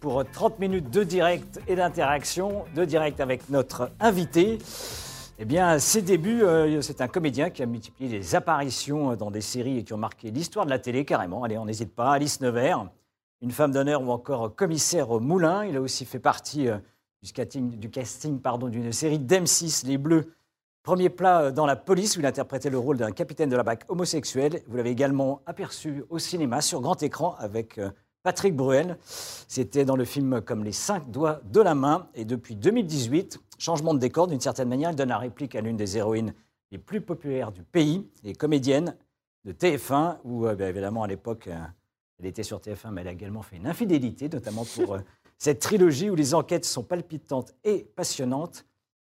Pour 0.00 0.24
30 0.28 0.58
minutes 0.58 0.90
de 0.90 1.04
direct 1.04 1.60
et 1.68 1.76
d'interaction, 1.76 2.64
de 2.74 2.84
direct 2.84 3.20
avec 3.20 3.48
notre 3.48 3.92
invité. 4.00 4.58
Eh 5.38 5.44
bien, 5.44 5.78
ses 5.78 6.02
débuts, 6.02 6.42
euh, 6.42 6.82
c'est 6.82 7.00
un 7.00 7.06
comédien 7.06 7.48
qui 7.50 7.62
a 7.62 7.66
multiplié 7.66 8.10
les 8.10 8.34
apparitions 8.34 9.14
dans 9.14 9.30
des 9.30 9.40
séries 9.40 9.78
et 9.78 9.84
qui 9.84 9.92
ont 9.92 9.98
marqué 9.98 10.32
l'histoire 10.32 10.64
de 10.64 10.70
la 10.70 10.80
télé 10.80 11.04
carrément. 11.04 11.44
Allez, 11.44 11.58
on 11.58 11.64
n'hésite 11.64 11.94
pas. 11.94 12.10
Alice 12.10 12.40
Nevers, 12.40 12.88
une 13.40 13.52
femme 13.52 13.70
d'honneur 13.70 14.02
ou 14.02 14.10
encore 14.10 14.56
commissaire 14.56 15.12
au 15.12 15.20
Moulin. 15.20 15.64
Il 15.64 15.76
a 15.76 15.80
aussi 15.80 16.04
fait 16.04 16.18
partie 16.18 16.68
euh, 16.68 16.78
du 17.22 17.88
casting, 17.88 18.40
d'une 18.68 18.92
série 18.92 19.20
d'M6, 19.20 19.86
Les 19.86 19.96
Bleus. 19.96 20.34
Premier 20.82 21.08
plat 21.08 21.42
euh, 21.42 21.50
dans 21.52 21.66
la 21.66 21.76
police 21.76 22.16
où 22.16 22.20
il 22.20 22.26
interprétait 22.26 22.68
le 22.68 22.78
rôle 22.78 22.96
d'un 22.96 23.12
capitaine 23.12 23.48
de 23.48 23.56
la 23.56 23.62
BAC 23.62 23.84
homosexuel. 23.86 24.60
Vous 24.66 24.76
l'avez 24.76 24.90
également 24.90 25.40
aperçu 25.46 26.02
au 26.10 26.18
cinéma 26.18 26.62
sur 26.62 26.80
grand 26.80 27.00
écran 27.00 27.36
avec 27.38 27.78
Patrick 28.22 28.54
Bruel. 28.54 28.98
C'était 29.06 29.84
dans 29.84 29.96
le 29.96 30.04
film 30.04 30.40
comme 30.40 30.64
Les 30.64 30.72
cinq 30.72 31.10
doigts 31.10 31.40
de 31.44 31.60
la 31.60 31.74
main. 31.74 32.08
Et 32.14 32.24
depuis 32.24 32.56
2018, 32.56 33.38
changement 33.58 33.94
de 33.94 33.98
décor 33.98 34.26
d'une 34.26 34.40
certaine 34.40 34.68
manière, 34.68 34.90
il 34.90 34.96
donne 34.96 35.08
la 35.08 35.18
réplique 35.18 35.54
à 35.54 35.60
l'une 35.60 35.76
des 35.76 35.96
héroïnes 35.96 36.34
les 36.70 36.78
plus 36.78 37.00
populaires 37.00 37.50
du 37.52 37.62
pays, 37.62 38.06
les 38.24 38.34
comédiennes 38.34 38.94
de 39.44 39.52
TF1, 39.52 40.18
où 40.24 40.46
euh, 40.46 40.54
bien 40.54 40.68
évidemment 40.68 41.02
à 41.02 41.06
l'époque, 41.06 41.46
euh, 41.48 41.56
elle 42.18 42.26
était 42.26 42.42
sur 42.42 42.58
TF1, 42.58 42.90
mais 42.90 43.00
elle 43.00 43.08
a 43.08 43.12
également 43.12 43.40
fait 43.42 43.56
une 43.56 43.66
infidélité, 43.66 44.28
notamment 44.28 44.66
pour 44.74 44.96
euh, 44.96 44.98
cette 45.38 45.60
trilogie 45.60 46.10
où 46.10 46.14
les 46.14 46.34
enquêtes 46.34 46.66
sont 46.66 46.82
palpitantes 46.82 47.54
et 47.64 47.86
passionnantes. 47.96 48.66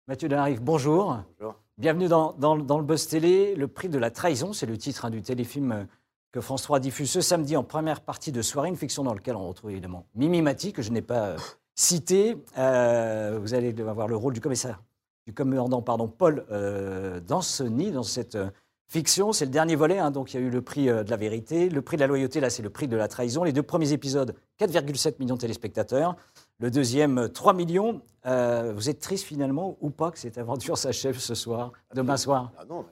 Mathieu 0.07 0.29
Delarive, 0.29 0.61
bonjour. 0.61 1.17
Bonjour. 1.37 1.55
Bienvenue 1.77 2.07
dans, 2.07 2.33
dans- 2.33 2.57
dans 2.57 2.77
le 2.77 2.85
Buzz 2.85 3.07
Télé. 3.07 3.55
Le 3.55 3.67
prix 3.67 3.89
de 3.89 3.97
la 3.97 4.11
trahison, 4.11 4.53
c'est 4.53 4.65
le 4.65 4.77
titre 4.77 5.03
hein, 5.05 5.09
du 5.09 5.21
téléfilm 5.21 5.87
que 6.31 6.41
France 6.41 6.63
3 6.63 6.79
diffuse 6.79 7.09
ce 7.09 7.21
samedi 7.21 7.55
en 7.57 7.63
première 7.63 8.01
partie 8.01 8.31
de 8.31 8.41
soirée, 8.41 8.69
une 8.69 8.75
fiction 8.75 9.03
dans 9.03 9.13
laquelle 9.13 9.35
on 9.35 9.47
retrouve 9.47 9.71
évidemment 9.71 10.05
Mimi 10.15 10.41
Mati, 10.41 10.73
que 10.73 10.81
je 10.81 10.91
n'ai 10.91 11.01
pas 11.01 11.29
euh, 11.29 11.37
cité. 11.75 12.37
Euh, 12.57 13.39
vous 13.41 13.53
allez 13.53 13.73
avoir 13.81 14.07
le 14.07 14.15
rôle 14.15 14.33
du 14.33 14.41
commissaire, 14.41 14.81
du 15.25 15.33
commandant 15.33 15.81
pardon, 15.81 16.07
Paul 16.07 16.45
euh, 16.51 17.19
dans 17.19 17.41
cette 17.41 18.35
euh, 18.35 18.49
fiction. 18.87 19.31
C'est 19.31 19.45
le 19.45 19.51
dernier 19.51 19.75
volet, 19.75 19.97
hein, 19.97 20.11
donc 20.11 20.33
il 20.33 20.39
y 20.39 20.43
a 20.43 20.45
eu 20.45 20.49
le 20.49 20.61
prix 20.61 20.89
euh, 20.89 21.03
de 21.03 21.09
la 21.09 21.17
vérité, 21.17 21.69
le 21.69 21.81
prix 21.81 21.97
de 21.97 22.01
la 22.01 22.07
loyauté, 22.07 22.39
là 22.39 22.49
c'est 22.49 22.63
le 22.63 22.69
prix 22.69 22.87
de 22.87 22.97
la 22.97 23.07
trahison. 23.07 23.43
Les 23.43 23.53
deux 23.53 23.63
premiers 23.63 23.91
épisodes, 23.91 24.35
4,7 24.59 25.15
millions 25.19 25.35
de 25.35 25.41
téléspectateurs. 25.41 26.15
Le 26.59 26.69
deuxième, 26.69 27.17
euh, 27.17 27.27
3 27.27 27.53
millions. 27.53 28.01
Vous 28.25 28.89
êtes 28.89 28.99
triste 28.99 29.23
finalement 29.23 29.77
ou 29.81 29.89
pas 29.89 30.11
que 30.11 30.19
cette 30.19 30.37
aventure 30.37 30.77
s'achève 30.77 31.17
ce 31.17 31.33
soir, 31.33 31.71
demain 31.95 32.17
soir? 32.17 32.51
Ah 32.59 32.65
non, 32.65 32.85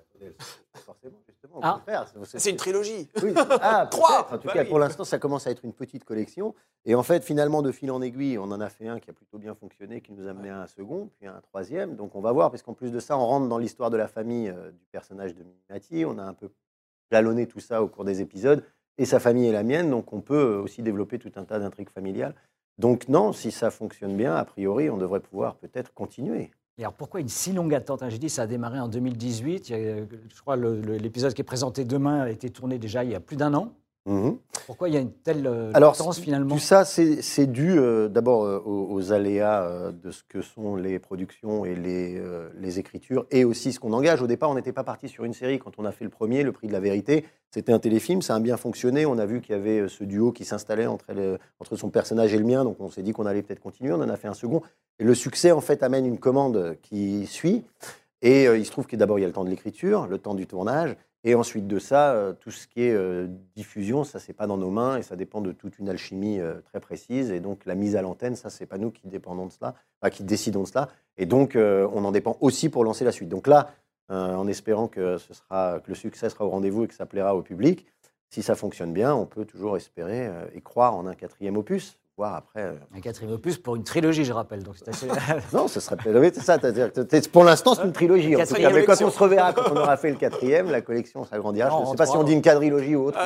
forcément, 0.73 1.17
Ah. 1.61 1.81
C'est- 2.25 2.49
une 2.49 2.55
trilogie. 2.57 3.07
Oui, 3.23 3.33
ah, 3.61 3.87
Trois. 3.91 4.27
En 4.33 4.37
tout 4.37 4.47
Bah 4.47 4.53
cas, 4.53 4.63
oui. 4.63 4.69
pour 4.69 4.79
l'instant, 4.79 5.03
ça 5.03 5.17
commence 5.19 5.47
à 5.47 5.51
être 5.51 5.63
une 5.65 5.73
petite 5.73 6.03
collection. 6.03 6.53
Et 6.85 6.95
en 6.95 7.03
fait, 7.03 7.23
finalement, 7.23 7.61
de 7.61 7.71
fil 7.71 7.91
en 7.91 8.01
aiguille, 8.01 8.37
on 8.37 8.43
en 8.51 8.61
a 8.61 8.69
fait 8.69 8.87
un 8.87 8.99
qui 8.99 9.09
a 9.09 9.13
plutôt 9.13 9.37
bien 9.37 9.55
fonctionné, 9.55 10.01
qui 10.01 10.13
nous 10.13 10.27
a 10.27 10.33
mené 10.33 10.49
à 10.49 10.61
un 10.61 10.67
second, 10.67 11.09
puis 11.17 11.27
à 11.27 11.35
un 11.35 11.41
troisième. 11.41 11.95
Donc, 11.95 12.15
on 12.15 12.21
va 12.21 12.31
voir, 12.31 12.49
parce 12.51 12.63
qu'en 12.63 12.73
plus 12.73 12.91
de 12.91 12.99
ça, 12.99 13.17
on 13.17 13.25
rentre 13.25 13.47
dans 13.47 13.57
l'histoire 13.57 13.89
de 13.89 13.97
la 13.97 14.07
famille 14.07 14.49
euh, 14.49 14.71
du 14.71 14.85
personnage 14.91 15.35
de 15.35 15.43
Mimati. 15.43 16.05
On 16.05 16.17
a 16.17 16.23
un 16.23 16.33
peu 16.33 16.49
jalonné 17.11 17.47
tout 17.47 17.59
ça 17.59 17.81
au 17.83 17.87
cours 17.87 18.05
des 18.05 18.21
épisodes, 18.21 18.63
et 18.97 19.05
sa 19.05 19.19
famille 19.19 19.47
et 19.47 19.51
la 19.51 19.63
mienne. 19.63 19.89
Donc, 19.89 20.13
on 20.13 20.21
peut 20.21 20.57
euh, 20.57 20.61
aussi 20.61 20.81
développer 20.81 21.19
tout 21.19 21.31
un 21.35 21.43
tas 21.43 21.59
d'intrigues 21.59 21.89
familiales. 21.89 22.35
Donc, 22.77 23.07
non, 23.09 23.33
si 23.33 23.51
ça 23.51 23.71
fonctionne 23.71 24.15
bien, 24.15 24.35
a 24.35 24.45
priori, 24.45 24.89
on 24.89 24.97
devrait 24.97 25.19
pouvoir 25.19 25.55
peut-être 25.55 25.93
continuer. 25.93 26.51
Et 26.77 26.83
alors 26.83 26.93
pourquoi 26.93 27.19
une 27.21 27.29
si 27.29 27.53
longue 27.53 27.73
attente? 27.73 28.03
Hein 28.03 28.09
J'ai 28.09 28.19
dit 28.19 28.29
ça 28.29 28.43
a 28.43 28.47
démarré 28.47 28.79
en 28.79 28.87
2018. 28.87 29.69
Il 29.69 29.71
y 29.71 29.75
a, 29.75 29.77
euh, 29.77 30.05
je 30.33 30.41
crois 30.41 30.55
l'épisode 30.55 31.33
qui 31.33 31.41
est 31.41 31.43
présenté 31.43 31.85
demain 31.85 32.21
a 32.21 32.29
été 32.29 32.51
tourné 32.51 32.77
déjà 32.77 33.03
il 33.03 33.11
y 33.11 33.15
a 33.15 33.19
plus 33.19 33.35
d'un 33.35 33.53
an. 33.55 33.73
Mhm. 34.07 34.37
Pourquoi 34.65 34.87
il 34.87 34.95
y 34.95 34.97
a 34.97 35.01
une 35.01 35.11
telle 35.11 35.45
euh, 35.45 35.71
Alors, 35.73 35.91
latence 35.91 36.15
c- 36.15 36.21
finalement 36.23 36.55
Tout 36.55 36.61
ça, 36.61 36.85
c'est 36.85 37.45
dû 37.45 37.77
euh, 37.77 38.07
d'abord 38.07 38.45
euh, 38.45 38.61
aux, 38.65 38.87
aux 38.93 39.11
aléas 39.11 39.63
euh, 39.63 39.91
de 39.91 40.11
ce 40.11 40.23
que 40.23 40.41
sont 40.41 40.77
les 40.77 40.97
productions 40.97 41.65
et 41.65 41.75
les, 41.75 42.21
les 42.57 42.79
écritures, 42.79 43.25
et 43.31 43.43
aussi 43.43 43.73
ce 43.73 43.79
qu'on 43.81 43.91
engage. 43.93 44.21
Au 44.21 44.27
départ, 44.27 44.49
on 44.49 44.55
n'était 44.55 44.71
pas 44.71 44.85
parti 44.85 45.09
sur 45.09 45.25
une 45.25 45.33
série. 45.33 45.59
Quand 45.59 45.73
on 45.77 45.85
a 45.85 45.91
fait 45.91 46.05
le 46.05 46.09
premier, 46.09 46.43
Le 46.43 46.53
Prix 46.53 46.67
de 46.67 46.73
la 46.73 46.79
Vérité, 46.79 47.25
c'était 47.51 47.73
un 47.73 47.79
téléfilm, 47.79 48.21
ça 48.21 48.35
a 48.35 48.39
bien 48.39 48.55
fonctionné. 48.57 49.05
On 49.05 49.17
a 49.17 49.25
vu 49.25 49.41
qu'il 49.41 49.55
y 49.55 49.57
avait 49.59 49.87
ce 49.89 50.03
duo 50.05 50.31
qui 50.31 50.45
s'installait 50.45 50.87
entre, 50.87 51.05
son 51.75 51.89
personnage 51.89 52.33
et 52.33 52.37
le 52.37 52.45
mien, 52.45 52.63
donc 52.63 52.77
on 52.79 52.89
s'est 52.89 53.03
dit 53.03 53.11
qu'on 53.11 53.25
allait 53.25 53.41
peut-être 53.41 53.59
continuer. 53.61 53.91
On 53.93 54.01
en 54.01 54.09
a 54.09 54.15
fait 54.17 54.27
un 54.29 54.33
second. 54.33 54.61
Et 54.99 55.03
le 55.03 55.15
succès, 55.15 55.51
en 55.51 55.61
fait, 55.61 55.83
amène 55.83 56.05
une 56.05 56.17
commande 56.19 56.77
qui 56.81 57.25
suit. 57.27 57.63
Et 58.21 58.45
il 58.45 58.65
se 58.65 58.71
trouve 58.71 58.87
que 58.87 58.95
d'abord, 58.95 59.19
il 59.19 59.21
y 59.21 59.25
a 59.25 59.27
le 59.27 59.33
temps 59.33 59.43
de 59.45 59.49
l'écriture, 59.49 60.07
le 60.07 60.17
temps 60.17 60.33
du 60.33 60.47
tournage. 60.47 60.95
Et 61.27 61.35
ensuite 61.35 61.67
de 61.67 61.77
ça, 61.77 62.13
euh, 62.13 62.31
tout 62.31 62.51
ce 62.51 62.67
qui 62.67 62.83
est 62.83 62.93
euh, 62.93 63.27
diffusion, 63.53 64.05
ça, 64.05 64.17
c'est 64.17 64.31
pas 64.31 64.47
dans 64.47 64.55
nos 64.55 64.69
mains 64.69 64.95
et 64.95 65.01
ça 65.01 65.17
dépend 65.17 65.41
de 65.41 65.51
toute 65.51 65.77
une 65.77 65.89
alchimie 65.89 66.39
euh, 66.39 66.61
très 66.61 66.79
précise. 66.79 67.31
Et 67.31 67.41
donc, 67.41 67.65
la 67.65 67.75
mise 67.75 67.97
à 67.97 68.01
l'antenne, 68.01 68.37
ça, 68.37 68.49
c'est 68.49 68.65
pas 68.65 68.77
nous 68.77 68.91
qui 68.91 69.09
dépendons 69.09 69.45
de 69.45 69.51
cela, 69.51 69.75
qui 70.09 70.23
décidons 70.23 70.63
de 70.63 70.69
cela. 70.69 70.87
Et 71.17 71.25
donc, 71.25 71.57
on 71.57 72.05
en 72.05 72.11
dépend 72.13 72.37
aussi 72.39 72.69
pour 72.69 72.85
lancer 72.85 73.03
la 73.03 73.11
suite. 73.11 73.27
Donc 73.27 73.47
là, 73.47 73.71
en 74.07 74.47
espérant 74.47 74.87
que, 74.87 75.17
le 75.49 75.95
succès 75.95 76.29
sera 76.29 76.45
au 76.45 76.49
rendez-vous 76.49 76.85
et 76.85 76.87
que 76.87 76.93
ça 76.93 77.05
plaira 77.05 77.35
au 77.35 77.41
public, 77.41 77.85
si 78.29 78.41
ça 78.41 78.55
fonctionne 78.55 78.93
bien, 78.93 79.13
on 79.13 79.25
peut 79.25 79.43
toujours 79.43 79.75
espérer 79.75 80.29
et 80.53 80.61
croire 80.61 80.95
en 80.95 81.07
un 81.07 81.15
quatrième 81.15 81.57
opus, 81.57 81.97
après. 82.23 82.61
euh, 82.63 82.73
Un 82.95 82.99
quatrième 82.99 83.33
opus 83.33 83.57
pour 83.57 83.75
une 83.75 83.83
trilogie, 83.83 84.25
je 84.25 84.33
rappelle. 84.33 84.63
Donc 84.63 84.75
c'est 84.77 84.89
assez- 84.89 85.07
non, 85.53 85.67
ce 85.67 85.79
serait 85.79 85.95
oui, 86.07 86.31
c'est 86.33 86.41
ça. 86.41 86.57
t'es- 86.57 87.21
Pour 87.31 87.43
l'instant, 87.43 87.75
c'est 87.75 87.83
une 87.83 87.91
trilogie. 87.93 88.29
En 88.29 88.31
tout 88.31 88.37
cas, 88.37 88.45
Quatrième 88.45 88.73
mais 88.73 88.85
quand 88.85 89.01
on 89.01 89.11
se 89.11 89.19
reverra, 89.19 89.53
quand 89.53 89.71
on 89.71 89.75
aura 89.77 89.97
fait 89.97 90.09
le 90.09 90.15
quatrième, 90.17 90.71
la 90.71 90.81
collection 90.81 91.23
s'agrandira. 91.25 91.69
Je 91.69 91.81
ne 91.85 91.85
sais 91.91 91.95
pas 91.95 92.05
si 92.05 92.17
on 92.17 92.23
dit 92.23 92.33
une 92.33 92.41
quadrilogie 92.41 92.95
ou 92.95 93.05
autre. 93.07 93.19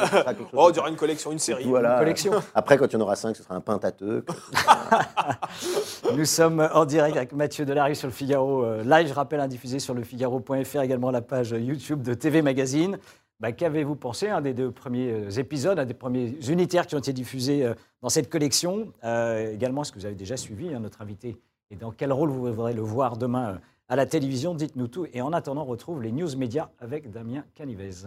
Oh, 0.54 0.70
on 0.70 0.74
ça. 0.74 0.90
une 0.90 0.96
collection, 0.96 1.32
une 1.32 1.40
série. 1.40 1.64
Voilà. 1.66 1.98
collection. 2.00 2.34
Après, 2.54 2.78
quand 2.78 2.88
il 2.88 2.94
y 2.94 2.96
en 2.98 3.02
aura 3.02 3.16
cinq, 3.16 3.36
ce 3.36 3.44
sera 3.44 3.56
un 3.56 3.62
pentateux. 3.62 4.26
Nous 6.16 6.26
sommes 6.26 6.68
en 6.74 6.86
direct 6.86 7.16
avec 7.16 7.32
Mathieu 7.34 7.66
Delarue 7.66 7.96
sur 7.96 8.08
le 8.08 8.14
Figaro 8.14 8.64
euh, 8.66 8.84
Live. 8.84 9.08
Je 9.08 9.14
rappelle, 9.14 9.40
hein, 9.40 9.48
diffusé 9.48 9.80
sur 9.80 9.94
le 9.94 10.04
Figaro.fr, 10.04 10.82
également 10.82 11.12
la 11.12 11.22
page 11.22 11.52
YouTube 11.52 12.02
de 12.02 12.14
TV 12.14 12.42
Magazine. 12.42 12.98
Bah, 13.42 13.52
Qu'avez-vous 13.52 13.96
pensé 13.96 14.30
un 14.30 14.40
des 14.40 14.54
deux 14.54 14.70
premiers 14.70 15.12
euh, 15.12 15.30
épisodes, 15.32 15.80
un 15.80 15.86
des 15.86 15.96
premiers 15.96 16.38
unitaires 16.48 16.86
qui 16.86 16.94
ont 16.94 17.00
été 17.00 17.12
diffusés 17.12 17.66
euh, 17.66 17.74
dans 18.02 18.10
cette 18.10 18.30
collection 18.30 18.94
Euh, 19.04 19.52
Également, 19.52 19.82
est-ce 19.82 19.92
que 19.92 19.98
vous 19.98 20.06
avez 20.06 20.14
déjà 20.16 20.38
suivi 20.38 20.72
hein, 20.72 20.80
notre 20.80 21.02
invité 21.02 21.42
Et 21.72 21.76
dans 21.76 21.92
quel 21.92 22.14
rôle 22.14 22.30
vous 22.30 22.46
voudrez 22.46 22.74
le 22.74 22.84
voir 22.84 23.18
demain 23.18 23.60
à 23.90 23.96
la 23.96 24.06
télévision 24.06 24.54
Dites-nous 24.54 24.88
tout. 24.88 25.08
Et 25.12 25.24
en 25.24 25.34
attendant, 25.34 25.64
on 25.64 25.66
retrouve 25.66 26.04
les 26.04 26.12
news 26.12 26.38
médias 26.38 26.70
avec 26.80 27.10
Damien 27.10 27.44
Canivez. 27.56 28.06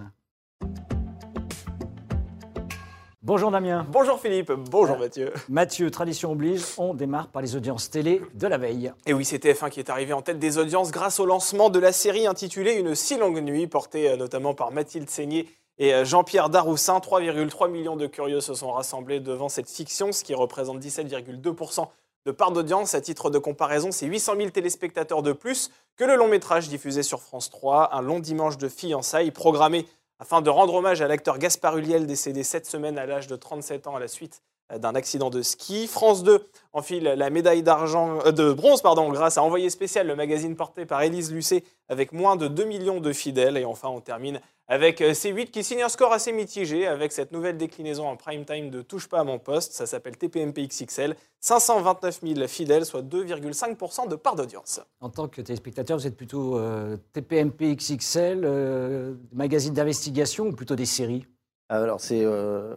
Bonjour 3.26 3.50
Damien. 3.50 3.86
Bonjour 3.90 4.20
Philippe, 4.20 4.52
bonjour 4.52 4.98
Mathieu. 4.98 5.32
Mathieu, 5.48 5.90
tradition 5.90 6.32
oblige, 6.32 6.60
on 6.76 6.92
démarre 6.92 7.28
par 7.28 7.40
les 7.40 7.56
audiences 7.56 7.88
télé 7.88 8.20
de 8.34 8.46
la 8.46 8.58
veille. 8.58 8.92
Et 9.06 9.14
oui, 9.14 9.24
c'est 9.24 9.42
TF1 9.42 9.70
qui 9.70 9.80
est 9.80 9.88
arrivé 9.88 10.12
en 10.12 10.20
tête 10.20 10.38
des 10.38 10.58
audiences 10.58 10.90
grâce 10.90 11.18
au 11.20 11.24
lancement 11.24 11.70
de 11.70 11.78
la 11.78 11.92
série 11.92 12.26
intitulée 12.26 12.74
Une 12.74 12.94
si 12.94 13.16
longue 13.16 13.40
nuit, 13.40 13.66
portée 13.66 14.10
euh, 14.10 14.16
notamment 14.18 14.52
par 14.52 14.72
Mathilde 14.72 15.08
Seigné 15.08 15.48
et 15.78 15.94
euh, 15.94 16.04
Jean-Pierre 16.04 16.50
Daroussin. 16.50 16.98
3,3 16.98 17.70
millions 17.70 17.96
de 17.96 18.06
curieux 18.06 18.42
se 18.42 18.52
sont 18.52 18.72
rassemblés 18.72 19.20
devant 19.20 19.48
cette 19.48 19.70
fiction, 19.70 20.12
ce 20.12 20.22
qui 20.22 20.34
représente 20.34 20.78
17,2% 20.84 21.86
de 22.26 22.30
part 22.30 22.52
d'audience. 22.52 22.94
À 22.94 23.00
titre 23.00 23.30
de 23.30 23.38
comparaison, 23.38 23.90
c'est 23.90 24.04
800 24.04 24.34
000 24.36 24.50
téléspectateurs 24.50 25.22
de 25.22 25.32
plus 25.32 25.70
que 25.96 26.04
le 26.04 26.16
long 26.16 26.28
métrage 26.28 26.68
diffusé 26.68 27.02
sur 27.02 27.22
France 27.22 27.48
3, 27.48 27.96
un 27.96 28.02
long 28.02 28.18
dimanche 28.18 28.58
de 28.58 28.68
fiançailles 28.68 29.30
programmé 29.30 29.86
afin 30.24 30.40
de 30.40 30.48
rendre 30.48 30.72
hommage 30.72 31.02
à 31.02 31.06
l'acteur 31.06 31.36
Gaspard 31.36 31.76
Ulliel 31.76 32.06
décédé 32.06 32.44
cette 32.44 32.64
semaine 32.64 32.96
à 32.96 33.04
l'âge 33.04 33.26
de 33.26 33.36
37 33.36 33.86
ans 33.88 33.96
à 33.96 34.00
la 34.00 34.08
suite 34.08 34.40
d'un 34.78 34.94
accident 34.94 35.30
de 35.30 35.42
ski. 35.42 35.86
France 35.86 36.22
2 36.22 36.46
enfile 36.72 37.04
la 37.04 37.30
médaille 37.30 37.62
d'argent, 37.62 38.18
euh, 38.26 38.32
de 38.32 38.52
bronze 38.52 38.82
pardon, 38.82 39.10
grâce 39.10 39.38
à 39.38 39.42
Envoyé 39.42 39.70
spécial, 39.70 40.06
le 40.06 40.16
magazine 40.16 40.56
porté 40.56 40.86
par 40.86 41.02
Élise 41.02 41.32
Lucet 41.32 41.64
avec 41.88 42.12
moins 42.12 42.36
de 42.36 42.48
2 42.48 42.64
millions 42.64 43.00
de 43.00 43.12
fidèles. 43.12 43.56
Et 43.56 43.64
enfin, 43.64 43.88
on 43.88 44.00
termine 44.00 44.40
avec 44.66 45.00
euh, 45.00 45.12
C8 45.12 45.50
qui 45.50 45.62
signe 45.62 45.82
un 45.82 45.88
score 45.88 46.12
assez 46.12 46.32
mitigé 46.32 46.86
avec 46.86 47.12
cette 47.12 47.32
nouvelle 47.32 47.56
déclinaison 47.56 48.08
en 48.08 48.16
prime 48.16 48.44
time 48.44 48.70
de 48.70 48.82
Touche 48.82 49.08
pas 49.08 49.20
à 49.20 49.24
mon 49.24 49.38
poste. 49.38 49.72
Ça 49.72 49.86
s'appelle 49.86 50.16
TPMP 50.16 50.66
XXL. 50.66 51.14
529 51.44 52.20
000 52.22 52.48
fidèles, 52.48 52.86
soit 52.86 53.02
2,5% 53.02 54.08
de 54.08 54.16
part 54.16 54.34
d'audience. 54.34 54.80
En 55.02 55.10
tant 55.10 55.28
que 55.28 55.42
téléspectateur, 55.42 55.98
vous 55.98 56.06
êtes 56.06 56.16
plutôt 56.16 56.56
euh, 56.56 56.96
TPMP 57.12 57.76
XXL, 57.76 58.40
euh, 58.44 59.14
magazine 59.30 59.74
d'investigation 59.74 60.46
ou 60.46 60.52
plutôt 60.52 60.74
des 60.74 60.86
séries? 60.86 61.26
Alors, 61.68 62.00
c'est 62.00 62.24
euh, 62.24 62.74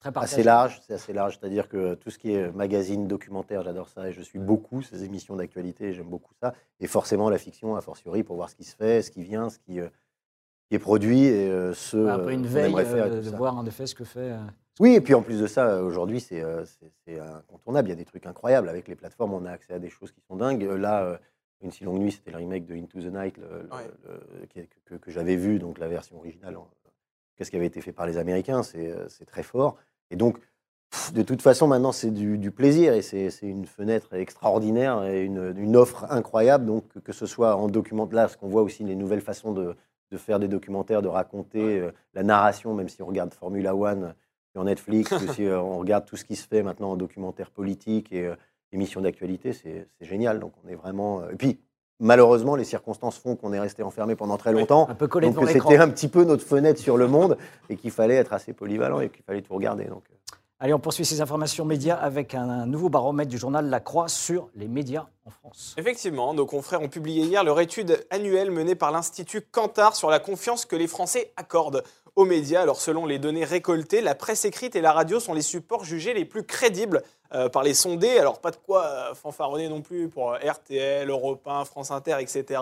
Très 0.00 0.12
partagé. 0.12 0.34
assez 0.34 0.42
large. 0.44 0.80
C'est 0.86 0.94
assez 0.94 1.12
large. 1.12 1.38
C'est-à-dire 1.40 1.68
que 1.68 1.94
tout 1.94 2.10
ce 2.10 2.18
qui 2.18 2.32
est 2.32 2.50
magazine, 2.52 3.06
documentaire, 3.08 3.62
j'adore 3.62 3.88
ça 3.88 4.08
et 4.08 4.12
je 4.12 4.22
suis 4.22 4.38
beaucoup 4.38 4.82
ces 4.82 5.04
émissions 5.04 5.34
d'actualité. 5.36 5.92
J'aime 5.92 6.08
beaucoup 6.08 6.34
ça. 6.40 6.54
Et 6.80 6.86
forcément, 6.86 7.30
la 7.30 7.38
fiction, 7.38 7.74
a 7.76 7.80
fortiori, 7.80 8.22
pour 8.22 8.36
voir 8.36 8.48
ce 8.50 8.54
qui 8.54 8.64
se 8.64 8.76
fait, 8.76 9.02
ce 9.02 9.10
qui 9.10 9.22
vient, 9.22 9.50
ce 9.50 9.58
qui, 9.58 9.80
euh, 9.80 9.88
qui 10.68 10.76
est 10.76 10.78
produit 10.78 11.24
et 11.24 11.50
euh, 11.50 11.74
ce 11.74 11.96
un 11.96 12.18
peu 12.18 12.32
une 12.32 12.42
qu'on 12.42 12.48
veille 12.48 12.74
faire 12.84 13.06
euh, 13.06 13.16
de 13.20 13.22
ça. 13.22 13.36
voir 13.36 13.56
en 13.56 13.66
effet 13.66 13.86
ce 13.86 13.94
que 13.94 14.04
fait. 14.04 14.32
euh, 14.32 14.38
Oui, 14.78 14.94
et 14.94 15.00
puis 15.00 15.14
en 15.14 15.22
plus 15.22 15.40
de 15.40 15.46
ça, 15.48 15.66
euh, 15.68 15.82
aujourd'hui, 15.82 16.20
c'est 16.20 16.42
euh, 16.42 16.64
incontournable. 17.48 17.88
Il 17.88 17.90
y 17.90 17.94
a 17.94 17.96
des 17.96 18.04
trucs 18.04 18.26
incroyables. 18.26 18.68
Avec 18.68 18.86
les 18.86 18.94
plateformes, 18.94 19.32
on 19.34 19.44
a 19.46 19.50
accès 19.50 19.72
à 19.74 19.78
des 19.80 19.90
choses 19.90 20.12
qui 20.12 20.20
sont 20.20 20.36
dingues. 20.36 20.64
Euh, 20.64 20.76
Là, 20.78 21.02
euh, 21.04 21.18
Une 21.60 21.72
si 21.72 21.82
longue 21.82 21.98
nuit, 21.98 22.12
c'était 22.12 22.30
le 22.30 22.36
remake 22.36 22.66
de 22.66 22.76
Into 22.76 23.00
the 23.00 23.12
Night 23.12 23.36
le- 23.36 23.62
le- 23.62 23.74
Ouais. 23.74 23.90
le- 24.40 24.46
qui 24.46 24.60
est- 24.60 24.68
que, 24.84 24.94
que 24.94 25.10
j'avais 25.10 25.34
vu, 25.34 25.58
donc 25.58 25.80
la 25.80 25.88
version 25.88 26.16
originale, 26.16 26.56
en- 26.56 26.68
qu'est-ce 27.38 27.50
qui 27.50 27.56
avait 27.56 27.66
été 27.66 27.80
fait 27.80 27.92
par 27.92 28.06
les 28.06 28.18
Américains, 28.18 28.62
c'est 28.64 28.90
euh, 28.90 29.06
très 29.26 29.42
fort. 29.44 29.76
Et 30.10 30.16
donc, 30.16 30.38
De 31.12 31.22
toute 31.22 31.42
façon, 31.42 31.66
maintenant, 31.68 31.92
c'est 31.92 32.10
du, 32.10 32.38
du 32.38 32.50
plaisir 32.50 32.94
et 32.94 33.02
c'est 33.02 33.28
une 33.42 33.66
fenêtre 33.66 34.14
extraordinaire 34.14 35.04
et 35.04 35.22
une, 35.22 35.54
une 35.58 35.76
offre 35.76 36.06
incroyable. 36.10 36.64
Donc, 36.64 36.84
que 37.04 37.12
ce 37.12 37.26
soit 37.26 37.56
en 37.56 37.68
document, 37.68 38.08
là, 38.10 38.26
ce 38.28 38.38
qu'on 38.38 38.48
voit 38.48 38.62
aussi 38.62 38.84
les 38.84 38.96
nouvelles 38.96 39.20
façons 39.20 39.52
de, 39.52 39.76
de 40.10 40.16
faire 40.16 40.38
des 40.38 40.48
documentaires, 40.48 41.02
de 41.02 41.08
raconter 41.08 41.78
euh, 41.78 41.92
la 42.14 42.22
narration, 42.22 42.72
même 42.74 42.88
si 42.88 43.02
on 43.02 43.06
regarde 43.06 43.34
Formula 43.34 43.74
One 43.74 44.14
sur 44.52 44.64
Netflix, 44.64 45.12
ou 45.12 45.30
si 45.34 45.44
euh, 45.44 45.60
on 45.60 45.78
regarde 45.78 46.06
tout 46.06 46.16
ce 46.16 46.24
qui 46.24 46.36
se 46.36 46.46
fait 46.48 46.62
maintenant 46.62 46.92
en 46.92 46.96
documentaire 46.96 47.50
politique 47.50 48.10
et 48.10 48.26
euh, 48.26 48.34
émissions 48.72 49.02
d'actualité, 49.02 49.52
c'est 49.52 49.88
génial. 50.00 50.40
Donc, 50.40 50.52
on 50.64 50.68
est 50.68 50.74
vraiment. 50.74 51.20
euh, 51.20 51.32
Et 51.32 51.36
puis, 51.36 51.58
malheureusement, 52.00 52.56
les 52.56 52.64
circonstances 52.64 53.18
font 53.18 53.36
qu'on 53.36 53.52
est 53.52 53.60
resté 53.60 53.82
enfermé 53.82 54.16
pendant 54.16 54.36
très 54.36 54.52
Oui, 54.52 54.60
longtemps. 54.60 54.88
Un 54.88 54.94
peu 54.94 55.08
collé 55.08 55.30
Donc, 55.30 55.48
c'était 55.48 55.78
un 55.78 55.88
petit 55.88 56.08
peu 56.08 56.24
notre 56.24 56.44
fenêtre 56.44 56.80
sur 56.80 56.96
le 56.96 57.08
monde 57.08 57.36
et 57.68 57.76
qu'il 57.76 57.90
fallait 57.90 58.16
être 58.16 58.32
assez 58.32 58.52
polyvalent 58.52 59.00
et 59.00 59.08
qu'il 59.08 59.22
fallait 59.24 59.42
tout 59.42 59.54
regarder. 59.54 59.84
Donc, 59.84 60.04
euh, 60.10 60.14
Allez, 60.60 60.74
on 60.74 60.80
poursuit 60.80 61.04
ces 61.04 61.20
informations 61.20 61.64
médias 61.64 61.94
avec 61.94 62.34
un, 62.34 62.48
un 62.48 62.66
nouveau 62.66 62.88
baromètre 62.88 63.30
du 63.30 63.38
journal 63.38 63.66
La 63.70 63.78
Croix 63.78 64.08
sur 64.08 64.48
les 64.56 64.66
médias 64.66 65.06
en 65.24 65.30
France. 65.30 65.76
Effectivement, 65.78 66.34
nos 66.34 66.46
confrères 66.46 66.82
ont 66.82 66.88
publié 66.88 67.24
hier 67.24 67.44
leur 67.44 67.60
étude 67.60 68.04
annuelle 68.10 68.50
menée 68.50 68.74
par 68.74 68.90
l'Institut 68.90 69.40
Kantar 69.40 69.94
sur 69.94 70.10
la 70.10 70.18
confiance 70.18 70.66
que 70.66 70.74
les 70.74 70.88
Français 70.88 71.32
accordent 71.36 71.84
aux 72.16 72.24
médias. 72.24 72.62
Alors, 72.62 72.80
selon 72.80 73.06
les 73.06 73.20
données 73.20 73.44
récoltées, 73.44 74.00
la 74.00 74.16
presse 74.16 74.44
écrite 74.44 74.74
et 74.74 74.80
la 74.80 74.92
radio 74.92 75.20
sont 75.20 75.32
les 75.32 75.42
supports 75.42 75.84
jugés 75.84 76.12
les 76.12 76.24
plus 76.24 76.42
crédibles 76.42 77.04
euh, 77.34 77.50
par 77.50 77.62
les 77.62 77.74
sondés. 77.74 78.18
Alors, 78.18 78.40
pas 78.40 78.50
de 78.50 78.56
quoi 78.56 78.84
euh, 78.84 79.14
fanfaronner 79.14 79.68
non 79.68 79.82
plus 79.82 80.08
pour 80.08 80.32
euh, 80.32 80.38
RTL, 80.38 81.10
Europe 81.10 81.46
1, 81.46 81.66
France 81.66 81.90
Inter, 81.90 82.16
etc. 82.20 82.60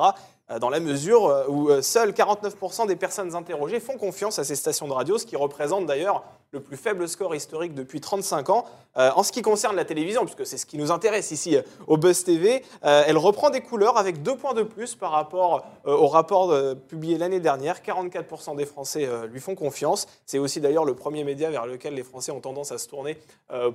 euh, 0.48 0.60
dans 0.60 0.70
la 0.70 0.78
mesure 0.78 1.26
euh, 1.26 1.44
où 1.48 1.70
euh, 1.70 1.82
seuls 1.82 2.12
49% 2.12 2.86
des 2.86 2.94
personnes 2.94 3.34
interrogées 3.34 3.80
font 3.80 3.96
confiance 3.96 4.38
à 4.38 4.44
ces 4.44 4.54
stations 4.54 4.86
de 4.86 4.92
radio, 4.92 5.18
ce 5.18 5.26
qui 5.26 5.34
représente 5.34 5.86
d'ailleurs 5.86 6.22
le 6.52 6.60
plus 6.60 6.76
faible 6.76 7.08
score 7.08 7.34
historique 7.34 7.74
depuis 7.74 8.00
35 8.00 8.50
ans. 8.50 8.64
En 8.94 9.22
ce 9.24 9.32
qui 9.32 9.42
concerne 9.42 9.76
la 9.76 9.84
télévision, 9.84 10.24
puisque 10.24 10.46
c'est 10.46 10.56
ce 10.56 10.64
qui 10.64 10.78
nous 10.78 10.90
intéresse 10.90 11.30
ici 11.32 11.58
au 11.86 11.98
Buzz 11.98 12.24
TV, 12.24 12.64
elle 12.82 13.18
reprend 13.18 13.50
des 13.50 13.60
couleurs 13.60 13.98
avec 13.98 14.22
deux 14.22 14.36
points 14.36 14.54
de 14.54 14.62
plus 14.62 14.94
par 14.94 15.10
rapport 15.10 15.66
au 15.84 16.06
rapport 16.06 16.54
publié 16.88 17.18
l'année 17.18 17.40
dernière. 17.40 17.80
44% 17.82 18.56
des 18.56 18.64
Français 18.64 19.06
lui 19.30 19.40
font 19.40 19.54
confiance. 19.54 20.06
C'est 20.24 20.38
aussi 20.38 20.60
d'ailleurs 20.60 20.86
le 20.86 20.94
premier 20.94 21.24
média 21.24 21.50
vers 21.50 21.66
lequel 21.66 21.92
les 21.92 22.04
Français 22.04 22.32
ont 22.32 22.40
tendance 22.40 22.72
à 22.72 22.78
se 22.78 22.88
tourner 22.88 23.18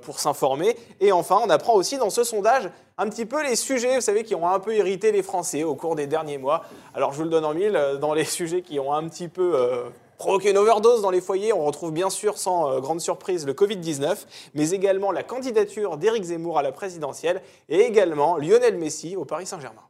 pour 0.01 0.19
s'informer. 0.19 0.75
Et 1.01 1.11
enfin, 1.11 1.39
on 1.43 1.49
apprend 1.51 1.73
aussi 1.73 1.97
dans 1.97 2.09
ce 2.09 2.23
sondage 2.23 2.71
un 2.97 3.09
petit 3.09 3.25
peu 3.25 3.43
les 3.43 3.55
sujets, 3.55 3.95
vous 3.95 4.01
savez, 4.01 4.23
qui 4.23 4.35
ont 4.35 4.47
un 4.47 4.59
peu 4.59 4.75
irrité 4.75 5.11
les 5.11 5.23
Français 5.23 5.63
au 5.63 5.75
cours 5.75 5.95
des 5.95 6.07
derniers 6.07 6.37
mois. 6.37 6.60
Alors 6.93 7.11
je 7.11 7.17
vous 7.17 7.23
le 7.23 7.29
donne 7.29 7.45
en 7.45 7.53
mille, 7.53 7.75
euh, 7.75 7.97
dans 7.97 8.13
les 8.13 8.25
sujets 8.37 8.61
qui 8.61 8.79
ont 8.79 8.93
un 8.93 9.07
petit 9.07 9.27
peu... 9.27 9.53
euh, 9.55 9.89
provoqué 10.21 10.51
une 10.51 10.57
overdose 10.59 11.01
dans 11.01 11.09
les 11.09 11.19
foyers. 11.19 11.51
On 11.51 11.65
retrouve 11.65 11.91
bien 11.91 12.11
sûr, 12.11 12.37
sans 12.37 12.71
euh, 12.71 12.79
grande 12.79 13.01
surprise, 13.01 13.47
le 13.47 13.53
Covid-19, 13.53 14.25
mais 14.53 14.69
également 14.69 15.11
la 15.11 15.23
candidature 15.23 15.97
d'Éric 15.97 16.25
Zemmour 16.25 16.59
à 16.59 16.61
la 16.61 16.71
présidentielle 16.71 17.41
et 17.69 17.79
également 17.79 18.37
Lionel 18.37 18.77
Messi 18.77 19.15
au 19.15 19.25
Paris 19.25 19.47
Saint-Germain. 19.47 19.81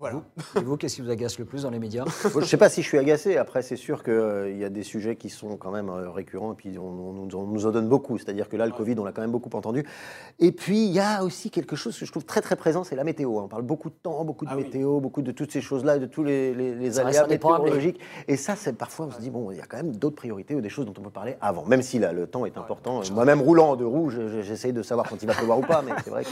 Voilà. 0.00 0.22
Et 0.56 0.60
vous, 0.64 0.78
qu'est-ce 0.78 0.96
qui 0.96 1.02
vous 1.02 1.10
agace 1.10 1.38
le 1.38 1.44
plus 1.44 1.64
dans 1.64 1.70
les 1.70 1.78
médias? 1.78 2.04
Bon, 2.04 2.30
je 2.36 2.38
ne 2.38 2.44
sais 2.46 2.56
pas 2.56 2.70
si 2.70 2.80
je 2.80 2.88
suis 2.88 2.96
agacé. 2.96 3.36
Après, 3.36 3.60
c'est 3.60 3.76
sûr 3.76 4.02
qu'il 4.02 4.56
y 4.58 4.64
a 4.64 4.70
des 4.70 4.82
sujets 4.82 5.14
qui 5.16 5.28
sont 5.28 5.58
quand 5.58 5.70
même 5.70 5.90
euh, 5.90 6.08
récurrents 6.10 6.52
et 6.52 6.56
puis 6.56 6.78
on, 6.78 6.84
on 6.86 7.12
nous- 7.12 7.36
on 7.36 7.46
nous 7.46 7.66
en 7.66 7.70
donne 7.70 7.86
beaucoup. 7.86 8.16
C'est-à-dire 8.16 8.48
que 8.48 8.56
là, 8.56 8.64
le 8.64 8.72
Covid, 8.72 8.94
on 8.98 9.04
l'a 9.04 9.12
quand 9.12 9.20
même 9.20 9.30
beaucoup 9.30 9.54
entendu. 9.54 9.84
Et 10.38 10.52
puis, 10.52 10.86
il 10.86 10.90
y 10.92 11.00
a 11.00 11.22
aussi 11.22 11.50
quelque 11.50 11.76
chose 11.76 11.98
que 11.98 12.06
je 12.06 12.10
trouve 12.10 12.24
très 12.24 12.40
très 12.40 12.56
présent, 12.56 12.82
c'est 12.82 12.96
la 12.96 13.04
météo. 13.04 13.38
On 13.40 13.46
parle 13.48 13.60
beaucoup 13.62 13.90
de 13.90 13.94
temps, 13.94 14.24
beaucoup 14.24 14.46
de 14.46 14.50
Ah 14.50 14.56
oui. 14.56 14.64
météo, 14.64 15.00
beaucoup 15.00 15.20
de 15.20 15.32
toutes 15.32 15.52
ces 15.52 15.60
choses-là, 15.60 15.98
de 15.98 16.06
tous 16.06 16.24
les, 16.24 16.54
les, 16.54 16.74
les 16.74 16.98
aléas 16.98 17.26
météorologiques. 17.26 18.00
Et 18.26 18.38
ça, 18.38 18.56
c'est 18.56 18.72
parfois, 18.72 19.06
on 19.06 19.10
se 19.10 19.20
dit, 19.20 19.28
bon, 19.28 19.50
il 19.50 19.58
y 19.58 19.60
a 19.60 19.66
quand 19.66 19.76
même 19.76 19.94
d'autres 19.94 20.16
priorités 20.16 20.54
ou 20.54 20.62
des 20.62 20.70
choses 20.70 20.86
dont 20.86 20.94
on 20.98 21.02
peut 21.02 21.10
parler 21.10 21.36
avant. 21.42 21.66
Même 21.66 21.82
si 21.82 21.98
là, 21.98 22.14
le 22.14 22.26
temps 22.26 22.46
est 22.46 22.56
important. 22.56 23.02
Moi-même, 23.12 23.42
roulant 23.42 23.74
roues, 23.76 24.08
je- 24.08 24.40
j'essaye 24.40 24.72
de 24.72 24.82
savoir 24.82 25.06
quand 25.10 25.22
il 25.22 25.26
va 25.26 25.34
pleuvoir 25.34 25.58
ou 25.58 25.62
pas, 25.62 25.82
mais 25.84 25.92
c'est 26.02 26.10
vrai 26.10 26.24
que. 26.24 26.30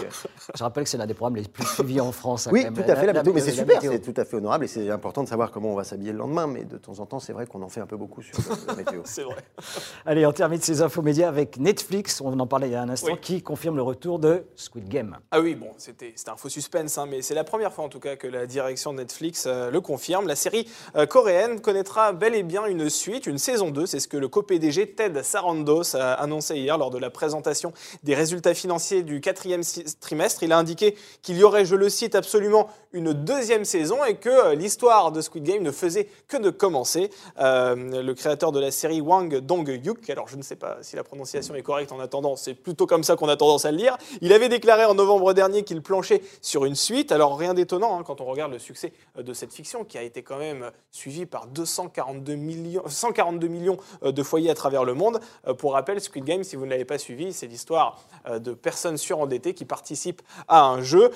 Je 0.55 0.63
rappelle 0.65 0.85
que 0.85 0.89
c'est 0.91 0.97
l'un 0.97 1.07
des 1.07 1.13
programmes 1.13 1.37
les 1.37 1.43
plus 1.43 1.67
suivis 1.67 2.01
en 2.01 2.13
France. 2.13 2.47
hein, 2.47 2.51
Oui, 2.51 2.65
tout 2.65 2.81
à 2.89 2.97
fait, 2.97 3.05
la, 3.05 3.13
météo. 3.13 3.35
Mais 3.35 3.41
c'est 3.43 3.58
super, 3.59 3.81
c'est 3.83 4.01
tout 4.01 4.15
à 4.21 4.25
fait 4.25 4.37
honorable 4.37 4.65
et 4.65 4.69
c'est 4.69 4.91
important 4.91 5.23
de 5.23 5.29
savoir 5.29 5.51
comment 5.51 5.71
on 5.71 5.75
va 5.75 5.85
s'habiller 5.85 6.13
le 6.13 6.19
lendemain. 6.19 6.47
Mais 6.47 6.65
de 6.65 6.79
temps 6.79 6.99
en 7.01 7.07
temps, 7.07 7.21
c'est 7.21 7.33
vrai 7.33 7.47
qu'on 7.47 7.63
en 7.63 7.69
fait 7.69 7.81
un 7.81 7.87
peu 7.87 7.97
beaucoup 7.97 8.23
sur 8.23 8.37
le- 8.39 8.67
la 8.67 8.75
météo. 8.75 9.01
C'est 9.05 9.23
vrai. 9.23 9.37
Allez, 10.07 10.27
on 10.27 10.33
termine 10.33 10.61
ces 10.61 10.83
infos 10.83 11.03
médias 11.03 11.29
avec 11.29 11.59
Netflix. 11.59 12.21
On 12.21 12.39
en 12.39 12.47
parlait 12.47 12.69
il 12.69 12.73
y 12.73 12.77
a 12.77 12.83
un 12.83 12.89
instant, 12.89 13.13
Oui. 13.13 13.19
qui 13.21 13.43
confirme 13.43 13.77
le 13.77 13.83
retour 13.83 14.19
de 14.19 14.45
Squid 14.57 14.89
Game. 14.89 15.17
Ah 15.31 15.41
oui, 15.41 15.55
bon, 15.55 15.69
c'était 15.79 16.15
un 16.27 16.37
faux 16.37 16.49
suspense, 16.49 16.99
hein, 16.99 17.07
mais 17.09 17.23
c'est 17.23 17.35
la 17.35 17.45
première 17.45 17.73
fois 17.73 17.85
en 17.85 17.89
tout 17.89 18.01
cas 18.01 18.17
que 18.17 18.27
la 18.27 18.47
direction 18.47 18.93
de 18.93 18.99
Netflix 18.99 19.45
euh, 19.47 19.71
le 19.71 19.81
confirme. 19.81 20.27
La 20.27 20.37
série 20.37 20.69
euh, 20.97 21.07
coréenne 21.07 21.61
connaîtra 21.61 22.13
bel 22.13 22.35
et 22.35 22.43
bien 22.43 22.67
une 22.67 22.89
suite, 22.91 23.27
une 23.27 23.39
saison 23.39 23.71
2. 23.71 23.87
C'est 23.87 24.01
ce 24.01 24.09
que 24.09 24.17
le 24.17 24.29
co-PDG 24.29 24.95
Ted 24.95 25.23
Sarandos 25.23 25.97
a 25.97 26.13
annoncé 26.15 26.57
hier 26.57 26.77
lors 26.79 26.91
de 26.91 26.99
la 26.99 27.11
présentation 27.11 27.73
des 28.03 28.15
résultats 28.15 28.55
financiers 28.55 29.03
du 29.03 29.21
quatrième 29.21 29.63
trimestre. 30.01 30.43
Il 30.43 30.53
a 30.53 30.59
indiqué 30.59 30.97
qu'il 31.23 31.37
y 31.37 31.43
aurait, 31.45 31.65
je 31.65 31.75
le 31.75 31.89
cite, 31.89 32.15
absolument 32.15 32.69
une 32.93 33.13
deuxième 33.13 33.48
saison 33.65 34.05
et 34.05 34.17
que 34.17 34.29
euh, 34.29 34.55
l'histoire 34.55 35.13
de 35.13 35.21
Squid 35.21 35.45
Game 35.45 35.63
ne 35.63 35.71
faisait 35.71 36.09
que 36.29 36.37
de 36.37 36.51
commencer. 36.51 37.11
Euh, 37.39 38.03
le 38.03 38.15
créateur 38.15 38.53
de 38.53 38.61
la 38.61 38.71
série 38.71 39.01
Wang 39.01 39.39
Dong-hyuk, 39.39 40.09
alors 40.11 40.29
je 40.29 40.37
ne 40.37 40.43
sais 40.43 40.57
pas 40.57 40.79
si 40.83 40.97
la 40.97 41.05
prononciation 41.05 41.55
est 41.55 41.63
correcte 41.63 41.93
en 41.93 42.01
attendant, 42.01 42.37
c'est 42.37 42.55
plutôt 42.55 42.87
comme 42.87 43.05
ça 43.05 43.17
qu'on 43.17 43.29
a 43.29 43.37
tendance 43.37 43.65
à 43.65 43.71
le 43.71 43.79
lire, 43.79 43.97
il 44.21 44.33
avait 44.33 44.49
déclaré 44.49 44.85
en 44.85 44.95
novembre 44.95 45.33
dernier 45.33 45.63
qu'il 45.65 45.83
planchait 45.83 46.23
sur 46.43 46.65
une 46.65 46.75
suite. 46.75 47.13
Alors 47.13 47.39
rien 47.39 47.55
d'étonnant 47.55 47.99
hein, 47.99 48.03
quand 48.05 48.21
on 48.21 48.25
regarde 48.25 48.53
le 48.53 48.59
succès 48.59 48.93
euh, 49.17 49.23
de 49.23 49.33
cette 49.33 49.53
fiction 49.53 49.85
qui 49.85 49.99
a 49.99 50.03
été 50.03 50.23
quand 50.23 50.39
même 50.39 50.71
suivie 50.91 51.27
par 51.27 51.47
242 51.47 52.35
millions, 52.35 52.83
142 52.87 53.49
millions 53.49 53.77
de 54.03 54.23
foyers 54.23 54.51
à 54.51 54.55
travers 54.55 54.85
le 54.85 54.95
monde. 54.95 55.21
Pour 55.59 55.73
rappel, 55.73 56.01
Squid 56.01 56.25
Game, 56.25 56.45
si 56.45 56.57
vous 56.57 56.65
ne 56.65 56.71
l'avez 56.71 56.85
pas 56.85 56.99
suivi, 56.99 57.33
c'est 57.33 57.47
l'histoire 57.47 58.01
de 58.29 58.53
personnes 58.53 58.97
surendettées 58.97 59.55
qui 59.55 59.65
participent 59.65 60.23
à 60.49 60.65
un 60.65 60.83
jeu 60.83 61.11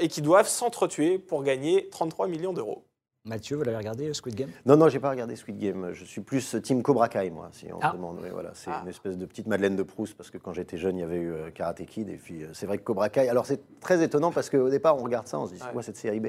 et 0.00 0.08
qui 0.08 0.22
doivent 0.22 0.48
s'entretuer 0.48 1.18
pour 1.18 1.42
gagner 1.42 1.77
33 1.90 2.28
millions 2.28 2.52
d'euros. 2.52 2.84
Mathieu, 3.24 3.56
vous 3.56 3.64
l'avez 3.64 3.76
regardé, 3.76 4.14
Squid 4.14 4.34
Game? 4.36 4.48
Non, 4.64 4.76
non, 4.78 4.88
j'ai 4.88 5.00
pas 5.00 5.10
regardé 5.10 5.36
Squid 5.36 5.58
Game. 5.58 5.90
Je 5.92 6.04
suis 6.06 6.22
plus 6.22 6.56
Team 6.62 6.82
Cobra 6.82 7.10
Kai, 7.10 7.28
moi, 7.28 7.48
si 7.52 7.66
on 7.70 7.78
Ah. 7.82 7.88
me 7.90 7.96
demande. 7.98 8.20
Voilà, 8.32 8.52
c'est 8.54 8.70
Ah. 8.70 8.80
une 8.82 8.88
espèce 8.88 9.18
de 9.18 9.26
petite 9.26 9.46
Madeleine 9.48 9.76
de 9.76 9.82
Proust, 9.82 10.16
parce 10.16 10.30
que 10.30 10.38
quand 10.38 10.54
j'étais 10.54 10.78
jeune, 10.78 10.96
il 10.96 11.00
y 11.00 11.02
avait 11.02 11.18
eu 11.18 11.32
euh, 11.32 11.50
Karate 11.50 11.84
Kid, 11.84 12.08
et 12.08 12.16
puis 12.16 12.44
euh, 12.44 12.48
c'est 12.54 12.64
vrai 12.64 12.78
que 12.78 12.84
Cobra 12.84 13.10
Kai. 13.10 13.28
Alors 13.28 13.44
c'est 13.44 13.60
très 13.80 14.02
étonnant 14.02 14.30
parce 14.30 14.48
qu'au 14.48 14.70
départ, 14.70 14.96
on 14.96 15.02
regarde 15.02 15.26
ça, 15.26 15.38
on 15.38 15.46
se 15.46 15.52
dit 15.52 15.58
c'est 15.58 15.66
Ouais. 15.66 15.72
quoi 15.72 15.82
cette 15.82 15.96
série 15.98 16.20
B? 16.20 16.28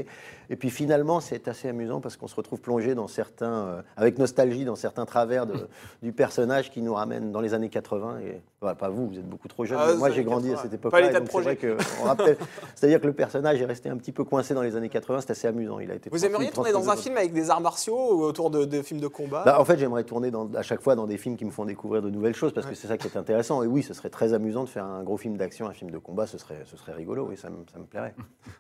Et 0.50 0.58
puis 0.58 0.70
finalement, 0.72 1.22
c'est 1.22 1.48
assez 1.48 1.70
amusant 1.70 2.02
parce 2.02 2.18
qu'on 2.18 2.28
se 2.28 2.36
retrouve 2.36 2.60
plongé 2.60 2.96
dans 2.96 3.08
certains, 3.08 3.54
euh, 3.68 3.82
avec 3.96 4.18
nostalgie, 4.18 4.66
dans 4.66 4.76
certains 4.76 5.06
travers 5.06 5.46
de- 5.46 5.54
du 6.02 6.12
personnage 6.12 6.70
qui 6.70 6.82
nous 6.82 6.96
ramène 6.96 7.32
dans 7.32 7.40
les 7.40 7.54
années 7.54 7.70
80. 7.70 8.20
Et 8.20 8.42
pas 8.60 8.90
vous, 8.90 9.08
vous 9.08 9.18
êtes 9.18 9.28
beaucoup 9.28 9.48
trop 9.48 9.66
jeune. 9.66 9.78
Ah, 9.82 9.88
mais 9.92 9.96
moi, 9.98 10.10
j'ai 10.10 10.24
grandi 10.24 10.50
à 10.50 10.56
80. 10.56 10.70
cette 10.72 10.82
Pas 10.82 11.00
époque-là. 11.02 11.56
que. 11.56 11.78
C'est-à-dire 12.76 13.00
que 13.02 13.08
le 13.08 13.14
personnage 13.14 13.62
est 13.62 13.66
resté 13.66 13.90
un 13.90 13.98
petit 13.98 14.12
peu 14.12 14.24
coincé 14.24 14.54
dans 14.54 14.62
les 14.62 14.76
années 14.76 14.90
80. 14.90 15.22
C'est 15.22 15.32
assez 15.32 15.48
amusant. 15.48 15.80
Il 15.80 15.92
a 15.92 15.96
été 15.96 16.10
Vous 16.10 16.26
aimeriez 16.26 16.52
tourner 16.52 16.72
dans 16.72 16.90
un 16.90 16.96
film 16.96 17.18
avec 17.18 17.34
des 17.34 17.50
arts 17.50 17.62
martiaux 17.62 18.16
ou 18.16 18.22
autour 18.24 18.50
de, 18.50 18.66
de 18.66 18.82
films 18.82 19.00
de 19.00 19.08
combat 19.08 19.44
bah, 19.46 19.60
en 19.60 19.66
fait, 19.66 19.78
j'aimerais 19.78 20.04
tourner 20.04 20.32
dans- 20.32 20.52
à 20.54 20.62
chaque 20.62 20.82
fois 20.82 20.96
dans 20.96 21.08
des 21.08 21.18
films 21.18 21.38
qui 21.38 21.46
me 21.46 21.52
font 21.52 21.66
découvrir 21.66 22.02
de 22.02 22.10
nouvelles 22.10 22.36
choses 22.36 22.54
parce 22.54 22.68
que 22.68 22.76
c'est 22.76 22.88
ça 22.88 22.98
qui 22.98 23.08
est 23.08 23.18
intéressant. 23.18 23.64
Et 23.64 23.68
oui, 23.68 23.84
ce 23.84 23.94
serait 23.94 24.10
très 24.10 24.34
amusant 24.34 24.64
de 24.64 24.70
faire 24.70 24.86
un 24.86 25.04
gros 25.04 25.18
film 25.18 25.38
d'action, 25.38 25.68
un 25.68 25.74
film 25.74 25.92
de 25.92 25.98
combat, 25.98 26.28
ce 26.28 26.38
serait, 26.38 26.64
ce 26.66 26.76
serait 26.78 26.94
rigolo, 26.94 27.28
oui, 27.30 27.38
ça 27.38 27.50
me, 27.50 27.58
ça 27.72 27.80
me 27.80 27.86
plairait. 27.86 28.14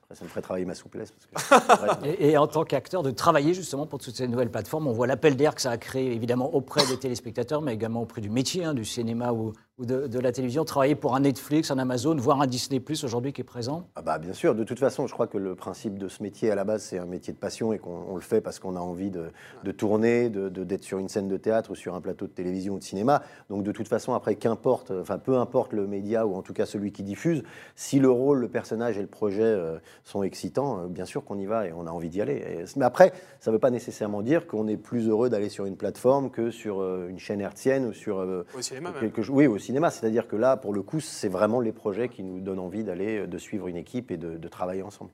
Après, 0.03 0.15
ça 0.15 0.23
me 0.23 0.29
ferait 0.29 0.41
travailler 0.41 0.65
ma 0.65 0.75
souplesse. 0.75 1.11
Parce 1.33 1.43
que, 1.45 1.55
c'est 1.67 1.75
vrai 1.77 1.89
que- 2.01 2.23
et, 2.23 2.31
et 2.31 2.37
en 2.37 2.47
tant 2.47 2.63
qu'acteur, 2.63 3.03
de 3.03 3.11
travailler 3.11 3.53
justement 3.53 3.85
pour 3.85 3.99
toutes 3.99 4.15
ces 4.15 4.27
nouvelles 4.27 4.51
plateformes. 4.51 4.87
On 4.87 4.91
voit 4.93 5.07
l'appel 5.07 5.35
d'air 5.35 5.55
que 5.55 5.61
ça 5.61 5.71
a 5.71 5.77
créé 5.77 6.13
évidemment 6.13 6.53
auprès 6.55 6.85
des 6.87 6.97
téléspectateurs, 6.97 7.61
mais 7.61 7.73
également 7.73 8.01
auprès 8.01 8.21
du 8.21 8.29
métier, 8.29 8.63
hein, 8.65 8.73
du 8.73 8.85
cinéma 8.85 9.31
ou, 9.33 9.53
ou 9.79 9.85
de, 9.85 10.07
de 10.07 10.19
la 10.19 10.31
télévision. 10.33 10.65
Travailler 10.65 10.95
pour 10.95 11.15
un 11.15 11.21
Netflix, 11.21 11.71
un 11.71 11.79
Amazon, 11.79 12.13
voire 12.15 12.41
un 12.41 12.47
Disney 12.47 12.79
Plus 12.81 13.03
aujourd'hui 13.05 13.31
qui 13.31 13.41
est 13.41 13.45
présent? 13.45 13.87
Ah 13.95 14.01
bah, 14.01 14.19
bien 14.19 14.33
sûr, 14.33 14.53
de 14.53 14.63
toute 14.65 14.77
façon, 14.77 15.07
je 15.07 15.13
crois 15.13 15.27
que 15.27 15.37
le 15.37 15.55
principe 15.55 15.97
de 15.97 16.09
ce 16.09 16.21
métier 16.21 16.51
à 16.51 16.55
la 16.55 16.65
base, 16.65 16.83
c'est 16.83 16.99
un 16.99 17.05
métier 17.05 17.31
de 17.33 17.37
passion 17.39 17.71
et 17.71 17.79
qu'on 17.79 18.03
on 18.09 18.15
le 18.15 18.21
fait 18.21 18.41
parce 18.41 18.59
qu'on 18.59 18.75
a 18.75 18.79
envie 18.79 19.09
de, 19.09 19.27
de 19.63 19.71
tourner, 19.71 20.29
de- 20.29 20.49
de- 20.49 20.63
d'être 20.65 20.83
sur 20.83 20.99
une 20.99 21.07
scène 21.07 21.29
de 21.29 21.37
théâtre 21.37 21.71
ou 21.71 21.75
sur 21.75 21.95
un 21.95 22.01
plateau 22.01 22.27
de 22.27 22.31
télévision 22.31 22.73
ou 22.75 22.79
de 22.79 22.83
cinéma. 22.83 23.23
Donc 23.49 23.63
de 23.63 23.71
toute 23.71 23.87
façon, 23.87 24.13
après, 24.13 24.35
qu'importe, 24.35 24.91
enfin 24.91 25.17
peu 25.17 25.37
importe 25.37 25.71
le 25.71 25.87
média 25.87 26.27
ou 26.27 26.35
en 26.35 26.41
tout 26.41 26.53
cas 26.53 26.65
celui 26.65 26.91
qui 26.91 27.03
diffuse, 27.03 27.43
si 27.75 27.99
le 27.99 28.09
rôle, 28.09 28.39
le 28.39 28.49
personnage 28.49 28.97
et 28.97 29.01
le 29.01 29.07
projet 29.07 29.43
euh, 29.43 29.79
sont 30.03 30.23
excitants, 30.23 30.79
euh, 30.81 30.87
bien 30.87 31.05
sûr 31.05 31.23
qu'on 31.23 31.39
y 31.39 31.45
va 31.45 31.67
et 31.67 31.71
on 31.73 31.87
a 31.87 31.91
envie 31.91 32.09
d'y 32.09 32.21
aller. 32.21 32.33
Et- 32.35 32.65
mais 32.75 32.85
après, 32.85 33.13
ça 33.39 33.49
ne 33.49 33.55
veut 33.55 33.59
pas 33.59 33.71
nécessairement 33.71 34.21
dire 34.21 34.45
qu'on 34.45 34.67
est 34.67 34.77
plus 34.77 35.07
heureux 35.07 35.29
d'aller 35.29 35.47
sur 35.49 35.65
une 35.65 35.77
plateforme 35.77 36.29
que 36.31 36.51
sur 36.51 36.81
euh, 36.81 37.07
une 37.09 37.19
chaîne 37.19 37.39
hertzienne 37.39 37.85
ou 37.85 37.93
sur 37.93 38.19
euh, 38.19 38.45
Au 38.57 38.61
cinéma 38.61 38.91
même. 38.91 38.99
quelque 38.99 39.21
chose. 39.21 39.33
Oui, 39.35 39.47
au 39.47 39.57
cinéma. 39.69 39.91
C'est-à-dire 39.91 40.27
que 40.27 40.35
là, 40.35 40.57
pour 40.57 40.73
le 40.73 40.81
coup, 40.81 40.99
c'est 40.99 41.29
vraiment 41.29 41.59
les 41.59 41.71
projets 41.71 42.09
qui 42.09 42.23
nous 42.23 42.39
donnent 42.41 42.59
envie 42.59 42.83
d'aller, 42.83 43.19
euh, 43.19 43.27
de 43.27 43.37
suivre 43.37 43.67
une 43.67 43.77
équipe 43.77 44.09
et 44.09 44.17
de, 44.17 44.35
de 44.37 44.47
travailler 44.47 44.81
ensemble. 44.81 45.11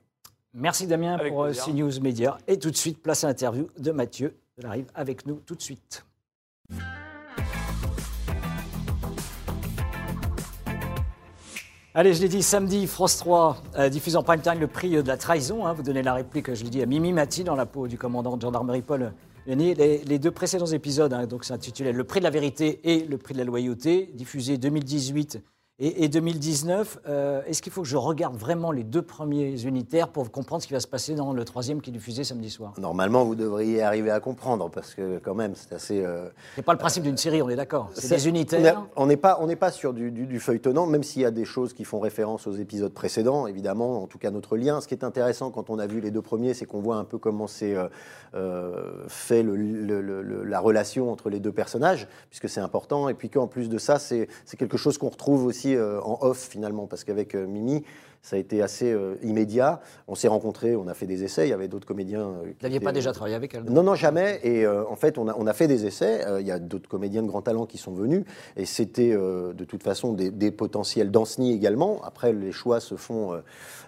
Merci 0.54 0.88
Damien 0.88 1.16
Avec 1.16 1.34
pour 1.34 1.44
euh, 1.44 1.48
plaisir. 1.48 1.66
CNews 1.66 2.00
Media. 2.02 2.38
Et 2.48 2.58
tout 2.58 2.72
de 2.72 2.78
suite, 2.78 3.04
place 3.04 3.26
à 3.26 3.28
l'interview 3.28 3.68
de 3.78 3.92
Mathieu. 3.92 4.38
Il 4.58 4.66
arrive 4.66 4.86
avec 4.96 5.26
nous 5.26 5.42
tout 5.46 5.56
de 5.56 5.62
suite. 5.62 6.06
Allez, 11.94 12.14
je 12.14 12.22
l'ai 12.22 12.28
dit, 12.28 12.44
samedi, 12.44 12.88
France 12.88 13.18
3 13.18 13.58
euh, 13.78 13.90
diffuse 13.90 14.18
en 14.18 14.24
prime 14.24 14.42
time 14.42 14.60
le 14.60 14.68
prix 14.68 14.98
euh, 14.98 15.02
de 15.02 15.08
la 15.08 15.16
trahison. 15.18 15.66
hein. 15.66 15.74
Vous 15.74 15.84
donnez 15.84 16.04
la 16.04 16.14
réplique, 16.14 16.54
je 16.54 16.64
l'ai 16.64 16.70
dit, 16.70 16.82
à 16.82 16.86
Mimi 16.86 17.14
Mati 17.14 17.44
dans 17.46 17.56
la 17.56 17.66
peau 17.66 17.88
du 17.88 17.98
commandant 17.98 18.36
de 18.36 18.42
gendarmerie 18.42 18.82
Paul 18.82 19.14
Les, 19.48 20.20
deux 20.20 20.32
précédents 20.32 20.66
épisodes, 20.66 21.14
hein, 21.14 21.28
donc 21.28 21.50
intitulé 21.52 21.92
Le 21.92 22.04
prix 22.04 22.20
de 22.20 22.24
la 22.24 22.32
vérité 22.32 22.80
et 22.84 23.06
le 23.06 23.18
prix 23.18 23.34
de 23.34 23.40
la 23.40 23.46
loyauté, 23.46 24.10
diffusés 24.14 24.58
2018 24.58 25.40
Et, 25.77 26.08
2019, 26.08 27.00
euh, 27.05 27.41
est-ce 27.48 27.62
qu'il 27.62 27.70
faut 27.70 27.82
que 27.82 27.88
je 27.88 27.98
regarde 27.98 28.38
vraiment 28.38 28.72
les 28.72 28.86
deux 28.86 29.01
premiers 29.01 29.62
unitaires 29.63 30.08
pour 30.08 30.32
comprendre 30.32 30.62
ce 30.62 30.67
qui 30.67 30.74
va 30.74 30.79
se 30.79 30.88
passer 30.88 31.15
dans 31.15 31.34
le 31.34 31.44
troisième 31.44 31.82
qui 31.82 31.89
est 31.89 31.94
diffusé 31.94 32.24
samedi 32.24 32.50
soir? 32.50 32.75
Normalement, 32.77 33.25
vous 33.25 33.36
devriez 33.36 33.84
arriver 33.84 34.10
à 34.10 34.22
comprendre, 34.22 34.70
parce 34.70 34.96
que 34.96 35.20
quand 35.20 35.36
même, 35.36 35.53
c'est 35.53 35.74
assez... 35.75 36.01
Euh, 36.01 36.29
c'est 36.55 36.62
pas 36.62 36.72
le 36.72 36.79
principe 36.79 37.03
d'une 37.03 37.17
série, 37.17 37.41
on 37.41 37.50
est 37.50 37.58
d'accord. 37.58 37.89
C'est 37.94 38.08
des 38.08 38.29
unitaires. 38.29 38.86
On 38.96 39.05
n'est 39.05 39.17
pas, 39.17 39.38
on 39.41 39.53
pas 39.58 39.70
sur 39.70 39.94
du, 39.94 40.12
du, 40.12 40.39
feuilletonnant, 40.39 40.86
même 40.86 41.03
s'il 41.03 41.24
y 41.24 41.25
a 41.25 41.32
des 41.32 41.44
choses 41.44 41.74
qui 41.74 41.84
font 41.84 42.00
référence 42.00 42.48
aux 42.48 42.53
épisodes 42.53 42.94
précédents, 42.94 43.46
évidemment, 43.46 44.01
en 44.01 44.08
tout 44.08 44.17
cas 44.17 44.32
notre 44.32 44.55
lien. 44.55 44.79
Ce 44.79 44.88
qui 44.88 44.94
est 44.94 45.03
intéressant 45.03 45.51
quand 45.51 45.70
on 45.70 45.77
a 45.77 45.88
vu 45.88 46.00
les 46.00 46.12
deux 46.12 46.22
premiers, 46.22 46.53
c'est 46.53 46.65
qu'on 46.65 46.79
voit 46.79 46.96
un 46.96 47.03
peu 47.03 47.17
comment 47.17 47.48
c'est 47.48 47.75
euh, 48.34 49.05
fait 49.10 49.44
le, 49.44 50.44
la 50.46 50.60
relation 50.62 51.12
entre 51.12 51.29
les 51.29 51.41
deux 51.41 51.51
personnages, 51.51 52.08
puisque 52.29 52.48
c'est 52.48 52.62
important, 52.62 53.10
et 53.10 53.13
puis 53.13 53.29
qu'en 53.29 53.48
plus 53.48 53.67
de 53.67 53.77
ça, 53.77 54.00
c'est 54.00 54.29
quelque 54.58 54.77
chose 54.77 54.98
qu'on 54.98 55.10
retrouve 55.10 55.44
aussi 55.44 55.64
euh, 55.74 56.00
en 56.01 56.19
off 56.22 56.48
finalement, 56.50 56.86
parce 56.86 57.03
qu'avec 57.03 57.34
euh, 57.34 57.48
Mimi, 57.48 57.84
ça 58.25 58.38
a 58.38 58.39
été 58.39 58.63
assez 58.63 58.91
euh, 58.91 59.17
immédiat. 59.22 59.82
On 60.08 60.15
s'est 60.15 60.27
rencontrés, 60.27 60.75
on 60.75 60.88
a 60.88 60.96
fait 60.96 61.05
des 61.05 61.24
essais. 61.24 61.46
Il 61.46 61.51
y 61.51 61.53
avait 61.53 61.67
d'autres 61.67 61.86
comédiens. 61.86 62.22
Euh, 62.22 62.46
Vous 62.46 62.63
n'aviez 62.63 62.79
pas 62.79 62.91
déjà 62.91 63.12
travaillé 63.12 63.36
avec 63.36 63.53
elle 63.53 63.65
Non, 63.65 63.84
non, 63.84 63.94
jamais. 63.94 64.39
Et 64.41 64.65
euh, 64.65 64.84
en 64.89 64.96
fait, 64.96 65.20
on 65.20 65.27
a, 65.27 65.36
on 65.38 65.46
a, 65.46 65.53
fait 65.53 65.67
des 65.67 65.86
essais. 65.86 66.25
il 66.39 66.48
y 66.48 66.51
a 66.51 66.58
d'autres 66.58 66.89
comédiens 66.89 67.22
de 67.22 67.27
grand 67.27 67.44
talent 67.44 67.67
qui 67.67 67.77
sont 67.77 67.94
venus. 67.94 68.25
Et 68.58 68.65
c'était 68.65 69.12
de 69.12 69.63
toute 69.63 69.84
façon 69.84 70.13
des, 70.13 70.32
des 70.32 70.50
potentiels 70.50 71.12
d'Anceny 71.12 71.53
également. 71.53 72.01
Après, 72.03 72.34
les 72.34 72.51
choix 72.51 72.79
se 72.79 72.96
font 72.96 73.39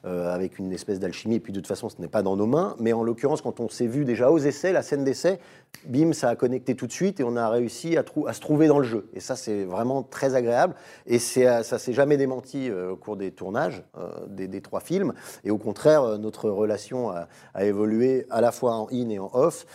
avec 0.03 0.59
une 0.59 0.71
espèce 0.71 0.99
d'alchimie. 0.99 1.35
Et 1.35 1.39
puis 1.39 1.51
de 1.51 1.59
toute 1.59 1.67
façon, 1.67 1.89
ce 1.89 1.99
n'est 1.99 2.07
pas 2.07 2.21
dans 2.21 2.35
nos 2.35 2.45
mains. 2.45 2.75
Mais 2.79 2.93
en 2.93 3.01
l'occurrence, 3.01 3.41
quand 3.41 3.59
on 3.59 3.69
s'est 3.69 3.87
vu 3.87 4.05
déjà 4.05 4.29
aux 4.29 4.37
essais, 4.37 4.71
la 4.71 4.83
scène 4.83 5.03
d'essai, 5.03 5.39
bim, 5.87 6.13
ça 6.13 6.29
a 6.29 6.35
connecté 6.35 6.75
tout 6.75 6.85
de 6.85 6.91
suite 6.91 7.19
et 7.19 7.23
on 7.23 7.35
a 7.37 7.49
réussi 7.49 7.97
à, 7.97 8.05
à 8.27 8.33
se 8.33 8.39
trouver 8.39 8.67
dans 8.67 8.77
le 8.77 8.85
jeu. 8.85 9.09
Et 9.15 9.19
ça, 9.19 9.35
c'est 9.35 9.63
vraiment 9.63 10.03
très 10.03 10.35
agréable. 10.35 10.75
Et 11.07 11.17
ça 11.17 11.63
s'est 11.63 11.93
jamais 11.93 12.17
démenti 12.17 12.71
au 12.71 12.95
cours 12.97 13.17
des 13.17 13.31
tournages 13.31 13.83
des, 14.29 14.61
trois 14.61 14.79
films. 14.79 15.13
Et 15.43 15.51
au 15.51 15.57
contraire, 15.57 16.03
euh, 16.03 16.17
notre 16.17 16.49
relation 16.49 17.09
a, 17.09 17.27
évolué 17.59 18.25
à 18.29 18.41
la 18.41 18.51
fois 18.51 18.75
en 18.75 18.87
in 18.91 19.09
et 19.09 19.19
en 19.19 19.29
off. 19.33 19.65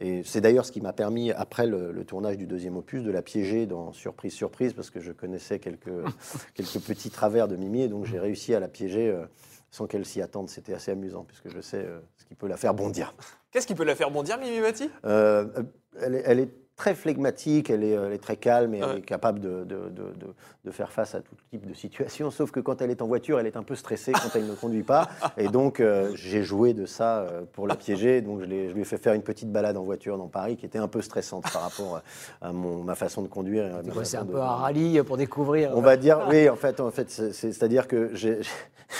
Et 0.00 0.22
c'est 0.24 0.40
d'ailleurs 0.40 0.64
ce 0.64 0.70
qui 0.70 0.80
m'a 0.80 0.92
permis, 0.92 1.32
après 1.32 1.66
le, 1.66 2.04
tournage 2.04 2.36
du 2.36 2.46
deuxième 2.46 2.76
opus, 2.76 3.02
de 3.02 3.10
la 3.10 3.22
piéger 3.22 3.66
dans 3.66 3.92
Surprise, 3.92 4.32
Surprise, 4.32 4.72
parce 4.72 4.90
que 4.90 5.00
je 5.00 5.10
connaissais 5.10 5.58
quelques, 5.58 6.04
quelques 6.54 6.80
petits 6.80 7.10
travers 7.10 7.48
de 7.48 7.56
Mimi, 7.56 7.82
et 7.82 7.88
donc 7.88 8.04
j'ai 8.04 8.18
réussi 8.18 8.54
à 8.54 8.60
la 8.60 8.68
piéger 8.68 9.08
euh, 9.08 9.26
sans 9.70 9.86
qu'elle 9.86 10.04
s'y 10.04 10.22
attende. 10.22 10.48
C'était 10.48 10.74
assez 10.74 10.92
amusant, 10.92 11.24
puisque 11.24 11.48
je 11.48 11.60
sais 11.60 11.84
euh, 11.84 11.98
ce 12.16 12.24
qui 12.26 12.34
peut 12.36 12.46
la 12.46 12.56
faire 12.56 12.74
bondir. 12.74 13.14
Qu'est-ce 13.50 13.66
qui 13.66 13.74
peut 13.74 13.84
la 13.84 13.96
faire 13.96 14.10
bondir, 14.10 14.38
Mimi 14.38 14.60
Mati 14.60 14.88
elle, 16.00 16.22
elle, 16.24 16.38
est 16.38 16.50
très 16.78 16.94
flegmatique, 16.94 17.70
elle 17.70 17.82
est, 17.82 17.90
elle 17.90 18.12
est, 18.12 18.22
très 18.22 18.36
calme 18.36 18.72
et 18.72 18.78
elle 18.78 18.98
est 18.98 19.02
capable 19.02 19.40
de, 19.40 19.64
de, 19.64 19.90
de, 19.90 20.14
de, 20.64 20.70
faire 20.70 20.92
face 20.92 21.14
à 21.14 21.20
tout 21.20 21.34
type 21.50 21.66
de 21.66 21.74
situation. 21.74 22.30
Sauf 22.30 22.52
que 22.52 22.60
quand 22.60 22.80
elle 22.80 22.90
est 22.90 23.02
en 23.02 23.08
voiture, 23.08 23.40
elle 23.40 23.48
est 23.48 23.56
un 23.56 23.64
peu 23.64 23.74
stressée 23.74 24.12
quand 24.12 24.30
elle 24.36 24.46
ne 24.46 24.54
conduit 24.54 24.84
pas. 24.84 25.08
Et 25.36 25.48
donc, 25.48 25.80
euh, 25.80 26.12
j'ai 26.14 26.44
joué 26.44 26.74
de 26.74 26.86
ça 26.86 27.18
euh, 27.18 27.42
pour 27.52 27.66
la 27.66 27.74
piéger. 27.74 28.22
Donc, 28.22 28.40
je, 28.40 28.44
je, 28.44 28.72
lui 28.72 28.82
ai 28.82 28.84
fait 28.84 28.96
faire 28.96 29.14
une 29.14 29.22
petite 29.22 29.50
balade 29.50 29.76
en 29.76 29.82
voiture 29.82 30.16
dans 30.16 30.28
Paris 30.28 30.56
qui 30.56 30.66
était 30.66 30.78
un 30.78 30.88
peu 30.88 31.02
stressante 31.02 31.50
par 31.52 31.62
rapport 31.62 32.00
à 32.40 32.52
mon, 32.52 32.84
ma 32.84 32.94
façon 32.94 33.22
de 33.22 33.28
conduire. 33.28 33.68
C'est 34.04 34.16
un 34.16 34.24
peu 34.24 34.40
un 34.40 34.54
rallye 34.54 35.02
pour 35.02 35.16
découvrir. 35.16 35.72
On 35.74 35.80
va 35.80 35.96
dire, 35.96 36.26
oui, 36.28 36.48
en 36.48 36.56
fait, 36.56 36.78
en 36.80 36.92
fait 36.92 37.10
c'est-à-dire 37.10 37.88
que 37.88 38.10
j'ai. 38.14 38.40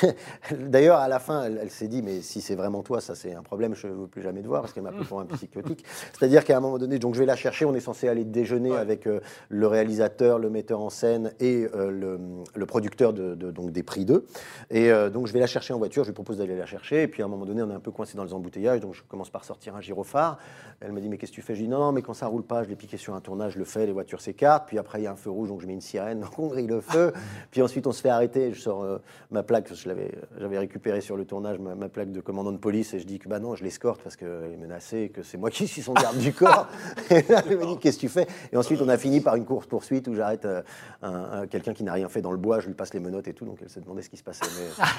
D'ailleurs, 0.59 0.99
à 0.99 1.09
la 1.09 1.19
fin, 1.19 1.45
elle, 1.45 1.71
s'est 1.71 1.89
dit, 1.89 2.03
mais 2.03 2.21
si 2.21 2.41
c'est 2.41 2.55
vraiment 2.55 2.83
toi, 2.83 3.01
ça 3.01 3.15
c'est 3.15 3.35
un 3.35 3.43
problème, 3.43 3.75
je 3.75 3.87
ne 3.87 3.93
veux 3.93 4.07
plus 4.07 4.23
jamais 4.23 4.43
te 4.43 4.47
voir 4.47 4.61
parce 4.61 4.73
qu'elle 4.73 4.83
m'a 4.83 4.93
pris 4.93 5.05
pour 5.05 5.21
un 5.21 5.27
psychotique. 5.37 5.85
C'est-à-dire 6.13 6.45
qu'à 6.45 6.57
un 6.57 6.61
moment 6.61 6.79
donné, 6.79 6.99
donc 6.99 7.15
je 7.15 7.21
vais 7.21 7.27
la 7.27 7.37
chercher 7.37 7.65
on 7.69 7.75
est 7.75 7.81
censé 7.81 8.09
aller 8.09 8.25
déjeuner 8.25 8.75
avec 8.77 9.07
euh, 9.07 9.21
le 9.49 9.67
réalisateur, 9.67 10.39
le 10.39 10.51
metteur 10.51 10.81
en 10.81 10.91
scène 10.91 11.33
et 11.41 11.67
euh, 11.75 11.91
le, 12.55 12.67
producteur 12.67 13.13
de, 13.13 13.35
donc 13.35 13.73
des 13.73 13.83
prix 13.83 14.05
2. 14.05 14.27
Et 14.71 14.91
euh, 14.91 15.11
donc 15.11 15.27
je 15.27 15.33
vais 15.33 15.41
la 15.41 15.47
chercher 15.47 15.73
en 15.73 15.79
voiture, 15.79 16.05
je 16.05 16.11
lui 16.11 16.15
propose 16.15 16.39
d'aller 16.39 16.57
la 16.57 16.67
chercher. 16.67 17.03
Et 17.03 17.09
puis 17.09 17.23
à 17.23 17.27
un 17.27 17.29
moment 17.29 17.47
donné, 17.47 17.63
on 17.63 17.71
est 17.71 17.75
un 17.75 17.81
peu 17.81 17.91
coincé 17.91 18.17
dans 18.17 18.25
les 18.25 18.33
embouteillages, 18.33 18.81
donc 18.81 18.95
je 18.95 19.03
commence 19.03 19.31
par 19.31 19.45
sortir 19.45 19.77
un 19.77 19.81
gyrophare. 19.81 20.39
Elle 20.81 20.93
me 20.93 21.01
dit, 21.01 21.09
mais 21.09 21.19
qu'est-ce 21.19 21.33
que 21.33 21.37
tu 21.37 21.43
fais? 21.43 21.55
Je 21.55 21.63
dis, 21.63 21.69
non, 21.69 21.93
mais 21.93 22.03
quand 22.03 22.15
ça 22.15 22.27
roule 22.27 22.45
pas, 22.45 22.63
je 22.63 22.69
l'ai 22.69 22.77
piqué 22.77 22.97
sur 22.97 23.15
un 23.15 23.21
tournage, 23.21 23.55
je 23.55 23.59
le 23.59 23.65
fais, 23.65 23.87
les 23.87 23.93
voitures 23.93 24.21
s'écartent. 24.21 24.69
Puis 24.69 24.79
après, 24.79 25.01
il 25.01 25.05
y 25.05 25.07
a 25.07 25.13
un 25.13 25.17
feu 25.17 25.31
rouge, 25.31 25.49
donc 25.49 25.61
je 25.61 25.67
mets 25.67 25.73
une 25.73 25.81
sirène, 25.81 26.21
donc 26.23 26.39
on 26.39 26.47
grille 26.49 26.67
le 26.67 26.81
feu. 26.81 27.13
puis 27.51 27.63
ensuite, 27.63 27.87
on 27.87 27.93
se 27.93 28.01
fait 28.01 28.11
arrêter. 28.11 28.53
Je 28.53 28.61
sors 28.61 28.85
ma 29.31 29.43
plaque, 29.43 29.73
je 29.75 29.89
l'avais, 29.89 30.13
j'avais 30.39 30.59
récupéré 30.59 31.01
sur 31.01 31.17
le 31.17 31.25
tournage, 31.25 31.59
ma, 31.59 31.89
plaque 31.89 32.13
de 32.13 32.21
commandant 32.21 32.53
de 32.53 32.59
police, 32.59 32.95
et 32.95 33.01
je 33.01 33.07
dis 33.07 33.19
que 33.19 33.29
bah 33.29 33.39
non, 33.39 33.55
je 33.55 33.65
l'escorte 33.65 34.03
parce 34.03 34.17
qu'elle 34.17 34.53
est 34.53 34.57
menacée, 34.57 35.11
que 35.13 35.23
c'est 35.23 35.39
moi 35.39 35.51
qui 35.51 35.67
suis 35.67 35.83
son 35.83 35.95
garde 35.95 36.19
du 36.19 36.33
corps. 36.33 36.67
me 37.59 37.67
dit 37.67 37.79
Qu'est-ce 37.79 37.97
que 37.97 38.03
tu 38.03 38.09
fais? 38.09 38.27
Et 38.53 38.57
ensuite, 38.57 38.81
on 38.83 38.89
a 38.89 38.97
fini 38.97 39.21
par 39.21 39.37
une 39.37 39.45
course-poursuite 39.45 40.09
où 40.09 40.15
j'arrête 40.15 40.47
euh, 40.47 41.47
quelqu'un 41.51 41.75
qui 41.75 41.85
n'a 41.85 41.93
rien 41.93 42.09
fait 42.09 42.23
dans 42.23 42.33
le 42.33 42.39
bois, 42.39 42.61
je 42.61 42.67
lui 42.67 42.75
passe 42.75 42.95
les 42.95 43.01
menottes 43.01 43.29
et 43.29 43.35
tout, 43.35 43.45
donc 43.45 43.59
elle 43.63 43.71
s'est 43.71 43.81
demandé 43.81 44.03
ce 44.03 44.11
qui 44.11 44.17
se 44.17 44.25
passait. 44.25 44.45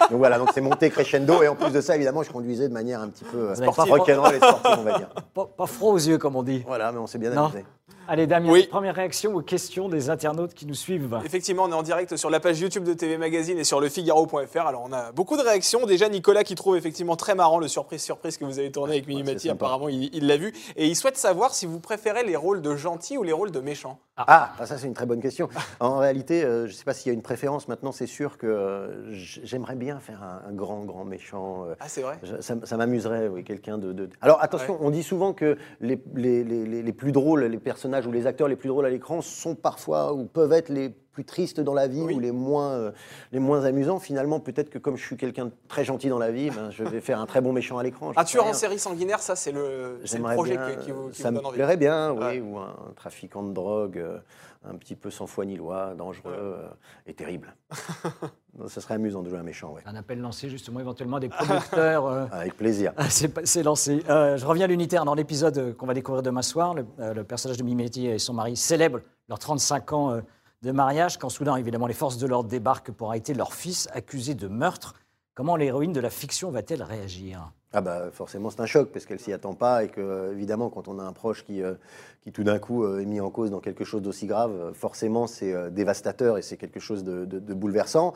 donc 0.10 0.18
voilà, 0.20 0.38
donc 0.38 0.50
c'est 0.54 0.62
monté 0.62 0.90
crescendo, 0.90 1.42
et 1.44 1.48
en 1.48 1.56
plus 1.56 1.72
de 1.72 1.82
ça, 1.82 1.96
évidemment, 1.96 2.24
je 2.24 2.32
conduisais 2.32 2.68
de 2.68 2.74
manière 2.74 3.02
un 3.02 3.10
petit 3.10 3.26
peu 3.26 3.52
euh, 3.52 3.70
rock'n'roll 3.70 4.36
et 4.36 4.38
sportive, 4.38 4.76
on 4.78 4.84
va 4.84 4.98
dire. 4.98 5.10
Pas, 5.34 5.46
pas, 5.46 5.66
froid 5.66 5.94
aux 5.94 5.98
yeux, 5.98 6.18
comme 6.18 6.36
on 6.36 6.44
dit. 6.44 6.64
Voilà, 6.66 6.92
mais 6.92 7.00
on 7.00 7.08
s'est 7.08 7.18
bien 7.18 7.36
amusé. 7.36 7.66
Allez, 8.08 8.26
Damien, 8.26 8.50
oui. 8.50 8.66
première 8.66 8.96
réaction 8.96 9.36
aux 9.36 9.42
questions 9.42 9.88
des 9.88 10.10
internautes 10.10 10.56
qui 10.56 10.66
nous 10.66 10.74
suivent. 10.74 11.20
Effectivement, 11.24 11.66
on 11.66 11.72
est 11.72 11.76
en 11.76 11.84
direct 11.84 12.18
sur 12.18 12.32
la 12.32 12.40
page 12.40 12.60
YouTube 12.60 12.84
de 12.84 12.94
TV 12.94 13.18
Magazine 13.18 13.60
et 13.60 13.64
sur 13.64 13.80
lefigaro.fr. 13.80 14.66
Alors, 14.66 14.84
on 14.84 14.92
a 14.92 15.12
beaucoup 15.12 15.38
de 15.38 15.44
réactions. 15.44 15.86
Déjà, 15.86 16.10
Nicolas 16.10 16.44
qui 16.44 16.56
trouve 16.56 16.76
effectivement 16.76 17.16
très 17.16 17.36
marrant 17.36 17.60
le 17.60 17.68
surprise-surprise 17.68 18.38
que 18.38 18.46
vous 18.46 18.58
avez 18.58 18.72
tourné 18.72 18.94
avec 18.94 19.08
Minimati. 19.08 19.50
Apparemment, 19.50 19.90
il 19.90 20.26
l'a 20.26 20.38
vu. 20.38 20.54
Et 20.76 20.88
il 20.88 20.96
souhaite 20.96 21.18
savoir 21.18 21.54
si 21.54 21.68
vous 21.68 21.80
préférez 21.80 22.24
les 22.24 22.36
rôles 22.36 22.62
de 22.64 22.76
gentil 22.76 23.18
ou 23.18 23.24
les 23.24 23.32
rôles 23.32 23.52
de 23.52 23.60
méchant. 23.60 24.00
Ah, 24.28 24.52
ah 24.60 24.66
ça, 24.66 24.78
c'est 24.78 24.88
une 24.88 24.94
très 24.94 25.06
bonne 25.06 25.22
question. 25.22 25.50
En 25.80 25.98
réalité, 25.98 26.44
euh, 26.44 26.68
je 26.68 26.72
ne 26.72 26.76
sais 26.76 26.84
pas 26.84 26.94
s'il 26.94 27.08
y 27.08 27.12
a 27.12 27.14
une 27.14 27.22
préférence. 27.22 27.68
Maintenant, 27.68 27.94
c'est 27.94 28.08
sûr 28.08 28.38
que 28.38 28.48
euh, 28.48 29.14
j'aimerais 29.14 29.76
bien 29.76 30.00
faire 30.00 30.24
un, 30.24 30.52
grand, 30.52 30.84
grand 30.84 31.06
méchant. 31.06 31.66
Euh, 31.66 31.76
ah, 31.80 31.88
c'est 31.88 32.02
vrai 32.02 32.20
Ça, 32.42 32.78
m'amuserait, 32.78 33.30
oui, 33.30 33.44
quelqu'un 33.44 33.78
de, 33.78 34.10
Alors, 34.22 34.44
attention, 34.44 34.78
on 34.82 34.90
dit 34.90 35.04
souvent 35.04 35.34
que 35.34 35.58
les, 35.80 36.02
les, 36.16 36.44
les, 36.44 36.84
les 36.84 36.94
plus 36.94 37.12
drôles, 37.12 37.46
les 37.46 37.60
personnages 37.60 38.06
où 38.08 38.12
les 38.12 38.28
acteurs 38.28 38.50
les 38.50 38.58
plus 38.58 38.68
drôles 38.68 38.86
à 38.86 38.90
l'écran 38.90 39.22
sont 39.22 39.56
parfois 39.56 40.14
ou 40.14 40.26
peuvent 40.26 40.52
être 40.52 40.70
les 40.70 40.94
plus 41.12 41.26
tristes 41.26 41.60
dans 41.60 41.74
la 41.74 41.88
vie 41.88 42.02
ou 42.02 42.20
les 42.20 42.32
moins, 42.32 42.72
euh, 42.72 42.92
les 43.32 43.40
moins 43.40 43.66
amusants. 43.66 44.00
Finalement, 44.00 44.40
peut-être 44.40 44.70
que 44.70 44.78
comme 44.78 44.98
je 44.98 45.06
suis 45.06 45.18
quelqu'un 45.18 45.46
de 45.46 45.52
très 45.68 45.84
gentil 45.84 46.10
dans 46.10 46.20
la 46.20 46.32
vie, 46.32 46.50
ben, 46.50 46.70
je 46.72 46.84
vais 46.84 47.02
faire 47.02 47.20
un 47.20 47.26
très 47.26 47.42
bon 47.42 47.54
méchant 47.54 47.78
à 47.78 47.84
l'écran. 47.84 48.12
Un 48.16 48.24
tueur 48.24 48.46
en 48.46 48.54
série 48.54 48.80
sanguinaire, 48.80 49.20
ça 49.20 49.36
c'est 49.36 49.52
le, 49.52 50.00
projet 50.34 50.58
qui, 50.84 50.92
vous, 50.92 51.12
ça 51.14 51.32
me 51.32 51.40
plairait 51.52 51.78
bien, 51.78 52.12
oui, 52.12 52.40
ou 52.40 52.58
un 52.58 52.74
trafiquant 52.96 53.44
de 53.44 53.54
drogue. 53.54 53.98
Euh, 53.98 54.20
un 54.68 54.76
petit 54.76 54.96
peu 54.96 55.10
sans 55.10 55.26
foi 55.26 55.46
ni 55.46 55.56
loi, 55.56 55.94
dangereux 55.96 56.34
euh, 56.36 56.68
et 57.08 57.14
terrible. 57.14 57.56
Ce 58.68 58.82
serait 58.82 58.96
amusant 58.96 59.22
de 59.22 59.30
jouer 59.30 59.38
un 59.38 59.44
méchant. 59.44 59.72
Ouais. 59.72 59.82
Un 59.86 59.96
appel 59.96 60.20
lancé 60.20 60.50
justement 60.50 60.82
éventuellement 60.82 61.20
des 61.20 61.30
producteurs. 61.30 62.06
Euh, 62.08 62.26
Avec 62.32 62.58
plaisir. 62.58 62.94
C'est 63.10 63.64
lancé. 63.64 64.04
Euh, 64.10 64.36
je 64.36 64.46
reviens 64.46 64.66
à 64.66 64.68
l'unitaire. 64.68 65.06
Dans 65.06 65.16
l'épisode 65.16 65.76
qu'on 65.78 65.86
va 65.86 65.94
découvrir 65.94 66.24
demain 66.24 66.42
soir, 66.42 66.74
le, 66.74 67.24
personnage 67.24 67.58
de 67.58 67.64
Mimeti 67.64 68.08
et 68.08 68.20
son 68.20 68.34
mari 68.34 68.58
célèbrent 68.58 69.00
leurs 69.30 69.40
35 69.40 69.94
ans 69.94 70.22
de 70.62 70.72
mariage 70.72 71.18
quand 71.18 71.30
soudain, 71.30 71.56
évidemment, 71.56 71.88
les 71.88 71.94
forces 71.94 72.18
de 72.18 72.28
l'ordre 72.28 72.50
débarquent 72.50 72.92
pour 72.92 73.10
arrêter 73.10 73.34
leur 73.34 73.54
fils 73.54 73.88
accusé 73.94 74.36
de 74.36 74.48
meurtre. 74.48 74.94
Comment 75.34 75.56
l'héroïne 75.56 75.94
de 75.94 76.02
la 76.02 76.10
fiction 76.10 76.52
va-t-elle 76.52 76.84
réagir? 76.84 77.54
Ah 77.72 77.82
bah 77.82 78.10
forcément 78.12 78.50
c'est 78.50 78.62
un 78.62 78.66
choc 78.66 78.90
parce 78.92 79.06
qu'elle 79.06 79.20
s'y 79.20 79.32
attend 79.32 79.54
pas 79.54 79.84
et 79.84 79.90
que 79.90 80.32
évidemment 80.34 80.72
quand 80.72 80.88
on 80.88 80.98
a 80.98 81.04
un 81.04 81.14
proche 81.14 81.46
qui, 81.46 81.62
euh, 81.62 81.76
qui 82.22 82.32
tout 82.32 82.44
d'un 82.44 82.58
coup 82.58 82.84
euh, 82.84 83.00
est 83.00 83.06
mis 83.06 83.22
en 83.22 83.30
cause 83.30 83.52
dans 83.52 83.60
quelque 83.60 83.84
chose 83.84 84.02
d'aussi 84.02 84.26
grave, 84.26 84.74
forcément 84.74 85.28
c'est 85.28 85.54
euh, 85.54 85.70
dévastateur 85.70 86.40
et 86.40 86.42
c'est 86.42 86.58
quelque 86.58 86.80
chose 86.80 87.04
de, 87.04 87.26
de, 87.26 87.54
bouleversant. 87.54 88.16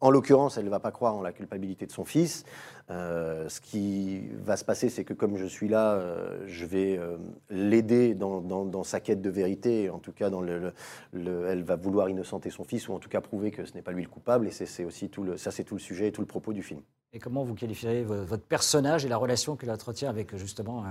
En 0.00 0.10
l'occurrence, 0.10 0.58
elle 0.58 0.66
ne 0.66 0.70
va 0.70 0.80
pas 0.80 0.90
croire 0.90 1.14
en 1.14 1.22
la 1.22 1.32
culpabilité 1.32 1.86
de 1.86 1.92
son 1.92 2.04
fils. 2.04 2.44
Euh, 2.90 3.48
ce 3.48 3.60
qui 3.60 4.28
va 4.44 4.56
se 4.56 4.64
passer, 4.64 4.88
c'est 4.88 5.04
que 5.04 5.14
comme 5.14 5.36
je 5.36 5.46
suis 5.46 5.68
là, 5.68 5.94
euh, 5.94 6.44
je 6.46 6.66
vais 6.66 6.98
euh, 6.98 7.16
l'aider 7.50 8.14
dans, 8.14 8.84
sa 8.84 9.00
quête 9.00 9.22
de 9.22 9.30
vérité. 9.30 9.90
En 9.90 9.98
tout 9.98 10.12
cas, 10.12 10.30
elle 10.30 11.62
va 11.64 11.76
vouloir 11.76 12.08
innocenter 12.08 12.50
son 12.50 12.64
fils 12.64 12.88
ou 12.88 12.92
en 12.92 12.98
tout 12.98 13.08
cas 13.08 13.20
prouver 13.20 13.50
que 13.50 13.64
ce 13.64 13.74
n'est 13.74 13.82
pas 13.82 13.92
lui 13.92 14.02
le 14.02 14.08
coupable. 14.08 14.46
Et 14.46 14.50
c'est 14.50 14.84
aussi 14.84 15.08
tout 15.08 15.36
ça, 15.36 15.50
c'est 15.50 15.64
tout 15.64 15.74
le 15.74 15.80
sujet 15.80 16.08
et 16.08 16.12
tout 16.12 16.20
le 16.20 16.26
propos 16.26 16.52
du 16.52 16.62
film. 16.62 16.80
Et 17.12 17.18
comment 17.18 17.42
vous 17.42 17.54
qualifieriez 17.54 18.04
votre 18.04 18.44
personnage 18.44 19.06
et 19.06 19.08
la 19.08 19.16
relation 19.16 19.56
qu'il 19.56 19.70
entretient 19.70 20.10
avec 20.10 20.36
justement 20.36 20.84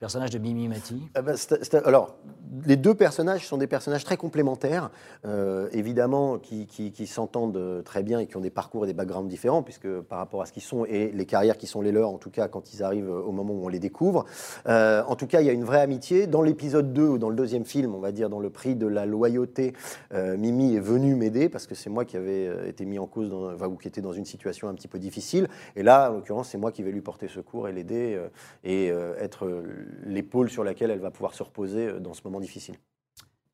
personnage 0.00 0.30
de 0.30 0.38
Mimi 0.38 0.66
Mati 0.66 1.02
bah, 1.14 1.34
Alors, 1.84 2.16
les 2.66 2.76
deux 2.76 2.94
personnages 2.94 3.46
sont 3.46 3.58
des 3.58 3.66
personnages 3.66 4.02
très 4.02 4.16
complémentaires, 4.16 4.90
euh, 5.26 5.68
évidemment, 5.72 6.38
qui, 6.38 7.06
s'entendent 7.06 7.82
très 7.84 8.02
bien 8.02 8.18
et 8.18 8.26
qui 8.26 8.36
ont 8.36 8.40
des 8.40 8.50
parcours 8.50 8.84
et 8.84 8.86
des 8.86 8.94
backgrounds 8.94 9.28
différents, 9.28 9.62
puisque 9.62 9.88
par 10.00 10.18
rapport 10.18 10.40
à 10.40 10.46
ce 10.46 10.52
qu'ils 10.52 10.62
sont 10.62 10.86
et 10.86 11.10
les 11.12 11.26
carrières 11.26 11.58
qui 11.58 11.66
sont 11.66 11.82
les 11.82 11.92
leurs, 11.92 12.08
en 12.08 12.16
tout 12.16 12.30
cas 12.30 12.48
quand 12.48 12.72
ils 12.72 12.82
arrivent 12.82 13.10
au 13.10 13.30
moment 13.30 13.52
où 13.52 13.64
on 13.66 13.68
les 13.68 13.78
découvre. 13.78 14.24
Euh, 14.66 15.02
en 15.06 15.16
tout 15.16 15.26
cas, 15.26 15.42
il 15.42 15.46
y 15.46 15.50
a 15.50 15.52
une 15.52 15.64
vraie 15.64 15.82
amitié. 15.82 16.26
Dans 16.26 16.40
l'épisode 16.40 16.94
2 16.94 17.02
ou 17.02 17.18
dans 17.18 17.28
le 17.28 17.36
deuxième 17.36 17.66
film, 17.66 17.94
on 17.94 18.00
va 18.00 18.10
dire 18.10 18.30
dans 18.30 18.40
le 18.40 18.48
prix 18.48 18.76
de 18.76 18.86
la 18.86 19.04
loyauté, 19.04 19.74
euh, 20.14 20.38
Mimi 20.38 20.76
est 20.76 20.80
venue 20.80 21.14
m'aider, 21.14 21.50
parce 21.50 21.66
que 21.66 21.74
c'est 21.74 21.90
moi 21.90 22.06
qui 22.06 22.16
avais 22.16 22.68
été 22.68 22.86
mis 22.86 22.98
en 22.98 23.06
cause 23.06 23.28
dans, 23.28 23.52
ou 23.66 23.76
qui 23.76 23.88
était 23.88 24.00
dans 24.00 24.14
une 24.14 24.24
situation 24.24 24.68
un 24.68 24.74
petit 24.74 24.88
peu 24.88 24.98
difficile. 24.98 25.46
Et 25.76 25.82
là, 25.82 26.10
en 26.10 26.14
l'occurrence, 26.14 26.48
c'est 26.48 26.58
moi 26.58 26.72
qui 26.72 26.82
vais 26.82 26.90
lui 26.90 27.02
porter 27.02 27.28
secours 27.28 27.68
et 27.68 27.72
l'aider 27.72 28.18
et 28.64 28.88
être 28.88 29.46
l'épaule 30.04 30.50
sur 30.50 30.64
laquelle 30.64 30.90
elle 30.90 31.00
va 31.00 31.10
pouvoir 31.10 31.34
se 31.34 31.42
reposer 31.42 31.86
euh, 31.86 32.00
dans 32.00 32.14
ce 32.14 32.22
moment 32.24 32.40
difficile. 32.40 32.76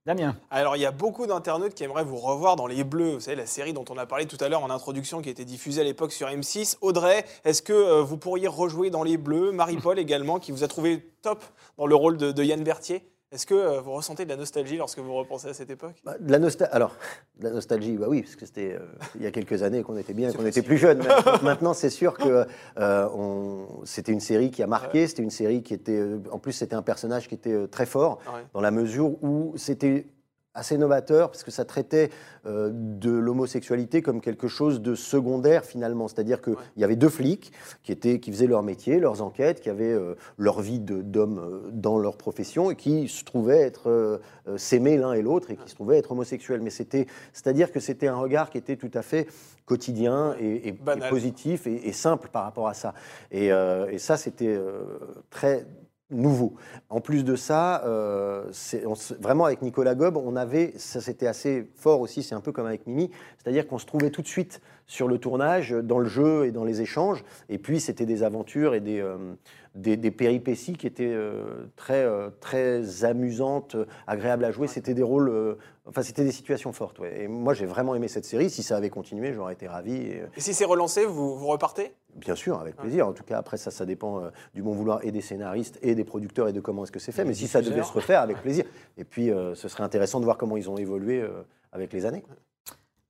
Damien. 0.07 0.37
Alors, 0.51 0.77
il 0.77 0.83
y 0.83 0.87
a 0.87 0.93
beaucoup 0.93 1.27
d'internautes 1.27 1.75
qui 1.75 1.83
aimeraient 1.83 2.05
vous 2.05 2.17
revoir 2.17 2.55
dans 2.55 2.69
Les 2.69 2.85
Bleus. 2.85 3.15
Vous 3.15 3.21
savez, 3.21 3.37
la 3.37 3.47
série 3.47 3.73
dont 3.73 3.85
on 3.91 3.99
a 3.99 4.07
parlé 4.07 4.27
tout 4.27 4.37
à 4.39 4.49
l'heure 4.49 4.63
en 4.63 4.71
introduction, 4.71 5.21
qui 5.21 5.29
a 5.29 5.33
été 5.33 5.45
diffusée 5.45 5.81
à 5.81 5.85
l'époque 5.85 6.13
sur 6.13 6.29
M6. 6.29 6.77
Audrey, 6.81 7.25
est-ce 7.45 7.61
que 7.61 7.73
euh, 7.73 8.03
vous 8.03 8.17
pourriez 8.17 8.47
rejouer 8.47 8.91
dans 8.91 9.03
Les 9.03 9.17
Bleus? 9.17 9.51
Marie-Paul 9.51 9.99
également, 9.99 10.39
qui 10.39 10.53
vous 10.53 10.63
a 10.63 10.69
trouvé 10.69 11.11
top 11.23 11.43
dans 11.77 11.87
le 11.87 11.97
rôle 11.97 12.19
de, 12.19 12.31
de 12.31 12.45
Yann 12.45 12.63
Berthier? 12.63 13.03
Est-ce 13.33 13.45
que 13.45 13.55
euh, 13.55 13.81
vous 13.81 13.93
ressentez 13.93 14.25
de 14.25 14.31
la 14.31 14.37
nostalgie 14.37 14.77
lorsque 14.77 15.01
vous 15.01 15.13
repensez 15.15 15.49
à 15.49 15.55
cette 15.55 15.69
époque? 15.71 15.97
Bah, 16.05 16.15
de 16.21 16.31
la 16.31 16.39
nostalgie. 16.39 16.73
Alors, 16.73 16.95
de 17.41 17.45
la 17.45 17.51
nostalgie, 17.51 17.97
bah 17.97 18.07
oui, 18.09 18.23
parce 18.23 18.37
que 18.37 18.47
c'était 18.47 18.75
euh, 18.75 18.87
il 19.17 19.23
y 19.23 19.27
a 19.27 19.33
quelques 19.33 19.65
années 19.65 19.83
qu'on 19.83 19.97
était 19.97 20.15
bien, 20.15 20.33
qu'on 20.33 20.47
était 20.47 20.63
plus 20.63 20.79
jeunes. 20.79 21.03
Maintenant, 21.43 21.75
c'est 21.75 21.91
sûr 21.91 22.17
que 22.17 22.47
euh, 22.79 23.09
on- 23.13 23.67
c'était 23.85 24.13
une 24.13 24.21
série 24.21 24.53
qui 24.53 24.63
a 24.63 24.69
marqué. 24.69 25.09
C'était 25.09 25.25
une 25.25 25.31
série 25.31 25.63
qui 25.65 25.75
était, 25.75 26.05
en 26.31 26.39
plus, 26.39 26.53
c'était 26.53 26.77
un 26.77 26.83
personnage 26.83 27.27
qui 27.29 27.35
était 27.35 27.67
très 27.67 27.87
fort 27.87 28.19
Ouais. 28.33 28.43
dans 28.55 28.61
la 28.61 28.71
mesure 28.71 29.23
où 29.25 29.55
c'était 29.57 30.07
assez 30.57 30.79
novateur 30.79 31.31
parce 31.31 31.45
que 31.45 31.51
ça 31.51 31.65
traitait 31.65 32.11
euh, 32.47 32.71
de 32.73 33.11
l'homosexualité 33.11 34.03
comme 34.03 34.21
quelque 34.21 34.49
chose 34.49 34.81
de 34.81 34.95
secondaire 34.95 35.65
finalement. 35.65 36.09
C'est-à-dire 36.09 36.41
qu'il 36.43 36.57
y 36.77 36.85
avait 36.85 36.97
deux 36.97 37.09
flics 37.09 37.53
qui, 37.83 37.93
étaient, 37.93 38.19
qui 38.19 38.33
faisaient 38.33 38.47
leur 38.47 38.63
métier, 38.63 38.99
leurs 38.99 39.23
enquêtes, 39.23 39.61
qui 39.61 39.69
avaient 39.71 39.93
euh, 39.93 40.15
leur 40.39 40.61
vie 40.61 40.81
d'homme 40.81 41.39
euh, 41.39 41.71
dans 41.73 41.99
leur 41.99 42.17
profession 42.17 42.71
et 42.71 42.75
qui 42.77 43.07
se 43.09 43.23
trouvaient 43.25 43.61
être 43.61 43.91
euh, 43.91 44.19
s'aimer 44.57 44.97
l'un 44.97 45.13
et 45.13 45.23
l'autre 45.23 45.51
et 45.51 45.57
qui 45.57 45.69
se 45.69 45.75
trouvaient 45.75 45.99
être 45.99 46.13
homosexuels. 46.13 46.61
Mais 46.63 46.71
c'était, 46.71 47.07
c'est-à-dire 47.33 47.71
que 47.71 47.79
c'était 47.81 48.09
un 48.09 48.17
regard 48.17 48.51
qui 48.51 48.59
était 48.59 48.77
tout 48.77 48.91
à 48.95 49.03
fait 49.03 49.27
quotidien 49.67 50.35
et, 50.41 50.47
et- 50.47 50.69
et 50.69 50.73
Banal. 50.73 51.11
positif 51.11 51.67
et, 51.67 51.89
et 51.89 51.93
simple 51.93 52.29
par 52.33 52.45
rapport 52.45 52.69
à 52.69 52.75
ça. 52.75 52.95
Et, 53.31 53.51
ça, 53.99 54.17
c'était 54.17 54.59
très 55.31 55.67
nouveau. 56.11 56.55
En 56.89 57.01
plus 57.01 57.25
de 57.25 57.37
ça, 57.37 57.85
euh, 57.85 58.45
vraiment 59.21 59.45
avec 59.45 59.63
Nicolas 59.63 59.95
Gob, 59.95 60.17
on 60.17 60.37
avait, 60.37 60.73
ça 60.77 61.01
c'était 61.01 61.27
assez 61.27 61.69
fort 61.75 62.01
aussi, 62.01 62.23
c'est 62.23 62.35
un 62.35 62.41
peu 62.41 62.53
comme 62.53 62.67
avec 62.67 62.87
Mimi, 62.87 63.11
c'est-à-dire 63.39 63.67
qu'on 63.67 63.79
se 63.79 63.87
trouvait 63.87 64.11
tout 64.11 64.23
de 64.23 64.29
suite 64.29 64.61
sur 64.87 65.09
le 65.09 65.19
tournage, 65.19 65.71
dans 65.73 65.99
le 65.99 66.07
jeu 66.09 66.47
et 66.47 66.53
dans 66.53 66.65
les 66.65 66.81
échanges, 66.81 67.25
et 67.49 67.59
puis 67.59 67.81
c'était 67.81 68.07
des 68.07 68.23
aventures 68.23 68.75
et 68.75 68.81
des, 68.81 69.01
euh, 69.01 69.17
des, 69.75 69.97
des 69.97 70.11
péripéties 70.11 70.75
qui 70.75 70.87
étaient 70.87 71.13
euh, 71.13 71.67
très, 71.77 72.05
euh, 72.05 72.31
très 72.41 73.05
amusantes, 73.05 73.77
agréables 74.07 74.45
à 74.45 74.51
jouer, 74.53 74.69
c'était 74.69 74.95
des 74.95 75.03
rôles, 75.03 75.57
enfin 75.87 76.03
c'était 76.03 76.25
des 76.25 76.33
situations 76.33 76.73
fortes. 76.73 76.99
ouais. 77.01 77.23
Et 77.23 77.29
moi 77.29 77.53
j'ai 77.53 77.67
vraiment 77.67 77.95
aimé 77.95 78.09
cette 78.09 78.25
série, 78.25 78.49
si 78.49 78.63
ça 78.63 78.77
avait 78.77 78.91
continué, 78.91 79.33
j'aurais 79.33 79.55
été 79.55 79.67
ravi. 79.67 79.97
et, 79.97 80.23
Et 80.37 80.41
si 80.41 80.55
c'est 80.55 80.65
relancé, 80.65 81.05
vous, 81.05 81.37
vous 81.37 81.47
repartez? 81.49 81.93
Bien 82.15 82.35
sûr, 82.35 82.59
avec 82.59 82.77
plaisir. 82.77 83.07
En 83.07 83.13
tout 83.13 83.25
cas, 83.25 83.37
après, 83.37 83.59
ça, 83.59 83.71
ça 83.71 83.85
dépend 83.85 84.21
euh, 84.21 84.31
du 84.55 84.63
bon 84.63 84.73
vouloir 84.73 85.05
et 85.05 85.11
des 85.11 85.21
scénaristes 85.21 85.79
et 85.83 85.95
des 85.95 86.05
producteurs 86.05 86.49
et 86.49 86.55
de 86.55 86.61
comment 86.61 86.85
est-ce 86.85 86.93
que 86.93 86.99
c'est 86.99 87.13
fait. 87.13 87.27
Mais 87.27 87.35
si 87.35 87.47
ça 87.47 87.61
devait 87.61 87.83
se 87.83 87.93
refaire, 87.93 88.23
avec 88.23 88.41
plaisir. 88.41 88.65
Et 88.97 89.05
puis, 89.05 89.31
euh, 89.31 89.55
ce 89.55 89.69
serait 89.69 89.83
intéressant 89.83 90.19
de 90.19 90.25
voir 90.25 90.39
comment 90.39 90.57
ils 90.57 90.71
ont 90.71 90.79
évolué 90.79 91.21
euh, 91.21 91.43
avec 91.73 91.93
les 91.93 92.07
années. 92.07 92.25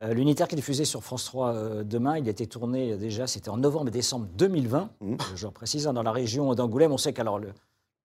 Euh, 0.03 0.13
L'unitaire 0.13 0.47
qui 0.47 0.55
est 0.55 0.57
diffusé 0.57 0.85
sur 0.85 1.03
France 1.03 1.25
3 1.25 1.55
euh, 1.55 1.83
demain, 1.85 2.19
il 2.19 2.27
a 2.29 2.31
été 2.31 2.47
tourné 2.47 2.93
euh, 2.93 2.97
déjà, 2.99 3.27
c'était 3.27 3.49
en 3.49 3.57
novembre 3.57 3.89
et 3.89 3.91
décembre 3.91 4.27
2020, 4.37 4.91
Mhm. 5.01 5.13
euh, 5.15 5.17
je 5.35 5.47
précise, 5.49 5.87
hein, 5.87 5.95
dans 5.95 6.03
la 6.03 6.13
région 6.13 6.55
d'Angoulême. 6.55 6.93
On 6.93 6.99
sait 6.99 7.15
qu'alors 7.15 7.39
le, 7.39 7.49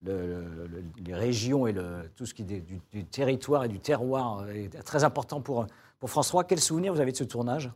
le- 0.04 0.26
le- 0.26 0.68
le- 0.68 0.84
les 1.06 1.14
régions 1.14 1.68
et 1.68 1.76
tout 2.16 2.26
ce 2.26 2.34
qui 2.34 2.44
est 2.44 2.62
du, 2.62 2.80
du 2.92 3.06
territoire 3.06 3.66
et 3.66 3.68
du 3.68 3.80
terroir 3.80 4.48
est 4.50 4.70
très 4.84 5.04
important 5.04 5.42
pour, 5.42 5.68
pour 6.00 6.10
France 6.10 6.30
3. 6.30 6.46
Quel 6.46 6.62
souvenir 6.62 6.94
vous 6.94 7.02
avez 7.02 7.12
de 7.12 7.18
ce 7.18 7.26
tournage? 7.26 7.70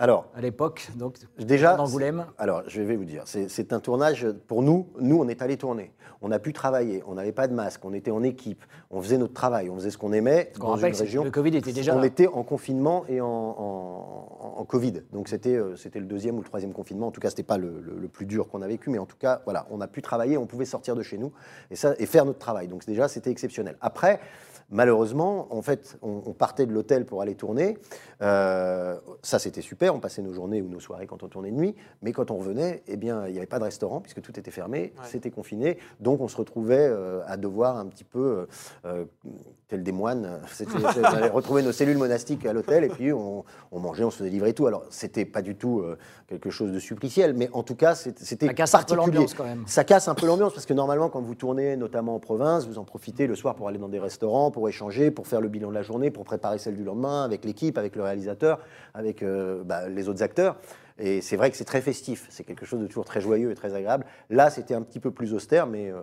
Alors, 0.00 0.26
à 0.36 0.40
l'époque 0.40 0.88
donc, 0.94 1.16
déjà, 1.40 1.74
d'Angoulême 1.76 2.26
Alors, 2.38 2.62
je 2.68 2.80
vais 2.82 2.94
vous 2.94 3.04
dire, 3.04 3.24
c'est 3.26 3.72
un 3.72 3.80
tournage, 3.80 4.26
pour 4.46 4.62
nous, 4.62 4.86
nous, 5.00 5.18
on 5.20 5.26
est 5.26 5.42
allé 5.42 5.56
tourner. 5.56 5.90
On 6.22 6.30
a 6.30 6.38
pu 6.38 6.52
travailler, 6.52 7.02
on 7.06 7.14
n'avait 7.14 7.32
pas 7.32 7.46
de 7.48 7.54
masque, 7.54 7.84
on 7.84 7.92
était 7.92 8.10
en 8.12 8.22
équipe, 8.22 8.64
on 8.90 9.00
faisait 9.02 9.18
notre 9.18 9.34
travail, 9.34 9.70
on 9.70 9.74
faisait 9.76 9.90
ce 9.90 9.98
qu'on 9.98 10.12
aimait 10.12 10.52
dans 10.58 10.68
rappelle 10.68 10.92
une 10.92 10.98
région. 11.00 11.22
le 11.24 11.30
Covid 11.30 11.56
était 11.56 11.72
déjà 11.72 11.94
on 11.96 12.00
là. 12.00 12.06
était 12.06 12.26
en 12.28 12.42
confinement 12.42 13.04
et 13.08 13.20
en, 13.20 13.26
en- 13.26 14.54
en 14.58 14.64
Covid. 14.64 15.02
Donc 15.12 15.28
c'était 15.28 15.54
euh, 15.54 15.76
c'était 15.76 16.00
le 16.00 16.06
deuxième 16.06 16.34
ou 16.36 16.38
le 16.40 16.44
troisième 16.44 16.72
confinement. 16.72 17.06
En 17.06 17.10
tout 17.12 17.20
cas, 17.20 17.30
c'était 17.30 17.44
pas 17.44 17.56
le, 17.58 17.80
le- 17.80 17.98
le 18.00 18.08
plus 18.08 18.26
dur 18.26 18.48
qu'on 18.48 18.62
a 18.62 18.66
vécu, 18.66 18.90
mais 18.90 18.98
en 18.98 19.06
tout 19.06 19.16
cas, 19.16 19.42
voilà, 19.44 19.66
on 19.70 19.80
a 19.80 19.86
pu 19.86 20.02
travailler, 20.02 20.36
on 20.36 20.46
pouvait 20.46 20.64
sortir 20.64 20.96
de 20.96 21.02
chez 21.04 21.18
nous 21.18 21.32
et, 21.70 21.76
ça, 21.76 21.94
et 21.98 22.06
faire 22.06 22.24
notre 22.24 22.40
travail. 22.40 22.66
Donc 22.66 22.84
déjà, 22.84 23.06
c'était 23.06 23.30
exceptionnel. 23.30 23.76
Après, 23.80 24.18
malheureusement, 24.70 25.46
en 25.54 25.62
fait, 25.62 25.98
on, 26.02 26.22
on 26.26 26.32
partait 26.32 26.66
de 26.66 26.72
l'hôtel 26.72 27.04
pour 27.04 27.22
aller 27.22 27.34
tourner. 27.34 27.78
Euh, 28.22 28.96
ça, 29.22 29.38
c'était 29.38 29.60
super. 29.62 29.94
On 29.94 30.00
passait 30.00 30.22
nos 30.22 30.32
journées 30.32 30.60
ou 30.62 30.68
nos 30.68 30.80
soirées 30.80 31.06
quand 31.06 31.22
on 31.22 31.28
tournait 31.28 31.50
de 31.50 31.56
nuit. 31.56 31.74
Mais 32.02 32.12
quand 32.12 32.30
on 32.30 32.36
revenait, 32.38 32.82
eh 32.86 32.96
bien, 32.96 33.26
il 33.26 33.32
n'y 33.32 33.38
avait 33.38 33.46
pas 33.46 33.58
de 33.58 33.64
restaurant 33.64 34.00
puisque 34.00 34.20
tout 34.22 34.38
était 34.38 34.50
fermé, 34.50 34.78
Ouais. 34.98 35.04
c'était 35.04 35.30
confiné. 35.30 35.78
Donc, 36.00 36.20
on 36.20 36.28
se 36.28 36.36
retrouvait 36.36 36.86
euh, 36.88 37.20
à 37.26 37.36
devoir 37.36 37.76
un 37.76 37.86
petit 37.86 38.04
peu, 38.04 38.46
euh, 38.84 39.04
euh, 39.68 39.76
tel 39.76 39.82
des 39.82 39.92
moines, 39.92 40.40
c'était- 40.52 40.72
on 40.76 41.04
allait 41.04 41.28
retrouver 41.28 41.62
nos 41.62 41.72
cellules 41.72 41.98
monastiques 41.98 42.44
à 42.46 42.52
l'hôtel 42.52 42.84
et 42.84 42.88
puis 42.88 43.12
on, 43.12 43.44
on 43.70 43.78
mangeait, 43.80 44.04
on 44.04 44.10
se 44.10 44.18
faisait 44.18 44.30
livrer 44.30 44.52
tout. 44.54 44.66
Alors, 44.66 44.84
c'était 44.90 45.24
pas 45.24 45.42
du 45.42 45.54
tout 45.56 45.80
euh, 45.80 45.96
quelque 46.26 46.50
chose 46.50 46.72
de 46.72 46.78
suppliciel, 46.78 47.34
mais 47.34 47.48
en 47.52 47.62
tout 47.62 47.74
cas, 47.74 47.94
c'était 47.94 48.46
Ça 48.46 48.54
casse 48.54 48.74
un 48.74 48.82
peu 48.82 48.94
l'ambiance 48.96 49.34
quand 49.34 49.44
même. 49.44 49.64
Ça 49.66 49.84
casse 49.84 50.08
un 50.08 50.14
peu 50.14 50.26
l'ambiance 50.26 50.52
parce 50.54 50.66
que 50.66 50.74
normalement, 50.74 51.08
quand 51.08 51.20
vous 51.20 51.34
tournez, 51.34 51.76
notamment 51.76 52.14
en 52.14 52.20
province, 52.20 52.66
vous 52.66 52.78
en 52.78 52.84
profitez 52.84 53.26
le 53.26 53.34
soir 53.34 53.54
pour 53.54 53.68
aller 53.68 53.78
dans 53.78 53.88
des 53.88 53.98
restaurants, 54.00 54.50
pour 54.50 54.68
échanger, 54.68 55.10
pour 55.10 55.26
faire 55.26 55.40
le 55.40 55.48
bilan 55.48 55.68
de 55.70 55.74
la 55.74 55.82
journée, 55.82 56.10
pour 56.10 56.24
préparer 56.24 56.58
celle 56.58 56.76
du 56.76 56.84
lendemain 56.84 57.24
avec 57.24 57.44
l'équipe, 57.44 57.78
avec 57.78 57.96
le 57.96 58.02
réalisateur, 58.02 58.58
avec 58.94 59.22
euh, 59.22 59.62
bah, 59.64 59.88
les 59.88 60.08
autres 60.08 60.22
acteurs. 60.22 60.56
Et 60.98 61.20
c'est 61.20 61.36
vrai 61.36 61.50
que 61.50 61.56
c'est 61.56 61.64
très 61.64 61.80
festif, 61.80 62.26
c'est 62.28 62.44
quelque 62.44 62.66
chose 62.66 62.80
de 62.80 62.86
toujours 62.86 63.04
très 63.04 63.20
joyeux 63.20 63.50
et 63.50 63.54
très 63.54 63.74
agréable. 63.74 64.04
Là, 64.30 64.50
c'était 64.50 64.74
un 64.74 64.82
petit 64.82 64.98
peu 64.98 65.10
plus 65.10 65.32
austère, 65.32 65.66
mais 65.66 65.90
euh, 65.90 66.00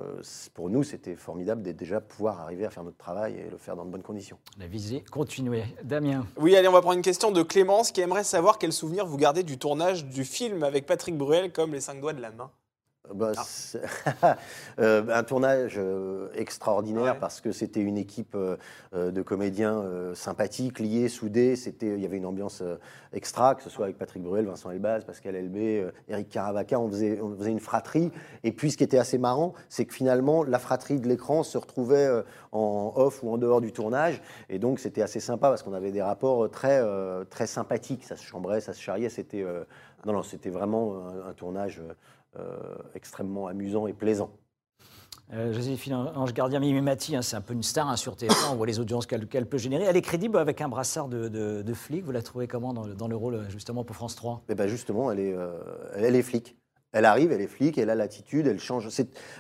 pour 0.54 0.70
nous, 0.70 0.84
c'était 0.84 1.16
formidable 1.16 1.62
d'être 1.62 1.76
déjà 1.76 2.00
pouvoir 2.00 2.40
arriver 2.40 2.66
à 2.66 2.70
faire 2.70 2.84
notre 2.84 2.98
travail 2.98 3.36
et 3.36 3.50
le 3.50 3.58
faire 3.58 3.76
dans 3.76 3.86
de 3.86 3.92
bonnes 3.92 4.04
conditions. 4.04 4.38
La 4.58 4.68
visée 4.68 5.04
continuait. 5.12 5.66
Damien 5.84 6.26
Oui, 6.38 6.56
allez, 6.56 6.68
on 6.68 6.72
va 6.72 6.82
prendre 6.82 6.98
une 6.98 7.04
question 7.04 7.32
de 7.32 7.44
Clémence 7.44 7.92
qui 7.92 8.02
aimerait 8.02 8.24
savoir 8.24 8.58
quel 8.58 8.72
souvenir 8.72 9.06
vous 9.06 9.18
gardez 9.18 9.44
du 9.44 9.58
tournage 9.58 10.06
du 10.06 10.24
film 10.24 10.64
avec 10.64 10.86
Patrick 10.86 11.18
Bruel 11.18 11.52
comme 11.52 11.74
Les 11.74 11.82
cinq 11.82 12.00
doigts 12.00 12.14
de 12.14 12.22
la 12.22 12.32
main. 12.32 12.50
Bah, 13.14 13.32
Ah. 14.22 14.38
Euh, 14.80 15.04
un 15.10 15.24
tournage 15.24 15.76
euh, 15.78 16.28
extraordinaire 16.36 17.14
Ouais. 17.14 17.20
parce 17.20 17.40
que 17.40 17.52
c'était 17.54 17.80
une 17.80 17.98
équipe 17.98 18.36
euh, 18.36 18.58
de 18.94 19.22
comédiens 19.22 19.84
sympathiques, 20.14 20.80
liés, 20.80 21.08
soudés. 21.08 21.56
C'était, 21.56 21.94
il 21.94 22.00
y 22.02 22.06
avait 22.06 22.18
une 22.18 22.26
ambiance 22.26 22.62
extra, 23.14 23.56
que 23.56 23.64
ce 23.64 23.70
soit 23.70 23.86
avec 23.86 23.98
Patrick 23.98 24.22
Bruel, 24.24 24.46
Vincent 24.46 24.72
Elbaz, 24.72 25.06
Pascal 25.06 25.36
Elbé, 25.36 25.88
Eric 26.10 26.30
Caravaca. 26.30 26.80
On 26.80 26.90
faisait, 26.90 27.22
on 27.22 27.36
faisait 27.38 27.52
une 27.52 27.60
fratrie. 27.60 28.12
Et 28.44 28.52
puis, 28.52 28.72
ce 28.72 28.78
qui 28.78 28.84
était 28.84 28.98
assez 28.98 29.18
marrant, 29.18 29.54
c'est 29.70 29.86
que 29.86 29.94
finalement, 29.94 30.44
la 30.44 30.60
fratrie 30.60 31.00
de 31.00 31.08
l'écran 31.08 31.44
se 31.44 31.58
retrouvait 31.58 32.10
en 32.52 32.94
off 32.96 33.24
ou 33.24 33.32
en 33.32 33.38
dehors 33.38 33.62
du 33.62 33.72
tournage. 33.72 34.22
Et 34.50 34.60
donc, 34.60 34.80
c'était 34.80 35.02
assez 35.02 35.20
sympa 35.20 35.50
parce 35.50 35.64
qu'on 35.64 35.74
avait 35.74 35.92
des 35.92 36.02
rapports 36.02 36.50
très, 36.50 36.82
très 37.30 37.48
sympathiques. 37.48 38.04
Ça 38.04 38.16
se 38.18 38.24
chambrait, 38.24 38.62
ça 38.62 38.74
se 38.74 38.82
charriait. 38.82 39.10
C'était, 39.10 39.46
non, 40.06 40.14
non, 40.14 40.24
c'était 40.24 40.50
vraiment 40.50 40.96
un, 41.08 41.30
un 41.30 41.34
tournage. 41.34 41.82
Euh, 42.40 42.58
extrêmement 42.94 43.48
amusant 43.48 43.88
et 43.88 43.94
plaisant. 43.94 44.32
Euh, 45.34 45.52
Joséphine 45.54 45.94
Ange 45.96 46.34
Gardien, 46.34 46.60
Mimi 46.60 46.82
Mati, 46.82 47.16
hein, 47.16 47.24
c'est 47.24 47.36
un 47.36 47.42
peu 47.42 47.54
une 47.54 47.64
star 47.64 47.90
hein, 47.90 47.96
sur 47.96 48.14
TF1, 48.16 48.52
on 48.52 48.56
voit 48.56 48.68
les 48.68 48.80
audiences 48.80 49.08
qu'elle 49.08 49.26
peut 49.48 49.58
générer. 49.58 49.86
Elle 49.86 49.98
est 49.98 50.02
crédible 50.04 50.38
avec 50.38 50.62
un 50.62 50.70
brassard 50.70 51.08
de, 51.08 51.30
de- 51.30 51.64
de 51.64 51.74
flic, 51.74 52.04
vous 52.06 52.12
la 52.12 52.22
trouvez 52.22 52.48
comment 52.48 52.74
dans 52.74 52.84
le, 52.84 52.94
dans 52.94 53.08
le 53.08 53.16
rôle 53.16 53.44
justement 53.50 53.84
pour 53.84 53.96
France 53.96 54.16
3 54.16 54.44
Et 54.50 54.56
ben 54.56 54.68
justement, 54.68 55.12
elle 55.12 55.20
est, 55.20 55.34
euh, 55.34 55.52
elle 55.96 56.16
est 56.16 56.22
flic. 56.22 56.56
Elle 56.92 57.06
arrive, 57.06 57.32
elle 57.32 57.42
est 57.42 57.48
flic, 57.48 57.78
elle 57.80 57.90
a 57.90 57.96
l'attitude, 57.96 58.46
elle 58.48 58.60
change. 58.60 58.88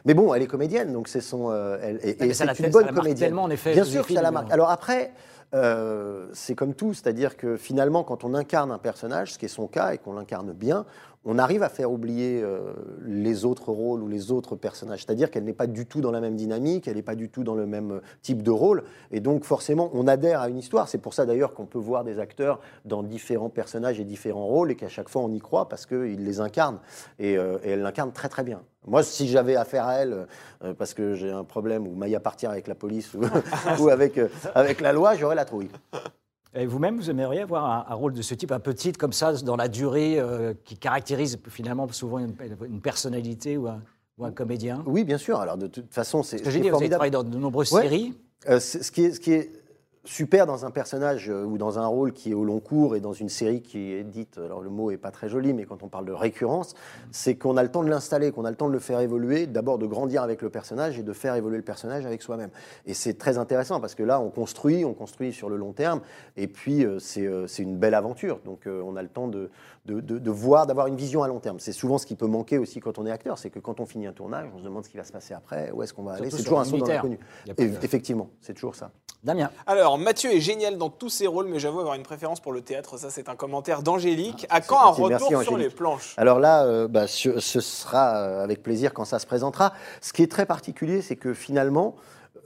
Mais 0.05 0.13
bon, 0.15 0.34
elle 0.34 0.41
est 0.41 0.47
comédienne, 0.47 0.91
donc 0.91 1.08
c'est 1.08 1.21
son. 1.21 1.51
euh, 1.51 1.77
elle, 1.81 1.97
et 2.03 2.17
Ah, 2.19 2.23
mais 2.25 2.27
et 2.29 2.34
ça 2.34 2.45
la 2.45 2.53
c'est 2.55 2.63
fait- 2.63 2.67
une 2.67 2.73
ça 2.73 2.79
bonne 2.84 2.93
comédienne. 2.95 3.38
en 3.38 3.49
effet, 3.51 3.73
Bien 3.73 3.84
sûr 3.86 4.05
que 4.08 4.13
ça 4.13 4.21
la 4.23 4.31
marque. 4.31 4.51
Alors 4.51 4.71
après, 4.71 5.13
euh, 5.53 6.27
c'est 6.34 6.55
comme 6.55 6.73
tout, 6.73 6.93
c'est-à-dire 6.93 7.38
que 7.38 7.55
finalement, 7.55 8.03
quand 8.03 8.23
on 8.25 8.34
incarne 8.34 8.71
un 8.71 8.77
personnage, 8.79 9.34
ce 9.34 9.38
qui 9.39 9.45
est 9.45 9.49
son 9.49 9.67
cas, 9.67 9.93
et 9.93 9.99
qu'on 9.99 10.13
l'incarne 10.13 10.51
bien, 10.51 10.86
on 11.25 11.39
arrive 11.39 11.63
à 11.63 11.69
faire 11.69 11.91
oublier 11.91 12.41
euh, 12.43 12.73
les 13.03 13.45
autres 13.45 13.71
rôles 13.71 14.03
ou 14.03 14.07
les 14.07 14.31
autres 14.31 14.55
personnages. 14.55 15.03
C'est-à-dire 15.05 15.31
qu'elle 15.31 15.43
n'est 15.43 15.53
pas 15.53 15.65
du 15.65 15.88
tout 15.88 15.99
dans 15.99 16.11
la 16.11 16.21
même 16.21 16.35
dynamique, 16.35 16.88
elle 16.88 16.97
n'est 16.97 17.01
pas 17.01 17.15
du 17.15 17.29
tout 17.29 17.43
dans 17.43 17.55
le 17.55 17.65
même 17.65 17.93
euh, 17.93 18.01
type 18.21 18.43
de 18.43 18.51
rôle. 18.51 18.83
Et 19.11 19.19
donc, 19.19 19.43
forcément, 19.43 19.89
on 19.93 20.07
adhère 20.07 20.41
à 20.41 20.49
une 20.49 20.59
histoire. 20.59 20.88
C'est 20.88 20.99
pour 20.99 21.15
ça 21.15 21.25
d'ailleurs 21.25 21.55
qu'on 21.55 21.65
peut 21.65 21.79
voir 21.79 22.03
des 22.03 22.19
acteurs 22.19 22.59
dans 22.85 23.01
différents 23.01 23.49
personnages 23.49 23.99
et 23.99 24.03
différents 24.03 24.45
rôles 24.45 24.69
et 24.69 24.75
qu'à 24.75 24.88
chaque 24.88 25.09
fois, 25.09 25.23
on 25.23 25.31
y 25.31 25.39
croit 25.39 25.67
parce 25.67 25.88
qu'ils 25.88 26.23
les 26.23 26.39
incarnent. 26.39 26.79
Et, 27.17 27.38
euh, 27.38 27.57
elle 27.63 27.81
l'incarne 27.81 28.11
très, 28.11 28.29
très 28.29 28.43
bien. 28.43 28.61
Moi, 28.85 29.01
si 29.01 29.27
j'avais 29.27 29.55
affaire 29.55 29.88
à 29.88 29.95
elle, 29.95 30.27
parce 30.77 30.93
que 30.93 31.15
j'ai 31.15 31.31
un 31.31 31.43
problème 31.43 31.88
où 31.88 31.95
Maya 31.95 32.19
partir 32.19 32.51
avec 32.51 32.67
la 32.67 32.75
police 32.75 33.15
ou, 33.15 33.21
ou 33.79 33.89
avec, 33.89 34.19
avec 34.53 34.79
la 34.79 34.93
loi, 34.93 35.15
j'aurais 35.15 35.33
la 35.33 35.45
trouille. 35.45 35.69
Et 36.57 36.65
vous-même, 36.65 36.95
vous 36.97 37.09
aimeriez 37.09 37.41
avoir 37.41 37.65
un, 37.65 37.85
un 37.91 37.95
rôle 37.95 38.13
de 38.13 38.21
ce 38.21 38.33
type, 38.33 38.51
un 38.53 38.59
petit 38.61 38.93
comme 38.93 39.11
ça, 39.13 39.33
dans 39.33 39.57
la 39.57 39.67
durée, 39.67 40.17
euh, 40.19 40.53
qui 40.63 40.77
caractérise 40.77 41.37
finalement 41.49 41.87
souvent 41.91 42.19
une, 42.19 42.33
une 42.67 42.79
personnalité 42.81 43.57
ou 43.57 43.67
un, 43.67 43.81
ou 44.17 44.25
un 44.25 44.31
comédien? 44.31 44.81
Oui, 44.85 45.03
bien 45.03 45.17
sûr. 45.17 45.37
Alors, 45.39 45.57
de 45.57 45.67
toute 45.67 45.93
façon, 45.93 46.23
c'est 46.23 46.37
Ce 46.37 46.43
que 46.43 46.49
j'ai 46.49 46.59
dit, 46.59 46.69
vous 46.69 46.75
avez 46.77 46.87
formidable. 46.89 47.09
travaillé 47.09 47.11
dans 47.11 47.23
de 47.23 47.37
nombreuses 47.37 47.71
Ouais. 47.73 47.81
séries. 47.81 48.13
Euh, 48.47 48.59
c'est- 48.61 48.83
ce, 48.83 48.91
qui 48.91 49.03
est, 49.03 49.11
ce 49.11 49.19
qui 49.19 49.33
est 49.33 49.51
super 50.05 50.45
dans 50.45 50.65
un 50.65 50.71
personnage 50.71 51.29
euh, 51.29 51.43
ou 51.43 51.57
dans 51.57 51.79
un 51.79 51.87
rôle 51.87 52.13
qui 52.13 52.31
est 52.31 52.33
au 52.33 52.43
long 52.43 52.59
cours 52.59 52.95
et 52.95 52.99
dans 52.99 53.13
une 53.13 53.29
série 53.29 53.61
qui 53.61 53.91
est 53.93 54.03
dite, 54.03 54.37
alors 54.37 54.61
le 54.61 54.69
mot 54.69 54.91
est 54.91 54.97
pas 54.97 55.11
très 55.11 55.27
joli, 55.29 55.53
mais 55.53 55.65
quand 55.65 55.83
on 55.83 55.87
parle 55.87 56.05
de 56.05 56.11
récurrence, 56.13 56.75
c'est 57.11 57.35
qu'on 57.35 57.57
a 57.57 57.63
le 57.63 57.69
temps 57.69 57.83
de 57.83 57.89
l'installer, 57.89 58.31
qu'on 58.31 58.45
a 58.45 58.49
le 58.49 58.55
temps 58.55 58.67
de 58.67 58.73
le 58.73 58.79
faire 58.79 58.99
évoluer, 58.99 59.47
d'abord 59.47 59.77
de 59.77 59.85
grandir 59.87 60.21
avec 60.23 60.41
le 60.41 60.49
personnage 60.49 60.97
et 60.99 61.03
de 61.03 61.13
faire 61.13 61.35
évoluer 61.35 61.57
le 61.57 61.63
personnage 61.63 62.05
avec 62.05 62.21
soi-même. 62.21 62.49
Et 62.85 62.93
c'est 62.93 63.15
très 63.17 63.37
intéressant 63.37 63.79
parce 63.81 63.95
que 63.95 64.03
là, 64.03 64.19
on 64.21 64.29
construit, 64.29 64.85
on 64.85 64.93
construit 64.93 65.33
sur 65.33 65.49
le 65.49 65.57
long 65.57 65.73
terme, 65.73 66.01
et 66.37 66.47
puis 66.47 66.85
euh, 66.85 66.99
c'est 66.99 67.25
euh, 67.25 67.47
c'est 67.47 67.63
une 67.63 67.77
belle 67.77 67.93
aventure. 67.95 68.39
Donc 68.45 68.67
on 68.67 68.95
a 68.95 69.01
le 69.01 69.09
temps 69.09 69.27
de, 69.27 69.49
de, 69.85 69.99
de- 70.01 70.19
de 70.19 70.31
voir, 70.31 70.67
d'avoir 70.67 70.87
une 70.87 70.95
vision 70.95 71.23
à 71.23 71.27
long 71.27 71.39
terme. 71.39 71.59
C'est 71.59 71.71
souvent 71.73 71.97
ce 71.97 72.05
qui 72.05 72.15
peut 72.15 72.27
manquer 72.27 72.57
aussi 72.57 72.79
quand 72.79 72.97
on 72.99 73.05
est 73.05 73.11
acteur, 73.11 73.37
c'est 73.37 73.49
que 73.49 73.59
quand 73.59 73.79
on 73.79 73.85
finit 73.85 74.07
un 74.07 74.13
tournage, 74.13 74.47
on 74.55 74.59
se 74.59 74.63
demande 74.63 74.83
ce 74.85 74.89
qui 74.89 74.97
va 74.97 75.03
se 75.03 75.11
passer 75.11 75.33
après, 75.33 75.71
où 75.71 75.83
est-ce 75.83 75.93
qu'on 75.93 76.03
va 76.03 76.13
aller. 76.13 76.29
C'est 76.29 76.43
toujours 76.43 76.59
un 76.59 76.63
saut 76.65 76.77
dans 76.77 76.85
l'inconnu. 76.95 77.19
Effectivement, 77.83 78.29
c'est 78.41 78.53
toujours 78.53 78.75
ça. 78.75 78.91
Damien. 79.25 79.49
Alors, 79.65 79.97
Mathieu 79.97 80.31
est 80.31 80.39
génial 80.39 80.77
dans 80.77 80.89
tous 80.91 81.09
ses 81.09 81.25
rôles, 81.25 81.47
mais 81.47 81.57
j'avoue 81.59 81.79
avoir 81.79 81.95
une 81.95 82.03
préférence 82.03 82.39
pour 82.39 82.53
le 82.53 82.61
théâtre. 82.61 82.97
Ça, 82.99 83.09
c'est 83.09 83.27
un 83.27 83.35
commentaire 83.35 83.81
d'Angélique. 83.81 84.45
à 84.51 84.61
quand 84.61 84.77
un. 85.03 85.07
Merci, 85.09 85.23
retour 85.25 85.27
sur 85.29 85.53
Angélique. 85.53 85.57
les 85.57 85.69
planches 85.69 86.13
Alors 86.17 86.39
là, 86.39 86.63
euh, 86.63 86.88
bah, 86.88 87.07
ce, 87.07 87.39
ce 87.39 87.59
sera 87.59 88.17
euh, 88.17 88.43
avec 88.43 88.61
plaisir 88.61 88.93
quand 88.93 89.03
ça 89.05 89.17
se 89.17 89.25
présentera. 89.25 89.73
Ce 89.99 90.13
qui 90.13 90.21
est 90.21 90.31
très 90.31 90.45
particulier, 90.45 91.01
c'est 91.01 91.15
que 91.15 91.33
finalement, 91.33 91.95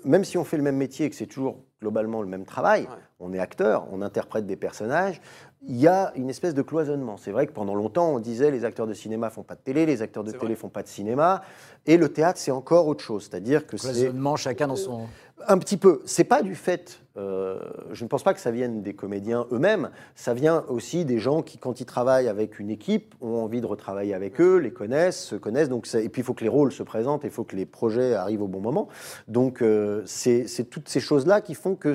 même 0.05 0.23
si 0.23 0.37
on 0.37 0.45
fait 0.45 0.57
le 0.57 0.63
même 0.63 0.77
métier 0.77 1.05
et 1.05 1.09
que 1.09 1.15
c'est 1.17 1.25
toujours 1.27 1.57
globalement 1.81 2.21
le 2.21 2.27
même 2.27 2.45
travail, 2.45 2.83
Ouais. 2.83 2.87
on 3.19 3.33
est 3.33 3.39
acteur, 3.39 3.85
on 3.91 4.01
interprète 4.01 4.45
des 4.45 4.55
personnages, 4.57 5.21
il 5.67 5.75
y 5.77 5.87
a 5.87 6.13
une 6.15 6.29
espèce 6.29 6.53
de 6.53 6.61
cloisonnement. 6.61 7.17
C'est 7.17 7.31
vrai 7.31 7.45
que 7.47 7.51
pendant 7.51 7.75
longtemps, 7.75 8.09
on 8.09 8.19
disait 8.19 8.49
les 8.51 8.63
acteurs 8.63 8.87
de 8.87 8.93
cinéma 8.93 9.29
font 9.29 9.43
pas 9.43 9.55
de 9.55 9.59
télé, 9.61 9.85
les 9.85 10.01
acteurs 10.01 10.23
de 10.23 10.31
télé 10.31 10.45
vrai. 10.45 10.55
font 10.55 10.69
pas 10.69 10.83
de 10.83 10.87
cinéma, 10.87 11.41
et 11.85 11.97
le 11.97 12.07
théâtre, 12.09 12.39
c'est 12.39 12.51
encore 12.51 12.87
autre 12.87 13.03
chose. 13.03 13.27
C'est-à-dire 13.29 13.67
que 13.67 13.75
c'est 13.75 13.91
Cloisonnement, 13.91 14.37
chacun 14.37 14.67
dans 14.67 14.77
son. 14.77 15.07
Un 15.47 15.57
petit 15.57 15.77
peu. 15.77 16.01
C'est 16.05 16.23
pas 16.23 16.41
du 16.43 16.55
fait. 16.55 17.01
euh, 17.17 17.59
je 17.91 18.03
ne 18.03 18.09
pense 18.09 18.23
pas 18.23 18.33
que 18.33 18.39
ça 18.39 18.51
vienne 18.51 18.81
des 18.81 18.93
comédiens 18.93 19.45
eux-mêmes. 19.51 19.89
Ça 20.15 20.33
vient 20.33 20.63
aussi 20.69 21.05
des 21.05 21.19
gens 21.19 21.41
qui, 21.41 21.57
quand 21.57 21.81
ils 21.81 21.85
travaillent 21.85 22.27
avec 22.27 22.59
une 22.59 22.69
équipe, 22.69 23.13
ont 23.21 23.43
envie 23.43 23.61
de 23.61 23.65
retravailler 23.65 24.13
avec 24.13 24.39
eux, 24.39 24.57
les 24.57 24.71
connaissent, 24.71 25.21
se 25.21 25.35
connaissent. 25.35 25.69
Donc, 25.69 25.87
et 25.93 26.09
puis, 26.09 26.21
il 26.21 26.25
faut 26.25 26.33
que 26.33 26.43
les 26.43 26.49
rôles 26.49 26.71
se 26.71 26.83
présentent, 26.83 27.23
il 27.23 27.29
faut 27.29 27.43
que 27.43 27.55
les 27.55 27.65
projets 27.65 28.13
arrivent 28.13 28.41
au 28.41 28.47
bon 28.47 28.61
moment. 28.61 28.87
Donc, 29.27 29.61
euh, 29.61 30.01
c'est 30.05 30.45
toutes 30.69 30.87
ces 30.87 30.99
choses-là 30.99 31.41
qui 31.41 31.55
font 31.55 31.75
que 31.75 31.93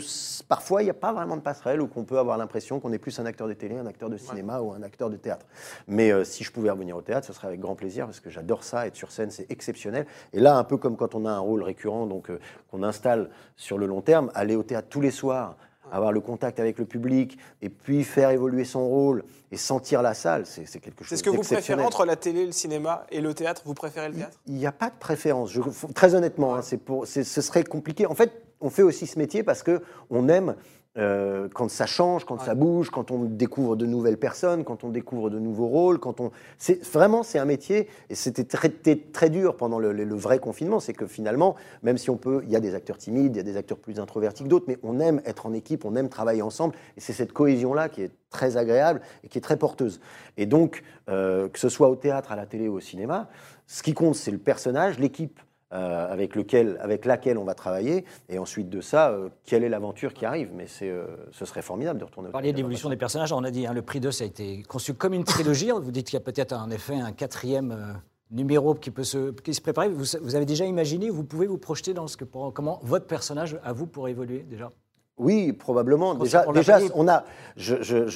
parfois, 0.49 0.83
il 0.83 0.87
n'y 0.87 0.91
a 0.91 0.95
pas 0.95 1.13
vraiment 1.13 1.37
de 1.37 1.43
passerelle 1.43 1.81
ou 1.81 1.87
qu'on 1.87 2.05
peut 2.05 2.19
avoir 2.19 2.37
l'impression 2.37 2.81
qu'on 2.81 2.93
est 2.93 2.99
plus 2.99 3.19
un 3.19 3.27
acteur 3.27 3.49
de 3.49 3.55
télé, 3.55 3.77
un 3.77 3.87
acteur 3.87 4.11
de 4.11 4.17
cinéma 4.17 4.61
ou 4.61 4.73
un 4.73 4.83
acteur 4.83 5.11
de 5.11 5.17
théâtre. 5.17 5.47
Mais 5.89 6.13
euh, 6.13 6.25
si 6.25 6.45
je 6.45 6.53
pouvais 6.53 6.71
revenir 6.71 6.97
au 6.97 7.03
théâtre, 7.03 7.27
ce 7.27 7.33
serait 7.33 7.49
avec 7.49 7.61
grand 7.61 7.77
plaisir 7.77 8.07
parce 8.07 8.21
que 8.21 8.31
j'adore 8.31 8.65
ça. 8.65 8.87
Être 8.87 8.97
sur 8.97 9.11
scène, 9.11 9.31
c'est 9.31 9.51
exceptionnel. 9.51 10.07
Et 10.33 10.41
là, 10.41 10.57
un 10.57 10.65
peu 10.65 10.77
comme 10.77 10.97
quand 10.97 11.15
on 11.15 11.25
a 11.25 11.31
un 11.31 11.39
rôle 11.39 11.63
récurrent, 11.63 12.07
donc 12.07 12.31
qu'on 12.71 12.83
installe 12.83 13.31
sur 13.57 13.79
le 13.79 13.87
long 13.87 14.01
terme, 14.01 14.31
aller 14.35 14.57
au 14.57 14.62
théâtre 14.62 14.88
tous 14.90 15.01
les 15.01 15.11
soirs, 15.11 15.57
avoir 15.92 16.12
le 16.12 16.20
contact 16.20 16.59
avec 16.61 16.79
le 16.79 16.87
public, 16.87 17.38
et 17.62 17.68
puis 17.68 18.03
faire 18.05 18.31
évoluer 18.31 18.64
son 18.64 18.87
rôle 18.88 19.23
et 19.53 19.57
sentir 19.57 20.03
la 20.03 20.14
salle, 20.14 20.44
c'est 20.47 20.66
c'est 20.66 20.81
quelque 20.81 21.05
chose 21.05 21.09
C'est 21.11 21.16
ce 21.16 21.23
que 21.23 21.31
vous 21.31 21.42
préférez 21.42 21.85
entre 21.85 22.05
la 22.05 22.16
télé, 22.16 22.47
le 22.47 22.53
cinéma 22.53 23.07
et 23.11 23.20
le 23.20 23.33
théâtre 23.35 23.62
Vous 23.64 23.75
préférez 23.75 24.09
le 24.09 24.14
théâtre? 24.14 24.40
Il 24.47 24.55
n'y 24.55 24.66
a 24.66 24.73
pas 24.73 24.90
de 24.90 24.97
préférence. 24.99 25.51
Je- 25.53 25.61
très 25.94 26.14
honnêtement, 26.14 26.55
hein, 26.57 26.62
c'est 26.62 26.79
pour, 26.79 27.07
c'est- 27.07 27.23
ce 27.25 27.40
serait 27.40 27.62
compliqué. 27.64 28.07
En 28.07 28.14
fait, 28.14 28.33
on 28.61 28.70
fait 28.70 28.83
aussi 28.83 29.07
ce 29.07 29.18
métier 29.18 29.42
parce 29.42 29.62
que 29.62 29.83
on 30.11 30.29
aime 30.29 30.57
euh, 30.97 31.49
quand 31.53 31.69
ça 31.69 31.87
change, 31.87 32.25
quand 32.25 32.41
ça 32.41 32.55
bouge, 32.55 32.91
quand 32.91 33.11
on 33.11 33.25
découvre 33.25 33.75
de 33.77 33.85
nouvelles 33.85 34.17
personnes, 34.19 34.63
quand 34.65 34.85
on 34.85 34.91
découvre 34.91 35.29
de 35.29 35.39
nouveaux 35.39 35.67
rôles, 35.67 35.99
quand 35.99 36.21
on. 36.21 36.31
C'est 36.59 36.85
vraiment 36.93 37.23
c'est 37.23 37.39
un 37.39 37.45
métier 37.45 37.89
et 38.11 38.15
c'était 38.15 38.45
très, 38.45 38.69
très, 38.69 38.97
très 38.97 39.29
dur 39.31 39.57
pendant 39.57 39.79
le, 39.81 39.93
le- 39.93 40.05
le 40.05 40.15
vrai 40.15 40.39
confinement. 40.39 40.79
C'est 40.81 40.93
que 40.93 41.07
finalement, 41.07 41.57
même 41.83 41.99
si 41.99 42.11
on 42.11 42.17
peut, 42.17 42.43
il 42.45 42.51
y 42.51 42.57
a 42.57 42.61
des 42.61 42.75
acteurs 42.75 42.97
timides, 42.99 43.35
il 43.35 43.39
y 43.39 43.41
a 43.41 43.45
des 43.45 43.57
acteurs 43.57 43.79
plus 43.79 43.99
introvertis 43.99 44.45
que 44.45 44.49
d'autres, 44.49 44.67
mais 44.69 44.79
on 44.85 45.01
aime 45.01 45.21
être 45.25 45.47
en 45.47 45.53
équipe, 45.53 45.85
on 45.85 45.97
aime 45.97 46.09
travailler 46.09 46.43
ensemble 46.43 46.75
et 46.97 47.01
c'est 47.01 47.13
cette 47.13 47.33
cohésion 47.33 47.75
là 47.75 47.89
qui 47.89 48.03
est 48.03 48.13
très 48.31 48.57
agréable 48.57 49.01
et 49.25 49.29
qui 49.29 49.39
est 49.39 49.41
très 49.43 49.57
porteuse. 49.57 50.01
Et 50.37 50.47
donc, 50.47 50.83
euh, 51.09 51.49
que 51.49 51.59
ce 51.59 51.69
soit 51.69 51.89
au 51.89 51.97
théâtre, 51.97 52.33
à 52.33 52.37
la 52.37 52.47
télé 52.47 52.69
ou 52.69 52.75
au 52.77 52.81
cinéma, 52.81 53.29
ce 53.67 53.83
qui 53.83 53.95
compte, 53.95 54.15
c'est 54.15 54.31
le 54.31 54.39
personnage, 54.39 54.99
l'équipe 54.99 55.41
euh, 55.75 56.13
avec, 56.13 56.37
lequel, 56.37 56.79
avec 56.81 57.05
laquelle 57.05 57.37
on 57.37 57.45
va 57.45 57.55
travailler, 57.55 58.05
et 58.29 58.39
ensuite 58.39 58.69
de 58.69 58.81
ça, 58.81 59.11
euh, 59.11 59.29
quelle 59.45 59.65
est 59.65 59.69
l'aventure 59.69 60.15
qui 60.15 60.25
arrive. 60.25 60.51
Mais 60.55 60.67
c'est, 60.67 60.89
euh, 60.89 61.07
ce 61.33 61.45
serait 61.45 61.63
formidable 61.63 61.99
de 61.99 62.05
retourner 62.05 62.29
au 62.29 62.33
théâtre. 62.33 62.57
l'évolution 62.57 62.89
des 62.89 62.97
personnages, 62.97 63.33
on 63.33 63.43
a 63.43 63.51
dit, 63.51 63.67
hein, 63.67 63.73
le 63.73 63.83
prix 63.83 63.99
2, 63.99 64.11
ça 64.11 64.25
a 64.25 64.27
été 64.27 64.63
conçu 64.63 64.95
comme 64.95 65.15
une 65.15 65.25
trilogie. 65.25 65.71
Vous 65.71 65.91
dites 65.91 66.07
qu'il 66.07 66.15
y 66.15 66.23
a 66.23 66.25
peut-être 66.25 66.53
en 66.53 66.71
effet 66.71 66.95
un 66.95 67.13
quatrième 67.13 68.01
numéro 68.31 68.75
qui 68.75 68.91
peut 68.91 69.05
se, 69.05 69.33
qui 69.33 69.53
se 69.53 69.61
préparer. 69.61 69.89
Vous, 69.89 70.05
vous 70.21 70.35
avez 70.37 70.47
déjà 70.47 70.65
imaginé, 70.65 71.11
vous 71.11 71.25
pouvez 71.25 71.47
vous 71.47 71.59
projeter 71.59 71.93
dans 71.93 72.07
ce 72.07 72.17
que, 72.17 72.25
comment 72.25 72.81
votre 72.83 73.07
personnage 73.07 73.59
à 73.65 73.73
vous 73.73 73.87
pourrait 73.87 74.13
évoluer 74.13 74.43
déjà? 74.43 74.71
Oui, 75.16 75.53
probablement. 75.53 76.14
Déjà, 76.16 76.44
on 76.48 76.53
déjà 76.53 76.79
on 76.96 77.07
a. 77.07 77.24
Je 77.57 77.74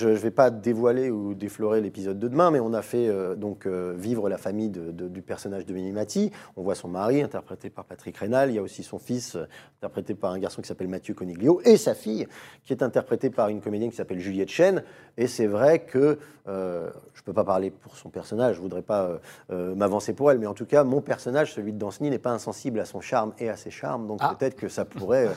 ne 0.08 0.14
vais 0.14 0.32
pas 0.32 0.50
dévoiler 0.50 1.10
ou 1.10 1.32
déflorer 1.34 1.80
l'épisode 1.80 2.18
de 2.18 2.26
demain, 2.26 2.50
mais 2.50 2.58
on 2.58 2.74
a 2.74 2.82
fait 2.82 3.06
euh, 3.08 3.36
donc 3.36 3.66
euh, 3.66 3.94
vivre 3.96 4.28
la 4.28 4.36
famille 4.36 4.68
de- 4.68 4.90
de- 4.90 5.06
du 5.06 5.22
personnage 5.22 5.64
de 5.64 5.72
Minimati. 5.74 6.32
On 6.56 6.62
voit 6.64 6.74
son 6.74 6.88
mari, 6.88 7.22
interprété 7.22 7.70
par 7.70 7.84
Patrick 7.84 8.16
Rénal. 8.16 8.50
Il 8.50 8.56
y 8.56 8.58
a 8.58 8.62
aussi 8.62 8.82
son 8.82 8.98
fils, 8.98 9.36
euh, 9.36 9.44
interprété 9.78 10.14
par 10.16 10.32
un 10.32 10.40
garçon 10.40 10.60
qui 10.60 10.66
s'appelle 10.66 10.88
Mathieu 10.88 11.14
Coniglio, 11.14 11.60
et 11.64 11.76
sa 11.76 11.94
fille, 11.94 12.26
qui 12.64 12.72
est 12.72 12.82
interprétée 12.82 13.30
par 13.30 13.48
une 13.48 13.60
comédienne 13.60 13.90
qui 13.90 13.96
s'appelle 13.96 14.18
Juliette 14.18 14.48
Chen. 14.50 14.82
Et 15.16 15.28
c'est 15.28 15.46
vrai 15.46 15.80
que 15.80 16.18
je 16.46 17.20
ne 17.20 17.24
peux 17.26 17.34
pas 17.34 17.44
parler 17.44 17.70
pour 17.70 17.94
son 17.94 18.08
personnage, 18.08 18.54
je 18.54 18.60
ne 18.60 18.62
voudrais 18.62 18.80
pas 18.80 19.18
m'avancer 19.50 20.14
pour 20.14 20.30
elle, 20.30 20.38
mais 20.38 20.46
en 20.46 20.54
tout 20.54 20.64
cas, 20.64 20.82
mon 20.82 21.02
personnage, 21.02 21.52
celui 21.52 21.74
de 21.74 21.78
Danceny, 21.78 22.08
n'est 22.08 22.18
pas 22.18 22.30
insensible 22.30 22.80
à 22.80 22.86
son 22.86 23.02
charme 23.02 23.34
et 23.38 23.50
à 23.50 23.56
ses 23.56 23.70
charmes. 23.70 24.06
Donc 24.06 24.20
Ah. 24.22 24.34
peut-être 24.38 24.56
que 24.56 24.68
ça 24.68 24.86
pourrait 24.86 25.28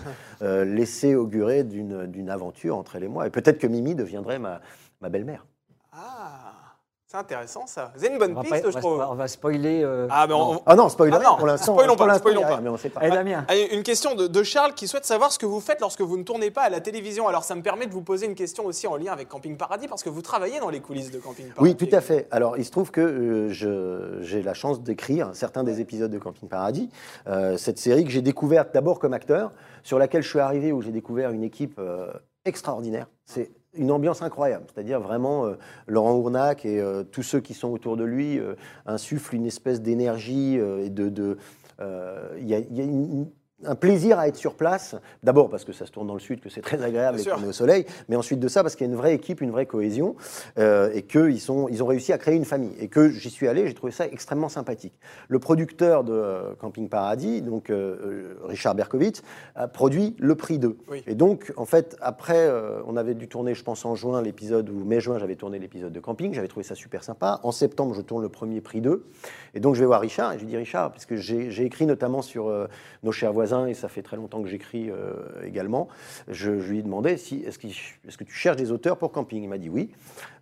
laisser 0.42 1.16
augurer 1.16 1.51
d'une 1.64 2.30
aventure 2.30 2.78
entre 2.78 2.96
elle 2.96 3.04
et 3.04 3.08
moi. 3.08 3.28
Et 3.28 3.30
peut-être 3.30 3.60
que 3.60 3.68
Mimi 3.68 3.96
deviendrait 3.96 4.40
ma, 4.40 4.62
ma 5.02 5.10
belle-mère. 5.10 5.46
Ah, 5.92 6.54
c'est 7.12 7.18
intéressant 7.18 7.68
ça. 7.68 7.92
Vous 7.96 8.06
avez 8.06 8.14
une 8.14 8.20
bonne 8.20 8.38
on 8.38 8.42
piste, 8.42 8.52
pas- 8.54 8.62
je 8.62 8.68
on 8.68 8.72
va- 8.72 8.80
trouve. 8.80 9.06
on 9.10 9.16
va 9.16 9.28
spoiler. 9.28 9.84
euh, 9.84 10.08
Ah, 10.10 10.28
mais 10.28 10.34
on- 10.34 10.54
non. 10.54 10.62
Ah 10.66 10.76
non, 10.76 10.88
spoiler 10.88 11.18
Ah 11.20 11.24
non, 11.24 11.36
pour 11.36 11.46
l'instant. 11.46 11.74
spoilons 11.74 11.92
pas, 11.94 11.98
pour 11.98 12.08
l'instant, 12.08 12.30
spoilons 12.30 12.42
pas. 12.48 12.62
mais 12.62 12.70
on 12.70 12.78
sait 12.78 12.90
pas. 12.90 13.02
Eh, 13.04 13.10
Damien 13.10 13.44
Allez, 13.50 13.68
une 13.74 13.84
question 13.84 14.16
de, 14.16 14.28
de 14.28 14.44
Charles 14.44 14.74
qui 14.74 14.88
souhaite 14.88 15.04
savoir 15.04 15.32
ce 15.34 15.38
que 15.38 15.46
vous 15.46 15.60
faites 15.60 15.82
lorsque 15.82 16.00
vous 16.00 16.18
ne 16.18 16.24
tournez 16.24 16.52
pas 16.52 16.62
à 16.62 16.70
la 16.70 16.80
télévision. 16.80 17.28
Alors 17.28 17.44
ça 17.44 17.54
me 17.56 17.62
permet 17.62 17.86
de 17.86 17.92
vous 17.92 18.02
poser 18.02 18.28
une 18.28 18.36
question 18.36 18.66
aussi 18.66 18.88
en 18.88 18.96
lien 18.96 19.12
avec 19.12 19.28
Camping 19.28 19.58
Paradis 19.58 19.90
parce 19.90 20.04
que 20.04 20.10
vous 20.10 20.22
travaillez 20.22 20.62
dans 20.62 20.70
les 20.70 20.80
coulisses 20.80 21.12
de 21.12 21.20
Camping 21.20 21.48
Paradis. 21.50 21.60
Oui, 21.62 21.76
tout 21.76 21.94
à 21.94 22.00
fait. 22.00 22.28
Alors, 22.32 22.58
il 22.58 22.64
se 22.64 22.72
trouve 22.72 22.92
que 22.92 23.02
euh, 23.02 24.22
j'ai 24.22 24.42
la 24.42 24.54
chance 24.54 24.82
d'écrire 24.82 25.32
certains 25.34 25.64
des 25.66 25.82
épisodes 25.82 26.12
de 26.12 26.18
Camping 26.18 26.48
Paradis. 26.48 26.90
Euh, 27.28 27.58
cette 27.58 27.78
série 27.78 28.06
que 28.06 28.10
j'ai 28.12 28.22
découverte 28.22 28.74
d'abord 28.74 29.00
comme 29.00 29.14
acteur, 29.14 29.52
sur 29.84 30.00
laquelle 30.00 30.22
je 30.24 30.30
suis 30.30 30.40
arrivé, 30.40 30.72
où 30.72 30.82
j'ai 30.82 30.92
découvert 30.92 31.32
une 31.32 31.44
équipe 31.44 31.78
euh, 31.78 32.12
extraordinaire. 32.46 33.08
C'est 33.26 33.52
une 33.74 33.92
ambiance 33.92 34.22
incroyable. 34.22 34.66
C'est-à-dire 34.74 35.00
vraiment, 35.00 35.46
euh, 35.46 35.54
Laurent 35.88 36.16
Ournac 36.16 36.66
et 36.66 36.80
euh, 36.80 37.04
tous 37.04 37.24
ceux 37.24 37.40
qui 37.40 37.54
sont 37.54 37.70
autour 37.70 37.98
de 37.98 38.04
lui 38.04 38.40
euh, 38.40 38.56
insufflent 38.86 39.36
une 39.36 39.46
espèce 39.46 39.82
d'énergie 39.82 40.56
et 40.56 40.90
de... 40.90 41.38
un 43.66 43.76
plaisir 43.76 44.20
à 44.20 44.28
être 44.28 44.36
sur 44.36 44.56
place, 44.56 44.96
d'abord 45.24 45.50
parce 45.50 45.66
que 45.66 45.74
ça 45.74 45.86
se 45.86 45.92
tourne 45.92 46.08
dans 46.08 46.14
le 46.14 46.20
sud, 46.20 46.42
que 46.42 46.50
c'est 46.50 46.62
très 46.62 46.82
agréable 46.84 47.20
et 47.20 47.24
qu'on 47.24 47.44
est 47.44 47.48
au 47.48 47.52
soleil, 47.52 47.86
mais 48.10 48.16
ensuite 48.16 48.40
de 48.40 48.48
ça 48.48 48.64
parce 48.64 48.76
qu'il 48.76 48.86
y 48.86 48.90
a 48.90 48.92
une 48.92 48.98
vraie 48.98 49.14
équipe, 49.14 49.42
une 49.42 49.52
vraie 49.52 49.66
cohésion, 49.66 50.16
euh, 50.58 50.92
et 50.94 51.04
qu'ils 51.04 51.38
ils 51.70 51.84
ont 51.84 51.86
réussi 51.86 52.14
à 52.14 52.18
créer 52.18 52.36
une 52.36 52.46
famille. 52.46 52.74
Et 52.80 52.88
que 52.88 53.10
j'y 53.10 53.30
suis 53.30 53.48
allé, 53.48 53.68
j'ai 53.68 53.74
trouvé 53.74 53.92
ça 53.92 54.06
extrêmement 54.06 54.50
sympathique. 54.50 54.94
Le 55.28 55.40
producteur 55.40 56.04
de 56.04 56.14
euh, 56.14 56.54
Camping 56.60 56.90
Paradis, 56.90 57.42
donc 57.42 57.70
euh, 57.70 58.36
Richard 58.44 58.76
Berkovitz, 58.76 59.22
a 59.56 59.68
produit 59.68 60.16
Le 60.20 60.36
Prix 60.36 60.60
2. 60.60 60.78
Oui. 60.90 61.04
Et 61.08 61.16
donc, 61.16 61.54
en 61.58 61.66
fait, 61.66 61.98
après, 62.02 62.50
on 62.86 62.98
avait 62.98 63.14
dû 63.14 63.28
tourner, 63.28 63.54
je 63.54 63.64
pense, 63.64 63.86
en 63.86 63.96
juin 63.96 64.22
l'épisode, 64.22 64.70
ou 64.70 64.84
mai-juin, 64.84 65.20
j'avais 65.20 65.36
tourné 65.36 65.60
l'épisode 65.60 65.92
de 65.92 66.00
Camping, 66.00 66.34
j'avais 66.34 66.48
trouvé 66.48 66.64
ça 66.64 66.76
super 66.76 67.04
sympa. 67.04 67.40
En 67.44 67.52
septembre, 67.52 67.94
je 67.94 68.02
tourne 68.02 68.22
le 68.22 68.30
premier 68.30 68.62
Prix 68.62 68.82
2. 68.82 69.06
Et 69.54 69.60
donc, 69.60 69.76
je 69.76 69.80
vais 69.82 69.86
voir 69.86 70.02
Richard, 70.02 70.34
et 70.34 70.36
je 70.36 70.44
lui 70.44 70.48
dis, 70.48 70.58
Richard, 70.58 70.92
puisque 70.92 71.16
j'ai 71.16 71.52
j'ai 71.52 71.66
écrit 71.66 71.86
notamment 71.86 72.22
sur 72.22 72.52
Nos 73.04 73.12
chers 73.12 73.34
voisins, 73.34 73.51
et 73.68 73.74
ça 73.74 73.90
fait 73.90 74.02
très 74.02 74.18
longtemps 74.18 74.42
que 74.42 74.50
j'écris 74.50 74.90
euh, 74.90 75.14
également, 75.44 75.88
je, 76.28 76.52
lui 76.52 76.80
ai 76.80 76.82
demandé, 76.82 77.18
si, 77.18 77.44
est-ce 77.46 77.58
que 77.60 78.24
tu 78.24 78.34
cherches 78.34 78.58
des 78.58 78.72
auteurs 78.72 78.98
pour 78.98 79.12
Camping? 79.12 79.44
Il 79.44 79.50
m'a 79.50 79.58
dit 79.58 79.70
oui. 79.70 79.92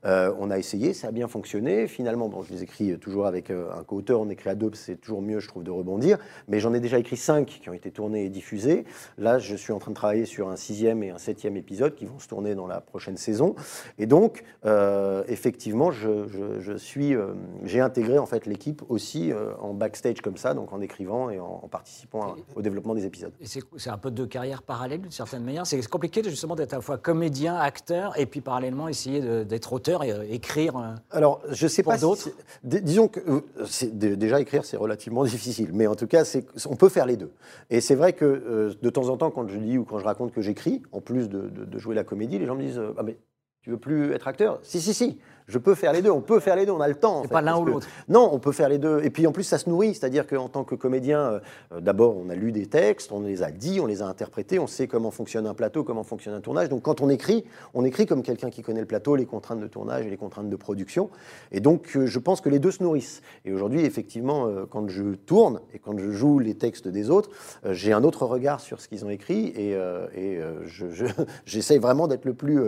Euh, 0.05 0.33
on 0.39 0.49
a 0.49 0.57
essayé, 0.57 0.93
ça 0.93 1.09
a 1.09 1.11
bien 1.11 1.27
fonctionné. 1.27 1.87
Finalement, 1.87 2.29
bon, 2.29 2.41
je 2.41 2.53
les 2.53 2.63
écris 2.63 2.97
toujours 2.99 3.25
avec 3.25 3.49
euh, 3.49 3.69
un 3.77 3.83
co-auteur, 3.83 4.21
on 4.21 4.29
écrit 4.29 4.49
à 4.49 4.55
deux, 4.55 4.71
c'est 4.73 4.95
toujours 4.95 5.21
mieux, 5.21 5.39
je 5.39 5.47
trouve, 5.49 5.63
de 5.63 5.71
rebondir. 5.71 6.17
Mais 6.47 6.59
j'en 6.59 6.73
ai 6.73 6.79
déjà 6.79 6.99
écrit 6.99 7.17
cinq 7.17 7.47
qui 7.47 7.69
ont 7.69 7.73
été 7.73 7.91
tournés 7.91 8.25
et 8.25 8.29
diffusés. 8.29 8.85
Là, 9.17 9.39
je 9.39 9.55
suis 9.55 9.73
en 9.73 9.79
train 9.79 9.91
de 9.91 9.95
travailler 9.95 10.25
sur 10.25 10.49
un 10.49 10.55
sixième 10.55 11.03
et 11.03 11.09
un 11.09 11.17
septième 11.17 11.57
épisode 11.57 11.95
qui 11.95 12.05
vont 12.05 12.19
se 12.19 12.27
tourner 12.27 12.55
dans 12.55 12.67
la 12.67 12.79
prochaine 12.79 13.17
saison. 13.17 13.55
Et 13.97 14.05
donc, 14.05 14.43
euh, 14.65 15.23
effectivement, 15.27 15.91
je, 15.91 16.09
euh, 16.09 17.33
j'ai 17.63 17.79
intégré 17.79 18.17
en 18.17 18.25
fait 18.25 18.45
l'équipe 18.45 18.83
aussi 18.89 19.31
euh, 19.31 19.53
en 19.59 19.73
backstage 19.73 20.21
comme 20.21 20.37
ça, 20.37 20.53
donc 20.53 20.73
en 20.73 20.81
écrivant 20.81 21.29
et 21.29 21.39
en, 21.39 21.67
participant 21.69 22.35
au 22.55 22.61
développement 22.61 22.95
des 22.95 22.98
des 22.99 23.05
épisodes. 23.05 23.33
Et 23.41 23.45
c'est 23.45 23.89
un 23.89 23.97
peu 23.97 24.11
deux 24.11 24.27
carrières 24.27 24.61
parallèles 24.63 25.01
d'une 25.01 25.11
certaine 25.11 25.43
manière. 25.43 25.65
C'est 25.65 25.85
compliqué 25.87 26.21
justement 26.23 26.55
d'être 26.55 26.73
à 26.73 26.77
la 26.77 26.81
fois 26.81 26.97
comédien, 26.97 27.55
acteur, 27.55 28.17
et 28.19 28.25
puis 28.25 28.41
parallèlement 28.41 28.87
essayer 28.87 29.21
d'être 29.45 29.73
auteur 29.73 30.03
et 30.03 30.11
euh, 30.11 30.23
écrire. 30.29 30.77
euh, 30.77 30.93
Alors, 31.11 31.41
je 31.49 31.67
sais 31.67 31.83
Pour 31.83 31.93
pas. 31.93 31.97
d'autres 31.99 32.29
disons 32.63 33.07
que 33.07 33.19
euh, 33.21 34.15
déjà 34.15 34.39
écrire, 34.41 34.65
c'est 34.65 34.77
relativement 34.77 35.23
difficile, 35.25 35.69
mais 35.73 35.87
en 35.87 35.95
tout 35.95 36.07
cas, 36.07 36.23
on 36.67 36.75
peut 36.75 36.89
faire 36.89 37.05
les 37.05 37.17
deux. 37.17 37.31
Et 37.69 37.81
c'est 37.81 37.95
vrai 37.95 38.13
que 38.13 38.75
de 38.81 38.89
temps 38.89 39.09
en 39.09 39.17
temps, 39.17 39.31
quand 39.31 39.47
je 39.47 39.57
dis 39.57 39.77
ou 39.77 39.85
quand 39.85 39.99
je 39.99 40.05
raconte 40.05 40.31
que 40.31 40.41
j'écris, 40.41 40.81
en 40.91 41.01
plus 41.01 41.29
de, 41.29 41.49
de- 41.49 41.65
de 41.65 41.79
jouer 41.79 41.95
la 41.95 42.03
comédie, 42.03 42.37
les 42.39 42.45
gens 42.45 42.55
me 42.55 42.61
disent 42.63 42.81
ah 42.97 43.03
mais 43.03 43.17
tu 43.61 43.71
veux 43.71 43.77
plus 43.77 44.13
être 44.13 44.27
acteur? 44.27 44.59
Si 44.63 44.79
si 44.81 44.93
si. 44.93 45.19
Je 45.49 45.57
peux 45.57 45.75
faire 45.75 45.91
les 45.91 46.01
deux, 46.01 46.11
on 46.11 46.21
peut 46.21 46.39
faire 46.39 46.55
les 46.55 46.65
deux, 46.65 46.71
on 46.71 46.79
a 46.79 46.87
le 46.87 46.95
temps. 46.95 47.23
C'est 47.23 47.31
pas 47.31 47.41
l'un 47.41 47.57
ou 47.57 47.65
l'autre. 47.65 47.87
Non, 48.07 48.29
on 48.31 48.39
peut 48.39 48.51
faire 48.51 48.69
les 48.69 48.77
deux. 48.77 49.01
Et 49.03 49.09
puis 49.09 49.27
en 49.27 49.31
plus, 49.31 49.43
ça 49.43 49.57
se 49.57 49.67
nourrit, 49.69 49.95
c'est-à-dire 49.95 50.25
qu'en 50.27 50.47
tant 50.47 50.63
que 50.63 50.75
comédien, 50.75 51.19
euh, 51.19 51.39
euh, 51.73 51.79
d'abord, 51.81 52.15
on 52.17 52.29
a 52.29 52.35
lu 52.35 52.51
des 52.51 52.67
textes, 52.67 53.11
on 53.11 53.21
les 53.21 53.43
a 53.43 53.51
dit, 53.51 53.79
on 53.81 53.85
les 53.87 54.01
a 54.01 54.05
interprétés, 54.07 54.59
on 54.59 54.67
sait 54.67 54.87
comment 54.87 55.11
fonctionne 55.11 55.47
un 55.47 55.53
plateau, 55.55 55.83
comment 55.83 56.03
fonctionne 56.03 56.35
un 56.35 56.39
tournage. 56.41 56.69
Donc 56.69 56.83
quand 56.83 57.01
on 57.01 57.09
écrit, 57.09 57.43
on 57.73 57.83
écrit 57.83 58.05
comme 58.05 58.21
quelqu'un 58.23 58.49
qui 58.49 58.61
connaît 58.61 58.79
le 58.79 58.85
plateau, 58.85 59.15
les 59.15 59.25
contraintes 59.25 59.59
de 59.59 59.67
tournage 59.67 60.05
et 60.05 60.09
les 60.09 60.17
contraintes 60.17 60.49
de 60.49 60.55
production. 60.55 61.09
Et 61.51 61.59
donc, 61.59 61.95
euh, 61.97 62.05
je 62.05 62.19
pense 62.19 62.41
que 62.41 62.49
les 62.49 62.59
deux 62.59 62.71
se 62.71 62.83
nourrissent. 62.83 63.21
Et 63.43 63.51
aujourd'hui, 63.51 63.83
effectivement, 63.83 64.45
euh, 64.47 64.65
quand 64.69 64.87
je 64.87 65.15
tourne 65.15 65.61
et 65.73 65.79
quand 65.79 65.97
je 65.97 66.11
joue 66.11 66.37
les 66.39 66.53
textes 66.55 66.87
des 66.87 67.09
autres, 67.09 67.31
j'ai 67.71 67.91
un 67.91 68.03
autre 68.03 68.25
regard 68.25 68.59
sur 68.59 68.79
ce 68.81 68.87
qu'ils 68.87 69.03
ont 69.03 69.09
écrit 69.09 69.47
et, 69.47 69.71
et 70.15 70.39
je- 70.65 70.89
je- 70.91 71.05
j'essaye 71.45 71.79
vraiment 71.79 72.07
d'être 72.07 72.25
le 72.25 72.33
plus 72.33 72.59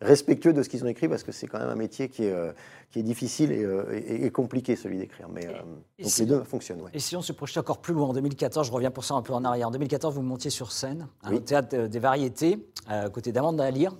respectueux 0.00 0.52
de 0.52 0.62
ce 0.62 0.68
qu'ils 0.68 0.84
ont 0.84 0.88
écrit 0.88 1.08
parce 1.08 1.22
que 1.22 1.32
c'est 1.32 1.46
quand 1.46 1.58
même 1.58 1.68
un 1.68 1.74
métier 1.74 2.08
qui 2.08 2.24
est, 2.24 2.29
euh, 2.30 2.52
qui 2.90 2.98
est 2.98 3.02
difficile 3.04 3.52
et, 3.52 3.62
euh, 3.64 3.84
et- 3.92 4.24
et 4.26 4.30
compliqué, 4.30 4.74
celui 4.76 4.98
d'écrire. 4.98 5.28
Mais 5.28 5.46
euh, 5.46 5.52
et 5.98 6.02
donc 6.02 6.10
si- 6.12 6.20
les 6.22 6.26
deux 6.26 6.42
fonctionnent. 6.42 6.80
ouais. 6.82 6.90
Et 6.92 6.98
si 6.98 7.14
on 7.16 7.22
se 7.22 7.32
projetait 7.32 7.60
encore 7.60 7.78
plus 7.78 7.94
loin, 7.94 8.08
en 8.08 8.12
2014, 8.12 8.66
je 8.66 8.72
reviens 8.72 8.90
pour 8.90 9.04
ça 9.04 9.14
un 9.14 9.22
peu 9.22 9.32
en 9.32 9.44
arrière. 9.44 9.68
En 9.68 9.70
2014, 9.70 10.14
vous 10.14 10.22
montiez 10.22 10.50
sur 10.50 10.72
scène, 10.72 11.06
hein, 11.22 11.28
Oui. 11.30 11.36
au 11.36 11.40
théâtre 11.40 11.76
euh, 11.76 11.88
des 11.88 11.98
variétés, 12.00 12.66
euh, 12.90 13.06
à 13.06 13.08
côté 13.10 13.30
d'Amanda 13.32 13.64
Alire. 13.64 13.96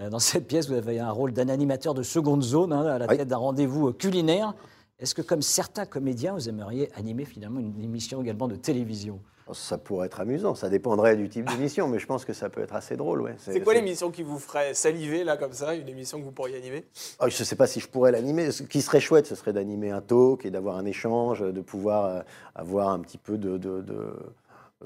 Euh, 0.00 0.10
Dans 0.10 0.18
cette 0.18 0.48
pièce, 0.48 0.68
vous 0.68 0.74
avez 0.74 0.98
un 0.98 1.10
rôle 1.12 1.32
d'un 1.32 1.48
animateur 1.48 1.94
de 1.94 2.02
seconde 2.02 2.42
zone, 2.42 2.72
hein, 2.72 2.84
à 2.86 2.98
la 2.98 3.06
Oui. 3.06 3.16
tête 3.16 3.28
d'un 3.28 3.36
rendez-vous 3.36 3.88
euh, 3.88 3.92
culinaire. 3.92 4.54
Est-ce 4.98 5.14
que, 5.14 5.22
comme 5.22 5.42
certains 5.42 5.86
comédiens, 5.86 6.34
vous 6.34 6.48
aimeriez 6.48 6.88
animer 6.96 7.24
finalement 7.24 7.60
une 7.60 7.80
émission 7.82 8.20
également 8.22 8.48
de 8.48 8.56
télévision? 8.56 9.20
Ça 9.52 9.76
pourrait 9.76 10.06
être 10.06 10.20
amusant, 10.20 10.54
ça 10.54 10.70
dépendrait 10.70 11.16
du 11.16 11.28
type 11.28 11.44
d'émission, 11.50 11.86
mais 11.86 11.98
je 11.98 12.06
pense 12.06 12.24
que 12.24 12.32
ça 12.32 12.48
peut 12.48 12.62
être 12.62 12.74
assez 12.74 12.96
drôle. 12.96 13.20
Ouais. 13.20 13.34
C'est 13.38 13.60
quoi 13.60 13.74
l'émission 13.74 14.10
qui 14.10 14.22
vous 14.22 14.38
ferait 14.38 14.72
saliver, 14.72 15.22
là, 15.22 15.36
comme 15.36 15.52
ça 15.52 15.74
Une 15.74 15.88
émission 15.88 16.18
que 16.18 16.24
vous 16.24 16.32
pourriez 16.32 16.56
animer? 16.56 16.86
Ah, 17.18 17.28
je 17.28 17.38
ne 17.38 17.44
sais 17.44 17.54
pas 17.56 17.66
si 17.66 17.78
je 17.78 17.86
pourrais 17.88 18.10
l'animer. 18.10 18.50
Ce 18.52 18.62
qui 18.62 18.80
serait 18.80 19.00
chouette, 19.00 19.26
ce 19.26 19.34
serait 19.34 19.52
d'animer 19.52 19.90
un 19.90 20.00
talk 20.00 20.46
et 20.46 20.50
d'avoir 20.50 20.76
un 20.78 20.86
échange, 20.86 21.40
de 21.40 21.60
pouvoir 21.60 22.04
euh, 22.06 22.20
avoir 22.54 22.88
un 22.88 23.00
petit 23.00 23.18
peu 23.18 23.36
de, 23.36 23.58
de- 23.58 23.82
de- 23.82 24.16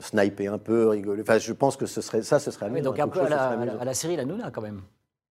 sniper 0.01 0.53
un 0.53 0.59
peu, 0.59 0.88
rigoler. 0.88 1.23
Enfin, 1.23 1.38
je 1.38 1.53
pense 1.53 1.77
que 1.77 1.87
ce 1.87 2.01
serait 2.01 2.23
ça, 2.23 2.38
ce 2.38 2.51
serait 2.51 2.66
Ah 2.66 2.68
amusant. 2.68 2.90
donc 2.90 2.99
un 2.99 3.09
peu 3.09 3.29
la, 3.29 3.51
à 3.51 3.85
la 3.85 3.94
série 3.94 4.16
La 4.16 4.25
Nuna, 4.25 4.51
quand 4.51 4.61
même. 4.62 4.83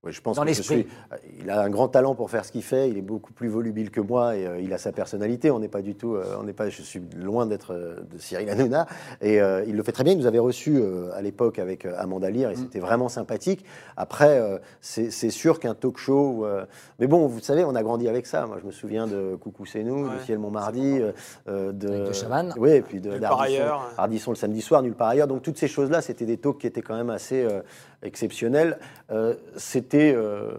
Oui, 0.04 0.12
je 0.12 0.22
pense 0.22 0.36
Dans 0.36 0.44
que 0.44 0.50
je 0.50 0.58
l'esprit. 0.60 0.82
suis- 0.84 0.88
euh, 1.12 1.18
Il 1.42 1.50
a 1.50 1.62
un 1.62 1.70
grand 1.72 1.88
talent 1.88 2.14
pour 2.14 2.30
faire 2.30 2.46
ce 2.46 2.52
qu'il 2.52 2.62
fait. 2.62 2.88
Il 2.90 2.98
est 3.00 3.02
beaucoup 3.02 3.34
plus 3.34 3.48
volubile 3.48 3.90
que 3.90 4.00
moi 4.00 4.36
et 4.36 4.46
euh, 4.46 4.60
il 4.62 4.72
a 4.72 4.78
sa 4.78 4.92
personnalité. 4.92 5.50
On 5.50 5.58
n'est 5.60 5.68
pas 5.68 5.82
du 5.82 5.96
tout. 5.96 6.14
euh, 6.16 6.24
on 6.40 6.44
n'est 6.44 6.54
pas. 6.54 6.70
Je 6.70 6.84
suis 6.84 7.02
loin 7.16 7.48
d'être 7.48 7.74
euh, 7.74 7.96
de 8.14 8.20
Cyril 8.20 8.48
Hanouna 8.50 8.86
et 9.22 9.38
il 9.68 9.76
le 9.76 9.84
fait 9.84 9.92
très 9.92 10.04
bien. 10.04 10.14
Il 10.14 10.20
nous 10.20 10.28
avait 10.28 10.38
reçu 10.40 10.80
à 11.16 11.22
l'époque 11.22 11.58
avec 11.58 11.86
Amanda 11.86 12.30
Lear 12.30 12.52
et 12.52 12.54
Mm. 12.54 12.58
c'était 12.58 12.80
vraiment 12.80 13.10
sympathique. 13.10 13.66
Après, 13.98 14.40
c'est 14.82 15.10
sûr 15.32 15.60
qu'un 15.60 15.74
talk 15.74 15.98
show. 15.98 16.46
euh, 16.46 16.66
mais 17.00 17.08
bon, 17.08 17.26
vous 17.26 17.40
savez, 17.40 17.64
on 17.64 17.74
a 17.76 17.82
grandi 17.82 18.08
avec 18.08 18.28
ça. 18.28 18.46
Moi, 18.46 18.58
je 18.62 18.68
me 18.68 18.72
souviens 18.72 19.08
de 19.08 19.36
Coucou 19.36 19.66
c'est 19.66 19.84
nous, 19.84 20.06
Ouais, 20.08 20.16
de 20.16 20.20
Ciel 20.26 20.38
Montmardi, 20.38 21.00
euh, 21.00 21.12
euh, 21.50 21.72
de 21.72 22.08
de 22.08 22.14
Chavannes. 22.14 22.54
Oui, 22.58 22.70
et 22.72 22.82
puis 22.82 23.02
de 23.02 23.10
Nulle 23.12 23.20
part 23.22 23.38
d'Ardisson- 23.40 23.54
ailleurs. 23.62 23.92
Ardisson 23.98 24.32
le 24.32 24.36
samedi 24.38 24.62
soir, 24.62 24.84
nulle 24.84 24.94
part 24.96 25.08
ailleurs. 25.10 25.28
Donc 25.28 25.42
toutes 25.42 25.58
ces 25.58 25.68
choses-là, 25.68 26.02
c'était 26.02 26.26
des 26.26 26.38
talks 26.38 26.60
qui 26.60 26.68
étaient 26.68 26.82
quand 26.84 26.96
même 26.96 27.10
assez 27.10 27.48
exceptionnels. 28.02 28.80
Euh, 29.12 29.36
c'était 29.56 30.14
euh, 30.16 30.52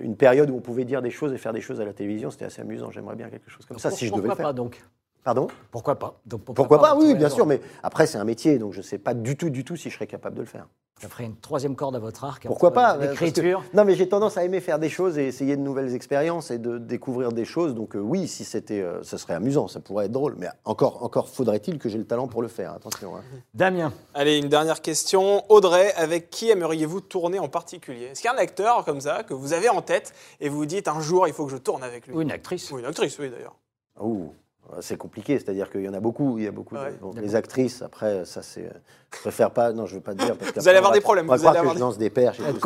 une 0.00 0.16
période 0.16 0.50
où 0.50 0.56
on 0.56 0.60
pouvait 0.60 0.84
dire 0.84 1.02
des 1.02 1.10
choses 1.10 1.32
et 1.32 1.38
faire 1.38 1.52
des 1.52 1.60
choses 1.60 1.80
à 1.80 1.84
la 1.84 1.92
télévision. 1.92 2.30
C'était 2.30 2.44
assez 2.44 2.60
amusant. 2.60 2.90
J'aimerais 2.90 3.16
bien 3.16 3.28
quelque 3.28 3.50
chose 3.50 3.66
comme 3.66 3.78
ça, 3.78 3.90
si 3.90 4.06
je 4.06 4.12
devais 4.12 4.28
le 4.28 4.34
faire. 4.34 4.46
pas 4.46 4.52
donc? 4.52 4.82
Pardon? 5.24 5.46
Pourquoi 5.70 5.98
pas? 5.98 6.20
Donc, 6.26 6.42
Pourquoi 6.44 6.80
pas 6.80 6.96
Oui, 6.96 7.14
bien 7.14 7.28
sûr. 7.28 7.46
Mais 7.46 7.60
après, 7.82 8.06
c'est 8.06 8.18
un 8.18 8.24
métier, 8.24 8.58
donc 8.58 8.72
je 8.72 8.78
ne 8.78 8.82
sais 8.82 8.98
pas 8.98 9.14
du 9.14 9.36
tout, 9.36 9.50
du 9.50 9.64
tout 9.64 9.76
si 9.76 9.88
je 9.88 9.94
serais 9.94 10.06
capable 10.08 10.34
de 10.36 10.40
le 10.40 10.46
faire. 10.46 10.66
Ça 11.00 11.08
ferait 11.08 11.24
une 11.24 11.36
troisième 11.36 11.74
corde 11.74 11.96
à 11.96 11.98
votre 11.98 12.22
arc. 12.22 12.46
Pourquoi 12.46 12.72
pas? 12.72 12.96
L'écriture. 12.96 13.64
Non, 13.74 13.84
mais 13.84 13.94
j'ai 13.96 14.08
tendance 14.08 14.36
à 14.36 14.44
aimer 14.44 14.60
faire 14.60 14.78
des 14.78 14.88
choses 14.88 15.18
et 15.18 15.26
essayer 15.26 15.56
de 15.56 15.60
nouvelles 15.60 15.94
expériences 15.96 16.52
et 16.52 16.58
de 16.58 16.78
découvrir 16.78 17.32
des 17.32 17.44
choses. 17.44 17.74
Donc 17.74 17.96
euh, 17.96 17.98
oui, 17.98 18.28
si 18.28 18.44
c'était, 18.44 18.80
euh, 18.80 19.02
ça 19.02 19.18
serait 19.18 19.34
amusant, 19.34 19.66
ça 19.66 19.80
pourrait 19.80 20.04
être 20.06 20.12
drôle. 20.12 20.36
Mais 20.38 20.46
encore, 20.64 21.02
encore 21.02 21.28
faudrait-il 21.28 21.78
que 21.80 21.88
j'ai 21.88 21.98
le 21.98 22.06
talent 22.06 22.28
pour 22.28 22.40
le 22.40 22.46
faire. 22.46 22.72
Attention. 22.72 23.16
hein. 23.16 23.22
Damien, 23.52 23.92
Allez, 24.14 24.38
une 24.38 24.48
dernière 24.48 24.80
question. 24.80 25.42
Audrey, 25.50 25.92
avec 25.94 26.30
qui 26.30 26.50
aimeriez-vous 26.50 27.00
tourner 27.00 27.40
en 27.40 27.48
particulier? 27.48 28.04
Est-ce 28.06 28.20
qu'il 28.20 28.30
y 28.30 28.32
a 28.32 28.36
un 28.36 28.40
acteur 28.42 28.84
comme 28.84 29.00
ça 29.00 29.24
que 29.24 29.34
vous 29.34 29.52
avez 29.54 29.68
en 29.70 29.82
tête 29.82 30.12
et 30.40 30.48
vous 30.48 30.58
vous 30.58 30.66
dites 30.66 30.86
un 30.86 31.00
jour 31.00 31.26
il 31.26 31.32
faut 31.34 31.46
que 31.46 31.52
je 31.52 31.56
tourne 31.56 31.82
avec 31.82 32.06
lui? 32.06 32.14
Ou 32.14 32.20
une 32.20 32.30
actrice 32.30 32.70
Ou 32.70 32.78
une 32.78 32.84
actrice, 32.86 33.18
oui 33.18 33.28
d'ailleurs. 33.28 33.56
Ouh, 34.00 34.32
c'est 34.80 34.96
compliqué, 34.96 35.38
c'est-à-dire 35.38 35.70
qu'il 35.70 35.82
y 35.82 35.88
en 35.88 35.94
a 35.94 36.00
beaucoup, 36.00 36.38
il 36.38 36.44
y 36.44 36.46
a 36.46 36.50
beaucoup. 36.52 36.74
de- 36.76 36.80
bon, 37.00 37.12
les 37.20 37.34
actrices, 37.36 37.82
après, 37.82 38.24
ça 38.24 38.42
c'est. 38.42 38.70
Je 39.14 39.18
préfère 39.20 39.50
pas, 39.50 39.72
non, 39.72 39.84
je 39.84 39.96
veux 39.96 40.00
pas 40.00 40.14
te 40.14 40.24
dire. 40.24 40.36
Parce 40.38 40.52
Vous 40.56 40.68
allez 40.68 40.78
avoir 40.78 40.92
va- 40.92 40.96
des 40.98 41.02
problèmes, 41.02 41.26
On 41.26 41.32
va 41.32 41.36
vous 41.36 41.42
croire 41.42 41.52
allez 41.52 41.58
que 41.58 41.60
avoir 41.60 41.74
je 41.74 41.78
des- 41.78 41.84
lance 41.84 41.98
des 41.98 42.08
perches 42.10 42.40
et 42.40 42.44
va 42.44 42.52
tout, 42.54 42.60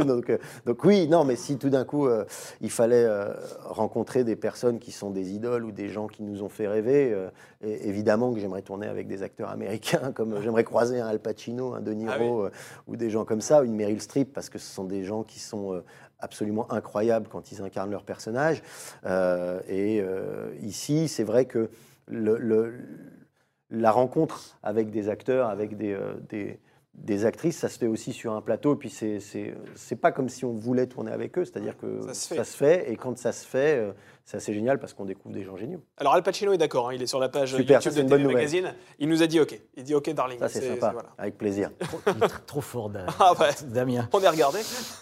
ça, 0.00 0.04
donc, 0.04 0.30
euh, 0.30 0.38
donc 0.66 0.84
oui, 0.84 1.06
non, 1.06 1.24
mais 1.24 1.36
si 1.36 1.58
tout 1.58 1.68
d'un 1.70 1.84
coup 1.84 2.08
euh, 2.08 2.24
il 2.60 2.70
fallait 2.70 3.04
euh, 3.04 3.32
rencontrer 3.64 4.24
des 4.24 4.34
personnes 4.34 4.80
qui 4.80 4.90
sont 4.90 5.10
des 5.10 5.30
idoles 5.32 5.64
ou 5.64 5.70
des 5.70 5.88
gens 5.88 6.08
qui 6.08 6.24
nous 6.24 6.42
ont 6.42 6.48
fait 6.48 6.66
rêver, 6.66 7.12
euh, 7.12 7.28
et- 7.62 7.88
évidemment 7.88 8.32
que 8.32 8.40
j'aimerais 8.40 8.62
tourner 8.62 8.88
avec 8.88 9.06
des 9.06 9.22
acteurs 9.22 9.48
américains, 9.50 10.10
comme 10.14 10.32
euh, 10.32 10.42
j'aimerais 10.42 10.64
croiser 10.64 10.98
un 11.00 11.06
Al 11.06 11.20
Pacino, 11.20 11.74
un 11.74 11.80
De 11.80 11.92
Niro, 11.92 12.12
Ah 12.12 12.18
oui. 12.20 12.46
euh, 12.46 12.50
ou 12.88 12.96
des 12.96 13.10
gens 13.10 13.24
comme 13.24 13.40
ça, 13.40 13.62
une 13.62 13.76
Meryl 13.76 14.00
Streep, 14.00 14.32
parce 14.32 14.48
que 14.50 14.58
ce 14.58 14.66
sont 14.74 14.84
des 14.84 15.04
gens 15.04 15.22
qui 15.22 15.38
sont 15.38 15.72
euh, 15.72 15.84
absolument 16.18 16.70
incroyables 16.72 17.28
quand 17.28 17.52
ils 17.52 17.62
incarnent 17.62 17.90
leur 17.90 18.04
personnage. 18.04 18.62
Euh, 19.04 19.60
et 19.68 20.00
euh, 20.00 20.54
ici, 20.60 21.08
c'est 21.08 21.24
vrai 21.24 21.46
que 21.46 21.70
la 22.08 23.90
rencontre 23.90 24.58
avec 24.62 24.90
des 24.90 25.08
acteurs, 25.08 25.48
avec 25.48 25.76
des, 25.76 25.92
euh, 25.92 26.14
des, 26.28 26.60
des 26.96 27.24
actrices, 27.26 27.58
ça 27.58 27.68
se 27.68 27.78
fait 27.78 27.86
aussi 27.86 28.12
sur 28.12 28.32
un 28.32 28.40
plateau. 28.40 28.72
Et 28.74 28.76
puis, 28.76 28.90
c'est- 28.90 29.20
c'est 29.20 29.54
c'est 29.74 29.96
pas 29.96 30.12
comme 30.12 30.28
si 30.28 30.44
on 30.44 30.52
voulait 30.52 30.86
tourner 30.86 31.12
avec 31.12 31.36
eux, 31.38 31.44
c'est-à-dire 31.44 31.76
que 31.76 32.00
Ça 32.12 32.36
ça 32.36 32.44
se 32.44 32.56
fait. 32.56 32.90
Et 32.90 32.96
quand 32.96 33.16
ça 33.18 33.32
se 33.32 33.46
fait, 33.46 33.76
euh, 33.78 33.92
c'est 34.24 34.38
assez 34.38 34.52
génial 34.54 34.78
parce 34.80 34.92
qu'on 34.94 35.04
découvre 35.04 35.34
des 35.34 35.44
gens 35.44 35.56
géniaux. 35.56 35.80
Alors 35.98 36.14
Al 36.14 36.22
Pacino 36.22 36.52
est 36.52 36.58
d'accord, 36.58 36.88
hein, 36.88 36.94
il 36.94 37.02
est 37.02 37.06
sur 37.06 37.20
la 37.20 37.28
page 37.28 37.54
Super, 37.54 37.76
YouTube 37.80 37.92
c'est 37.92 37.98
de 37.98 38.02
une 38.02 38.08
bonne 38.08 38.18
TV 38.18 38.22
nouvelle. 38.24 38.36
Magazine. 38.38 38.74
Il 38.98 39.08
nous 39.08 39.22
a 39.22 39.26
dit 39.26 39.38
OK. 39.40 39.60
Il 39.76 39.84
dit 39.84 39.94
OK, 39.94 40.10
darling. 40.14 40.38
Ça, 40.38 40.48
c'est 40.48 40.66
sympa, 40.68 40.90
voilà. 40.92 41.10
avec 41.18 41.36
plaisir. 41.38 41.70
trop, 42.46 42.60
fort, 42.62 42.90
Ah 43.20 43.34
ouais. 43.38 43.50
Damien. 43.66 44.08
On 44.12 44.20
est 44.20 44.28
regardé. 44.28 44.58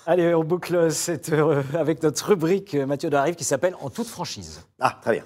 Allez, 0.06 0.34
on 0.34 0.44
boucle 0.44 0.90
cette, 0.90 1.30
euh, 1.32 1.62
avec 1.78 2.02
notre 2.02 2.28
rubrique 2.28 2.74
euh, 2.74 2.86
Mathieu 2.86 3.08
Darrive 3.08 3.36
qui 3.36 3.44
s'appelle 3.44 3.76
En 3.80 3.88
toute 3.88 4.08
franchise. 4.08 4.60
Ah, 4.80 4.98
très 5.00 5.12
bien. 5.12 5.24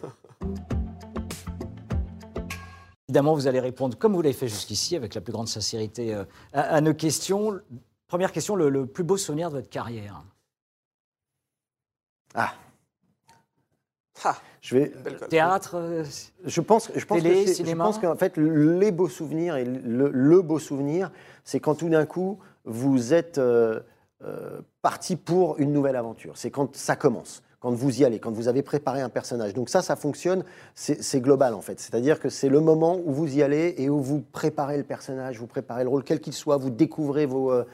Évidemment, 3.08 3.34
vous 3.34 3.46
allez 3.46 3.60
répondre 3.60 3.96
comme 3.96 4.12
vous 4.14 4.20
l'avez 4.20 4.34
fait 4.34 4.48
jusqu'ici, 4.48 4.94
avec 4.94 5.14
la 5.14 5.22
plus 5.22 5.32
grande 5.32 5.48
sincérité 5.48 6.14
euh, 6.14 6.24
à, 6.52 6.60
à 6.76 6.80
nos 6.82 6.92
questions. 6.92 7.58
Première 8.06 8.32
question, 8.32 8.54
le, 8.54 8.68
le 8.68 8.84
plus 8.86 9.04
beau 9.04 9.16
souvenir 9.16 9.48
de 9.50 9.56
votre 9.56 9.70
carrière 9.70 10.22
Ah, 12.34 12.52
Ah, 14.24 14.36
je 14.60 14.76
vais. 14.76 14.92
Théâtre 15.30 15.76
euh, 15.76 16.04
Je 16.44 16.60
pense, 16.60 16.90
je 16.94 17.04
pense 17.06 17.22
Télé, 17.22 17.44
que 17.46 17.54
cinéma 17.54 17.84
je 17.84 17.88
pense 17.88 17.98
qu'en 17.98 18.16
fait, 18.16 18.36
les 18.36 18.92
beaux 18.92 19.08
souvenirs 19.08 19.56
et 19.56 19.64
le, 19.64 20.10
le 20.10 20.42
beau 20.42 20.58
souvenir, 20.58 21.10
c'est 21.44 21.60
quand 21.60 21.76
tout 21.76 21.88
d'un 21.88 22.04
coup, 22.04 22.38
vous 22.64 23.14
êtes 23.14 23.38
euh, 23.38 23.80
euh, 24.22 24.60
parti 24.82 25.16
pour 25.16 25.58
une 25.58 25.72
nouvelle 25.72 25.96
aventure. 25.96 26.36
C'est 26.36 26.50
quand 26.50 26.76
ça 26.76 26.94
commence, 26.96 27.42
quand 27.60 27.72
vous 27.72 28.00
y 28.00 28.04
allez, 28.04 28.20
quand 28.20 28.30
vous 28.30 28.46
avez 28.46 28.62
préparé 28.62 29.00
un 29.00 29.08
personnage. 29.08 29.52
Donc 29.52 29.68
ça, 29.68 29.82
ça 29.82 29.96
fonctionne, 29.96 30.44
c'est 30.74 31.20
global 31.20 31.54
en 31.54 31.60
fait. 31.60 31.80
C'est-à-dire 31.80 32.20
que 32.20 32.28
c'est 32.28 32.48
le 32.48 32.60
moment 32.60 33.00
où 33.04 33.12
vous 33.12 33.36
y 33.36 33.42
allez 33.42 33.74
et 33.78 33.90
où 33.90 34.00
vous 34.00 34.20
préparez 34.20 34.76
le 34.76 34.84
personnage, 34.84 35.38
vous 35.40 35.46
préparez 35.48 35.82
le 35.82 35.88
rôle, 35.88 36.04
quel 36.04 36.20
qu'il 36.20 36.32
soit, 36.32 36.56
vous 36.56 36.70
découvrez 36.70 37.26
vos, 37.26 37.50
euh, 37.50 37.64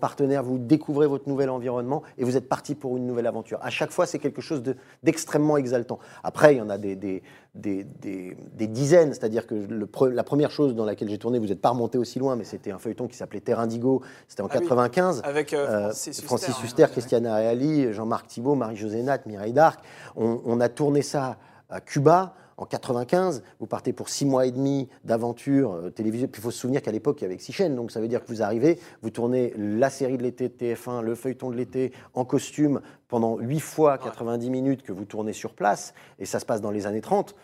partenaires, 0.00 0.42
vous 0.42 0.56
découvrez 0.58 1.06
votre 1.06 1.28
nouvel 1.28 1.50
environnement 1.50 2.02
et 2.16 2.24
vous 2.24 2.36
êtes 2.38 2.48
parti 2.48 2.74
pour 2.74 2.96
une 2.96 3.06
nouvelle 3.06 3.26
aventure. 3.26 3.58
À 3.62 3.70
chaque 3.70 3.90
fois, 3.90 4.06
c'est 4.06 4.18
quelque 4.18 4.40
chose 4.40 4.62
de- 4.62 4.76
d'extrêmement 5.02 5.58
exaltant. 5.58 5.98
Après, 6.22 6.54
il 6.54 6.58
y 6.58 6.62
en 6.62 6.70
a 6.70 6.78
des, 6.78 7.22
des, 7.54 7.84
des- 7.84 8.36
des 8.56 8.66
dizaines, 8.66 9.12
c'est-à-dire 9.12 9.46
que 9.46 9.54
le 9.54 9.86
pre- 9.86 10.08
la 10.10 10.24
première 10.24 10.50
chose 10.50 10.74
dans 10.74 10.84
laquelle 10.84 11.08
j'ai 11.08 11.18
tourné, 11.18 11.38
vous 11.38 11.46
n'êtes 11.46 11.60
pas 11.60 11.70
remonté 11.70 11.98
aussi 11.98 12.18
loin, 12.18 12.34
mais 12.34 12.42
c'était 12.44 12.72
un 12.72 12.78
feuilleton 12.78 13.06
qui 13.06 13.16
s'appelait 13.16 13.40
Terre 13.40 13.60
Indigo, 13.60 14.02
c'était 14.26 14.42
en 14.42 14.46
Ah 14.50 14.56
oui. 14.56 14.62
95. 14.62 15.20
Avec 15.24 15.52
euh, 15.52 15.66
Euh, 15.68 15.80
Francis 15.84 16.08
Huster. 16.18 16.26
Francis 16.26 16.80
hein. 16.80 16.88
Christiana 16.90 17.36
Reali, 17.36 17.92
Jean-Marc 17.92 18.26
Thibault, 18.26 18.56
Marie-Josée 18.56 19.02
Nat, 19.02 19.20
Mireille 19.26 19.52
Darc. 19.52 19.80
On, 20.16 20.40
on 20.44 20.60
a 20.60 20.68
tourné 20.68 21.02
ça 21.02 21.36
à 21.70 21.80
Cuba 21.80 22.34
en 22.56 22.66
95. 22.66 23.42
Vous 23.60 23.66
partez 23.66 23.92
pour 23.92 24.08
six 24.08 24.24
mois 24.24 24.46
et 24.46 24.50
demi 24.50 24.88
d'aventure 25.04 25.72
euh, 25.72 25.90
télévisée. 25.90 26.26
Puis 26.28 26.40
il 26.40 26.42
faut 26.42 26.50
se 26.50 26.58
souvenir 26.58 26.82
qu'à 26.82 26.92
l'époque, 26.92 27.20
il 27.20 27.24
y 27.24 27.26
avait 27.26 27.36
que 27.36 27.42
six 27.42 27.52
chaînes. 27.52 27.74
Donc 27.74 27.90
ça 27.90 28.00
veut 28.00 28.08
dire 28.08 28.22
que 28.22 28.28
vous 28.28 28.42
arrivez, 28.42 28.78
vous 29.02 29.10
tournez 29.10 29.52
la 29.56 29.90
série 29.90 30.18
de 30.18 30.22
l'été 30.22 30.48
de 30.48 30.54
TF1, 30.54 31.02
le 31.02 31.14
feuilleton 31.14 31.50
de 31.50 31.56
l'été 31.56 31.92
en 32.14 32.24
costume 32.24 32.80
pendant 33.08 33.38
huit 33.38 33.60
fois 33.60 33.98
90 33.98 34.50
minutes 34.50 34.82
que 34.82 34.92
vous 34.92 35.04
tournez 35.04 35.32
sur 35.32 35.54
place. 35.54 35.94
Et 36.18 36.26
ça 36.26 36.40
se 36.40 36.46
passe 36.46 36.60
dans 36.60 36.70
les 36.70 36.86
années 36.86 37.00
30. 37.00 37.34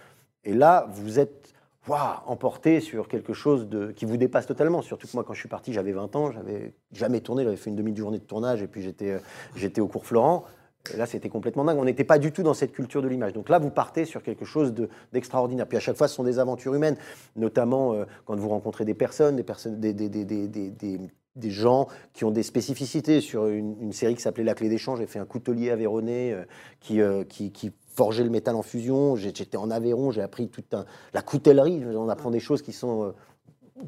Et 0.44 0.55
là, 0.55 0.87
vous 0.90 1.18
êtes 1.18 1.40
emporté 2.27 2.81
sur 2.81 3.09
quelque 3.09 3.33
chose 3.33 3.68
de, 3.68 3.90
qui 3.90 4.05
vous 4.05 4.16
dépasse 4.16 4.46
totalement. 4.46 4.83
Surtout 4.83 5.07
que 5.07 5.12
moi, 5.14 5.25
quand 5.25 5.35
je 5.35 5.40
suis 5.40 5.49
parti, 5.49 5.73
j'avais 5.73 5.92
20 5.92 6.16
ans, 6.16 6.31
j'avais 6.31 6.75
jamais 6.92 7.20
tourné, 7.20 7.44
j'avais 7.44 7.57
fait 7.57 7.70
une 7.70 7.77
demi-journée 7.77 8.18
de 8.18 8.25
tournage 8.25 8.62
et 8.62 8.66
puis 8.66 8.83
j'étais, 8.83 9.11
euh, 9.11 9.18
j'étais 9.57 9.81
au 9.81 9.88
cours 9.88 10.07
Florent. 10.07 10.44
Là, 10.97 11.07
c'était 11.07 11.29
complètement 11.29 11.64
dingue. 11.64 11.79
On 11.79 11.85
n'était 11.85 12.05
pas 12.05 12.19
du 12.19 12.33
tout 12.33 12.43
dans 12.43 12.55
cette 12.55 12.73
culture 12.73 13.03
de 13.03 13.09
l'image. 13.09 13.33
Donc 13.33 13.49
là, 13.49 13.59
vous 13.59 13.71
partez 13.71 14.05
sur 14.05 14.23
quelque 14.23 14.45
chose 14.45 14.73
de- 14.73 14.88
d'extraordinaire. 15.12 15.66
Puis 15.66 15.77
à 15.77 15.81
chaque 15.81 15.97
fois, 15.97 16.09
ce 16.09 16.14
sont 16.14 16.25
des 16.25 16.38
aventures 16.38 16.75
humaines, 16.75 16.97
notamment 17.37 17.93
euh, 17.93 18.05
quand 18.25 18.37
vous 18.37 18.49
rencontrez 18.49 18.85
des 18.85 18.95
personnes, 18.95 19.37
des, 19.37 19.93
des, 19.93 20.09
des, 20.09 20.25
des, 20.25 20.99
des, 21.37 21.51
gens 21.51 21.87
qui 22.14 22.25
ont 22.25 22.31
des 22.31 22.43
spécificités. 22.43 23.21
Sur 23.21 23.47
une, 23.47 23.93
série 23.93 24.14
qui 24.14 24.23
s'appelait 24.23 24.43
La 24.43 24.55
Clé 24.55 24.69
d'échange, 24.69 25.01
j'ai 25.01 25.07
fait 25.07 25.19
un 25.19 25.27
coutelier 25.27 25.71
aveyronais 25.71 26.33
euh, 26.33 26.45
qui, 26.81 27.01
euh, 27.01 27.25
qui, 27.25 27.53
le 28.09 28.31
métal 28.31 28.57
en 28.57 28.62
fusion. 28.62 29.16
J'étais 29.16 29.59
en 29.59 29.71
Aveyron, 29.71 30.11
j'ai 30.11 30.23
appris 30.23 30.49
toute 30.49 30.75
la 31.12 31.23
coutellerie. 31.23 31.85
On 31.95 32.09
apprend 32.09 32.31
des 32.31 32.40
choses 32.40 32.62
qui 32.62 32.73
sont 32.73 33.05
euh, 33.05 33.11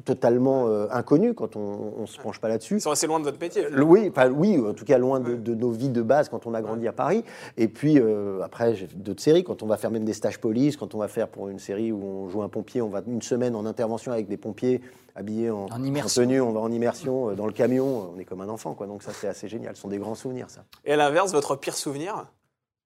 totalement 0.05 0.67
euh, 0.67 0.87
inconnues 0.91 1.33
quand 1.33 1.55
on 1.55 2.01
ne 2.01 2.05
se 2.05 2.19
penche 2.19 2.39
pas 2.39 2.47
là-dessus. 2.47 2.75
Ils 2.77 2.81
sont 2.81 2.91
assez 2.91 3.07
loin 3.07 3.19
de 3.19 3.25
votre 3.25 3.39
métier. 3.39 3.67
Le- 3.69 3.83
Oui, 3.83 4.09
enfin, 4.09 4.29
oui, 4.29 4.57
en 4.59 4.73
tout 4.73 4.85
cas 4.85 4.97
loin 4.97 5.19
de, 5.19 5.35
de 5.35 5.53
nos 5.55 5.71
vies 5.71 5.89
de 5.89 6.01
base 6.01 6.29
quand 6.29 6.45
on 6.47 6.53
a 6.53 6.61
grandi 6.61 6.87
à 6.87 6.91
Paris. 6.93 7.23
Et 7.57 7.67
puis 7.67 7.99
euh, 7.99 8.41
après, 8.43 8.75
j'ai 8.75 8.87
fait 8.87 8.95
d'autres 8.97 9.21
séries, 9.21 9.43
quand 9.43 9.63
on 9.63 9.67
va 9.67 9.77
faire 9.77 9.91
même 9.91 10.05
des 10.05 10.13
stages 10.13 10.39
police, 10.39 10.77
quand 10.77 10.95
on 10.95 10.99
va 10.99 11.07
faire 11.07 11.27
pour 11.27 11.49
une 11.49 11.59
série 11.59 11.91
où 11.91 12.03
on 12.03 12.29
joue 12.29 12.41
un 12.43 12.49
pompier, 12.49 12.81
on 12.81 12.89
va 12.89 13.01
une 13.07 13.21
semaine 13.21 13.55
en 13.55 13.65
intervention 13.65 14.11
avec 14.11 14.27
des 14.27 14.37
pompiers 14.37 14.81
habillés 15.15 15.51
en, 15.51 15.67
tenue, 15.67 16.41
on 16.41 16.51
va 16.53 16.59
en 16.61 16.71
immersion 16.71 17.29
euh, 17.29 17.35
dans 17.35 17.45
le 17.45 17.53
camion, 17.53 18.11
on 18.15 18.19
est 18.19 18.25
comme 18.25 18.41
un 18.41 18.49
enfant, 18.49 18.73
quoi. 18.73 18.87
Donc 18.87 19.03
ça, 19.03 19.11
c'est 19.13 19.27
assez 19.27 19.47
génial. 19.47 19.75
Ce 19.75 19.81
sont 19.83 19.87
des 19.89 19.99
grands 19.99 20.15
souvenirs, 20.15 20.49
ça. 20.49 20.63
Et 20.85 20.93
à 20.93 20.95
l'inverse, 20.97 21.31
votre 21.31 21.55
pire 21.55 21.75
souvenir? 21.75 22.25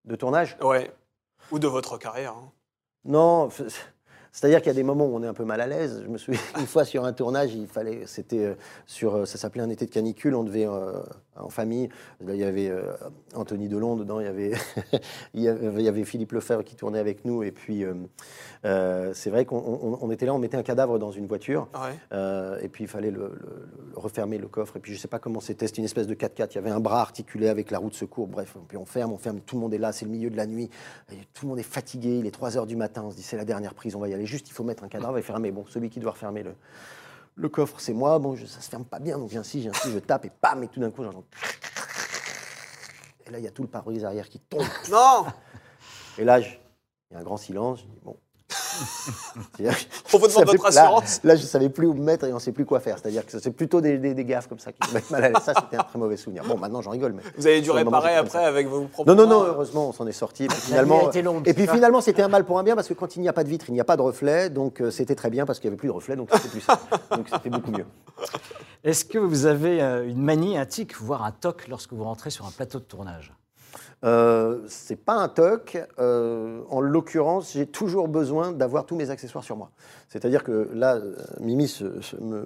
De 0.05 0.15
tournage? 0.15 0.57
Ouais. 0.61 0.91
Ou 1.51 1.59
de 1.59 1.67
votre 1.67 1.97
carrière. 1.97 2.31
hein. 2.37 2.51
Non, 3.05 3.49
c'est-à-dire 4.39 4.59
qu'il 4.61 4.67
y 4.67 4.69
a 4.69 4.75
des 4.75 4.83
moments 4.83 5.07
où 5.07 5.15
on 5.15 5.23
est 5.23 5.27
un 5.27 5.33
peu 5.33 5.45
mal 5.45 5.59
à 5.61 5.65
l'aise. 5.65 6.03
Je 6.05 6.09
me 6.11 6.19
souviens 6.19 6.39
une 6.59 6.67
fois 6.67 6.85
sur 6.85 7.05
un 7.05 7.11
tournage, 7.13 7.55
il 7.55 7.65
fallait, 7.65 8.01
c'était 8.05 8.45
euh, 8.45 8.53
sur, 8.85 9.15
euh, 9.15 9.25
ça 9.25 9.39
s'appelait 9.39 9.63
un 9.63 9.69
été 9.71 9.87
de 9.87 9.91
canicule. 9.91 10.35
On 10.35 10.43
devait 10.43 10.67
euh, 10.67 11.01
en 11.37 11.49
famille. 11.49 11.89
Là, 12.23 12.35
il 12.35 12.39
y 12.39 12.43
avait 12.43 12.69
euh, 12.69 12.93
Anthony 13.33 13.67
Delon 13.67 13.95
dedans. 13.95 14.19
Il 14.19 14.25
y 14.25 14.29
avait, 14.29 14.51
il 15.33 15.41
y 15.41 15.47
avait, 15.87 16.03
Philippe 16.03 16.33
Lefebvre 16.33 16.63
qui 16.63 16.75
tournait 16.75 16.99
avec 16.99 17.25
nous. 17.25 17.41
Et 17.41 17.51
puis, 17.51 17.83
euh, 17.83 19.11
c'est 19.15 19.31
vrai 19.31 19.45
qu'on 19.45 19.57
on- 19.57 19.97
on 20.01 20.11
était 20.11 20.27
là, 20.27 20.35
on 20.35 20.39
mettait 20.39 20.57
un 20.57 20.61
cadavre 20.63 20.99
dans 20.99 21.11
une 21.11 21.25
voiture. 21.25 21.67
Ouais. 21.73 22.59
Et 22.61 22.69
puis 22.69 22.83
il 22.83 22.87
fallait 22.87 23.09
le, 23.11 23.31
le- 23.39 23.67
le 23.93 23.99
refermer 23.99 24.37
le 24.37 24.47
coffre. 24.47 24.77
Et 24.77 24.79
puis 24.79 24.93
je 24.93 24.99
sais 24.99 25.07
pas 25.07 25.17
comment 25.19 25.39
c'était, 25.39 25.65
c'était 25.65 25.79
une 25.79 25.85
espèce 25.85 26.05
de 26.05 26.13
4x4. 26.13 26.49
Il 26.51 26.55
y 26.55 26.57
avait 26.59 26.69
un 26.69 26.79
bras 26.79 27.01
articulé 27.01 27.47
avec 27.49 27.71
la 27.71 27.79
roue 27.79 27.89
de 27.89 27.95
secours. 27.95 28.27
Bref, 28.27 28.55
puis 28.67 28.77
on 28.77 28.85
ferme, 28.85 29.13
on 29.13 29.17
ferme. 29.17 29.39
Tout 29.41 29.55
le 29.55 29.61
monde 29.61 29.73
est 29.73 29.77
là, 29.79 29.91
c'est 29.91 30.05
le 30.05 30.11
milieu 30.11 30.29
de 30.29 30.37
la 30.37 30.45
nuit. 30.45 30.69
Et 31.11 31.15
tout 31.33 31.45
le 31.45 31.49
monde 31.49 31.59
est 31.59 31.63
fatigué. 31.63 32.17
Il 32.19 32.27
est 32.27 32.31
3 32.31 32.57
heures 32.57 32.67
du 32.67 32.75
matin. 32.75 33.03
On 33.05 33.09
se 33.11 33.15
dit 33.15 33.23
c'est 33.23 33.37
la 33.37 33.45
dernière 33.45 33.73
prise, 33.73 33.95
on 33.95 33.99
va 33.99 34.09
y 34.09 34.13
aller. 34.13 34.26
Juste, 34.27 34.49
il 34.49 34.53
faut 34.53 34.63
mettre 34.63 34.83
un 34.83 34.87
cadavre 34.89 35.17
et 35.17 35.21
fermer. 35.21 35.51
Bon, 35.51 35.65
celui 35.67 35.89
qui 35.89 35.99
doit 35.99 36.11
refermer 36.11 36.43
le, 36.43 36.53
le 37.35 37.49
coffre, 37.49 37.79
c'est 37.79 37.93
moi. 37.93 38.19
Bon, 38.19 38.35
je- 38.35 38.45
ça 38.45 38.61
se 38.61 38.69
ferme 38.69 38.85
pas 38.85 38.99
bien, 38.99 39.17
donc 39.17 39.29
j'insiste, 39.31 39.65
j'insiste, 39.65 39.93
je 39.93 39.99
tape 39.99 40.25
et 40.25 40.29
pam, 40.41 40.63
et 40.63 40.67
tout 40.67 40.79
d'un 40.79 40.91
coup, 40.91 41.03
j'entends. 41.03 41.23
Et 43.25 43.31
là, 43.31 43.39
il 43.39 43.43
y 43.43 43.47
a 43.47 43.51
tout 43.51 43.61
le 43.63 43.67
pare-brise 43.67 44.05
arrière 44.05 44.29
qui 44.29 44.39
tombe. 44.39 44.63
Non 44.91 45.25
Et 46.17 46.23
là, 46.23 46.39
il 46.39 46.45
y 47.11 47.15
a 47.15 47.19
un 47.19 47.23
grand 47.23 47.37
silence. 47.37 47.79
Je 47.79 47.85
dis 47.85 47.99
bon. 48.03 48.17
On 50.13 50.17
vous 50.17 50.27
demande 50.27 50.45
votre 50.45 50.65
assurance. 50.65 51.19
Là, 51.23 51.35
je 51.35 51.41
ne 51.41 51.47
savais 51.47 51.69
plus 51.69 51.87
où 51.87 51.93
me 51.93 52.03
mettre 52.03 52.25
et 52.25 52.31
on 52.31 52.35
ne 52.35 52.39
sait 52.39 52.51
plus 52.51 52.65
quoi 52.65 52.79
faire. 52.79 52.97
C'est-à-dire 53.01 53.25
que 53.25 53.39
c'est 53.39 53.51
plutôt 53.51 53.81
des, 53.81 53.97
des- 53.97 54.13
des 54.13 54.25
gaffes 54.25 54.47
comme 54.47 54.59
ça 54.59 54.71
qui 54.71 54.79
me 54.89 54.93
mettent 54.95 55.09
mal 55.11 55.23
à 55.23 55.29
l'aise. 55.29 55.37
Ça, 55.43 55.53
c'était 55.55 55.77
un 55.77 55.83
très 55.83 55.99
mauvais 55.99 56.17
souvenir. 56.17 56.43
Bon, 56.45 56.57
maintenant, 56.57 56.81
j'en 56.81 56.91
rigole. 56.91 57.13
Mais... 57.13 57.21
Vous 57.37 57.47
avez 57.47 57.61
dû 57.61 57.69
moment, 57.69 57.77
réparer 57.83 58.15
après 58.15 58.39
ça. 58.39 58.47
avec 58.47 58.67
vos 58.67 58.81
propres 58.85 59.09
Non, 59.11 59.15
non, 59.15 59.27
non, 59.29 59.39
mains. 59.41 59.47
heureusement, 59.49 59.89
on 59.89 59.91
s'en 59.93 60.07
est 60.07 60.11
sorti. 60.11 60.45
Et 60.45 60.47
puis, 60.47 60.57
La 60.71 60.83
finalement, 60.83 61.11
et 61.45 61.53
puis 61.53 61.67
finalement, 61.67 62.01
c'était 62.01 62.21
un 62.21 62.27
mal 62.27 62.45
pour 62.45 62.59
un 62.59 62.63
bien 62.63 62.75
parce 62.75 62.87
que 62.87 62.93
quand 62.93 63.15
il 63.15 63.21
n'y 63.21 63.29
a 63.29 63.33
pas 63.33 63.43
de 63.43 63.49
vitre, 63.49 63.65
il 63.69 63.73
n'y 63.73 63.81
a 63.81 63.85
pas 63.85 63.97
de 63.97 64.01
reflet. 64.01 64.49
Donc, 64.49 64.81
euh, 64.81 64.91
c'était 64.91 65.15
très 65.15 65.29
bien 65.29 65.45
parce 65.45 65.59
qu'il 65.59 65.69
n'y 65.69 65.73
avait 65.73 65.79
plus 65.79 65.87
de 65.87 65.93
reflet. 65.93 66.15
Donc, 66.15 66.29
c'était 66.33 66.49
plus 66.49 66.61
simple. 66.61 66.83
Donc, 67.11 67.27
c'était 67.31 67.49
beaucoup 67.49 67.71
mieux. 67.71 67.85
Est-ce 68.83 69.05
que 69.05 69.17
vous 69.17 69.45
avez 69.45 69.81
euh, 69.81 70.07
une 70.07 70.21
manie, 70.21 70.57
un 70.57 70.65
tic, 70.65 70.95
voire 70.95 71.23
un 71.23 71.31
toc 71.31 71.67
lorsque 71.67 71.93
vous 71.93 72.03
rentrez 72.03 72.29
sur 72.29 72.45
un 72.45 72.51
plateau 72.51 72.79
de 72.79 72.83
tournage? 72.85 73.33
Euh, 74.03 74.63
c'est 74.67 74.95
pas 74.95 75.15
un 75.15 75.27
toc. 75.29 75.77
Euh, 75.99 76.61
en 76.69 76.81
l'occurrence, 76.81 77.53
j'ai 77.53 77.65
toujours 77.65 78.07
besoin 78.07 78.51
d'avoir 78.51 78.85
tous 78.85 78.95
mes 78.95 79.09
accessoires 79.09 79.43
sur 79.43 79.57
moi. 79.57 79.71
C'est-à-dire 80.07 80.43
que 80.43 80.69
là, 80.73 80.95
euh, 80.97 81.15
Mimi 81.39 81.67
se, 81.67 81.85
me- 82.21 82.45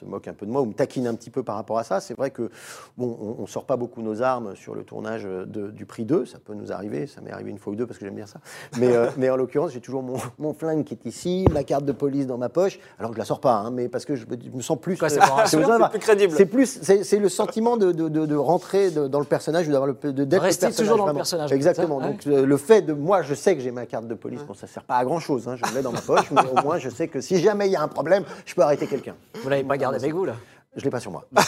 se 0.00 0.04
moque 0.04 0.28
un 0.28 0.32
peu 0.32 0.46
de 0.46 0.50
moi 0.50 0.62
ou 0.62 0.66
me 0.66 0.72
taquine 0.72 1.06
un 1.06 1.14
petit 1.14 1.30
peu 1.30 1.42
par 1.42 1.56
rapport 1.56 1.78
à 1.78 1.84
ça. 1.84 2.00
C'est 2.00 2.14
vrai 2.16 2.30
que 2.30 2.50
bon, 2.96 3.16
on, 3.20 3.42
on 3.42 3.46
sort 3.46 3.64
pas 3.64 3.76
beaucoup 3.76 4.02
nos 4.02 4.22
armes 4.22 4.54
sur 4.56 4.74
le 4.74 4.82
tournage 4.82 5.24
de- 5.24 5.70
du 5.70 5.84
Prix 5.86 6.04
2. 6.04 6.24
Ça 6.26 6.38
peut 6.38 6.54
nous 6.54 6.72
arriver. 6.72 7.06
Ça 7.06 7.20
m'est 7.20 7.30
arrivé 7.32 7.50
une 7.50 7.58
fois 7.58 7.72
ou 7.72 7.76
deux 7.76 7.86
parce 7.86 7.98
que 7.98 8.04
j'aime 8.06 8.14
bien 8.14 8.26
ça. 8.26 8.40
Mais, 8.78 8.94
euh, 8.94 9.08
mais 9.16 9.28
en 9.30 9.36
l'occurrence, 9.36 9.72
j'ai 9.72 9.80
toujours 9.80 10.02
mon, 10.02 10.16
mon 10.38 10.54
flingue 10.54 10.84
qui 10.84 10.94
est 10.94 11.06
ici, 11.06 11.46
ma 11.52 11.64
carte 11.64 11.84
de 11.84 11.92
police 11.92 12.26
dans 12.26 12.38
ma 12.38 12.48
poche. 12.48 12.78
Alors 12.98 13.10
que 13.10 13.16
je 13.16 13.20
la 13.20 13.24
sors 13.24 13.40
pas, 13.40 13.54
hein, 13.54 13.70
mais 13.70 13.88
parce 13.88 14.04
que 14.04 14.14
je 14.16 14.26
me, 14.26 14.62
sens 14.62 14.78
plus. 14.80 14.96
Quoi, 14.96 15.08
c'est 15.08 15.20
euh, 15.20 15.88
plus 15.90 15.98
crédible. 15.98 16.32
c'est 16.36 16.46
plus, 16.46 16.80
c'est 16.82 17.18
le 17.18 17.28
sentiment 17.28 17.76
de, 17.76 17.92
de- 17.92 18.08
de- 18.08 18.36
rentrer 18.36 18.90
dans 18.90 19.18
le 19.18 19.26
personnage 19.26 19.68
ou 19.68 19.72
d'avoir 19.72 19.86
le 19.86 20.12
de 20.12 20.36
Rester 20.36 20.70
toujours 20.72 20.96
dans 20.96 21.06
le 21.06 21.14
personnage, 21.14 21.52
Exactement. 21.52 22.00
Donc 22.00 22.26
euh, 22.26 22.46
le 22.46 22.56
fait 22.56 22.82
de 22.82 22.92
moi, 22.94 23.22
je 23.22 23.34
sais 23.34 23.54
que 23.54 23.60
j'ai 23.60 23.70
ma 23.70 23.84
carte 23.86 24.06
de 24.06 24.14
police. 24.14 24.42
Bon, 24.46 24.54
ça 24.54 24.66
sert 24.66 24.84
pas 24.84 24.96
à 24.96 25.04
grand 25.04 25.20
chose. 25.20 25.46
Hein, 25.48 25.56
je 25.56 25.74
l'ai 25.74 25.82
dans 25.82 25.92
ma 25.92 26.00
poche, 26.00 26.30
mais 26.30 26.40
au 26.50 26.62
moins 26.62 26.78
je 26.78 26.88
sais 26.88 27.08
que 27.08 27.20
si 27.20 27.38
jamais 27.38 27.66
il 27.66 27.72
y 27.72 27.76
a 27.76 27.82
un 27.82 27.88
problème, 27.88 28.24
je 28.46 28.54
peux 28.54 28.62
arrêter 28.62 28.86
quelqu'un. 28.86 29.14
Vous 29.42 29.48
l'avez 29.48 29.64
pas 29.64 29.76
gardé 29.76 29.89
avec 29.94 30.12
vous, 30.12 30.24
là 30.24 30.36
Je 30.76 30.84
l'ai 30.84 30.90
pas 30.90 31.00
sur 31.00 31.10
moi. 31.10 31.26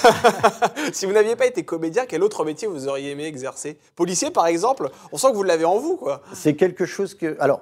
Si 0.92 1.06
vous 1.06 1.12
n'aviez 1.12 1.36
pas 1.36 1.46
été 1.46 1.64
comédien, 1.64 2.06
quel 2.06 2.22
autre 2.22 2.44
métier 2.44 2.68
vous 2.68 2.88
auriez 2.88 3.10
aimé 3.10 3.24
exercer? 3.24 3.78
Policier, 3.96 4.30
par 4.30 4.46
exemple? 4.46 4.90
On 5.12 5.16
sent 5.16 5.30
que 5.30 5.36
vous 5.36 5.42
l'avez 5.42 5.64
en 5.64 5.78
vous, 5.78 5.96
quoi. 5.96 6.22
C'est 6.32 6.54
quelque 6.54 6.84
chose 6.86 7.14
que. 7.14 7.36
Alors. 7.40 7.60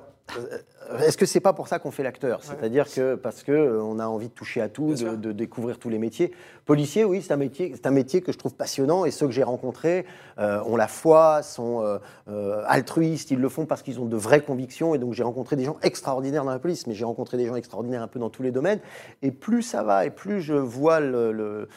Est-ce 0.98 1.16
que 1.16 1.26
c'est 1.26 1.40
pas 1.40 1.52
pour 1.52 1.68
ça 1.68 1.78
qu'on 1.78 1.90
fait 1.90 2.02
l'acteur? 2.02 2.42
C'est-à-dire 2.42 2.90
que 2.92 3.14
parce 3.14 3.42
que 3.42 3.52
euh, 3.52 3.82
on 3.82 3.98
a 3.98 4.06
envie 4.06 4.28
de 4.28 4.32
toucher 4.34 4.60
à 4.60 4.68
tout, 4.68 4.94
de, 4.94 5.32
découvrir 5.32 5.78
tous 5.78 5.88
les 5.88 5.98
métiers. 5.98 6.32
Policier, 6.66 7.04
oui, 7.04 7.22
c'est 7.22 7.32
un 7.32 7.36
métier, 7.36 7.72
c'est 7.74 7.86
un 7.86 7.90
métier 7.92 8.20
que 8.22 8.32
je 8.32 8.38
trouve 8.38 8.54
passionnant 8.54 9.04
et 9.04 9.10
ceux 9.10 9.26
que 9.26 9.32
j'ai 9.32 9.42
rencontrés 9.42 10.04
euh, 10.38 10.60
ont 10.64 10.76
la 10.76 10.88
foi, 10.88 11.42
sont 11.42 11.82
euh, 12.28 12.62
altruistes, 12.66 13.30
ils 13.30 13.38
le 13.38 13.48
font 13.48 13.66
parce 13.66 13.82
qu'ils 13.82 14.00
ont 14.00 14.06
de 14.06 14.16
vraies 14.16 14.40
convictions 14.42 14.94
et 14.94 14.98
donc 14.98 15.14
j'ai 15.14 15.22
rencontré 15.22 15.56
des 15.56 15.64
gens 15.64 15.76
extraordinaires 15.82 16.44
dans 16.44 16.50
la 16.50 16.58
police, 16.58 16.86
mais 16.86 16.94
j'ai 16.94 17.04
rencontré 17.04 17.36
des 17.36 17.46
gens 17.46 17.56
extraordinaires 17.56 18.02
un 18.02 18.08
peu 18.08 18.18
dans 18.18 18.30
tous 18.30 18.42
les 18.42 18.50
domaines. 18.50 18.80
Et 19.22 19.30
plus 19.30 19.62
ça 19.62 19.82
va 19.82 20.04
et 20.06 20.10
plus 20.10 20.40
je 20.40 20.54
vois 20.54 21.00
le, 21.00 21.32
le- 21.32 21.68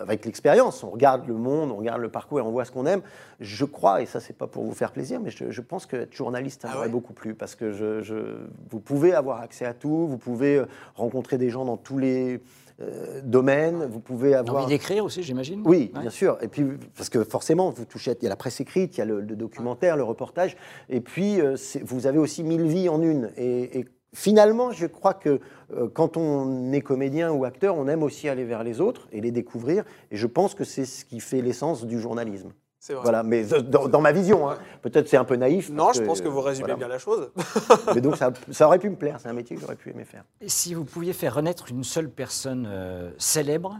avec 0.00 0.24
l'expérience, 0.24 0.84
on 0.84 0.90
regarde 0.90 1.26
le 1.26 1.34
monde, 1.34 1.72
on 1.72 1.76
regarde 1.76 2.00
le 2.00 2.08
parcours 2.08 2.38
et 2.38 2.42
on 2.42 2.50
voit 2.52 2.64
ce 2.64 2.70
qu'on 2.70 2.86
aime. 2.86 3.00
Je 3.40 3.64
crois, 3.64 4.02
et 4.02 4.06
ça 4.06 4.20
c'est 4.20 4.36
pas 4.36 4.46
pour 4.46 4.62
vous 4.62 4.74
faire 4.74 4.92
plaisir, 4.92 5.18
mais 5.20 5.30
je, 5.30 5.50
je 5.50 5.60
pense 5.62 5.86
que 5.86 5.96
être 5.96 6.12
journaliste, 6.14 6.62
ça 6.62 6.68
Ah 6.70 6.74
m'aurait 6.74 6.86
ouais. 6.86 6.92
beaucoup 6.92 7.12
plu 7.12 7.34
parce 7.34 7.56
que 7.56 7.72
je, 7.72 8.00
je- 8.02 8.43
vous 8.70 8.80
pouvez 8.80 9.12
avoir 9.14 9.40
accès 9.40 9.64
à 9.64 9.74
tout, 9.74 10.06
vous 10.06 10.18
pouvez 10.18 10.56
euh, 10.56 10.66
rencontrer 10.94 11.38
des 11.38 11.50
gens 11.50 11.64
dans 11.64 11.76
tous 11.76 11.98
les 11.98 12.40
euh, 12.80 13.20
domaines, 13.22 13.86
vous 13.86 14.00
pouvez 14.00 14.34
avoir. 14.34 14.64
Envie 14.64 14.74
d'écrire 14.74 15.04
aussi, 15.04 15.22
j'imagine 15.22 15.62
Oui, 15.64 15.92
Ouais. 15.94 16.00
bien 16.00 16.10
sûr. 16.10 16.38
Et 16.42 16.48
puis, 16.48 16.64
parce 16.96 17.08
que 17.08 17.22
forcément, 17.24 17.70
vous 17.70 17.84
touchez, 17.84 18.12
il 18.20 18.22
y 18.24 18.26
a 18.26 18.30
la 18.30 18.36
presse 18.36 18.60
écrite, 18.60 18.96
il 18.96 18.98
y 18.98 19.02
a 19.02 19.04
le, 19.04 19.20
le 19.20 19.36
documentaire, 19.36 19.96
le 19.96 20.02
reportage, 20.02 20.56
et 20.88 21.00
puis 21.00 21.40
euh, 21.40 21.56
vous 21.84 22.06
avez 22.06 22.18
aussi 22.18 22.42
mille 22.42 22.66
vies 22.66 22.88
en 22.88 23.00
une. 23.00 23.30
Et, 23.36 23.78
et 23.78 23.84
finalement, 24.12 24.72
je 24.72 24.86
crois 24.86 25.14
que 25.14 25.40
euh, 25.72 25.88
quand 25.88 26.16
on 26.16 26.72
est 26.72 26.80
comédien 26.80 27.30
ou 27.32 27.44
acteur, 27.44 27.76
on 27.76 27.86
aime 27.86 28.02
aussi 28.02 28.28
aller 28.28 28.44
vers 28.44 28.64
les 28.64 28.80
autres 28.80 29.08
et 29.12 29.20
les 29.20 29.30
découvrir. 29.30 29.84
Et 30.10 30.16
je 30.16 30.26
pense 30.26 30.54
que 30.54 30.64
c'est 30.64 30.84
ce 30.84 31.04
qui 31.04 31.20
fait 31.20 31.42
l'essence 31.42 31.84
du 31.84 32.00
journalisme. 32.00 32.50
Vrai. 32.92 33.02
Voilà, 33.02 33.22
mais 33.22 33.44
dans, 33.44 33.88
dans 33.88 34.00
ma 34.02 34.12
vision, 34.12 34.50
hein. 34.50 34.58
peut-être 34.82 35.08
c'est 35.08 35.16
un 35.16 35.24
peu 35.24 35.36
naïf. 35.36 35.70
Non, 35.70 35.86
parce 35.86 35.98
je 35.98 36.02
pense 36.02 36.20
que 36.20 36.28
vous 36.28 36.42
résumez 36.42 36.64
voilà. 36.66 36.76
bien 36.76 36.88
la 36.88 36.98
chose. 36.98 37.30
Mais 37.94 38.02
donc 38.02 38.16
ça, 38.16 38.30
ça 38.50 38.66
aurait 38.66 38.78
pu 38.78 38.90
me 38.90 38.96
plaire, 38.96 39.18
c'est 39.20 39.28
un 39.28 39.32
métier 39.32 39.56
que 39.56 39.62
j'aurais 39.62 39.76
pu 39.76 39.88
aimer 39.90 40.04
faire. 40.04 40.24
Et 40.42 40.50
si 40.50 40.74
vous 40.74 40.84
pouviez 40.84 41.14
faire 41.14 41.34
renaître 41.34 41.70
une 41.70 41.82
seule 41.84 42.10
personne 42.10 42.66
euh, 42.70 43.10
célèbre, 43.16 43.78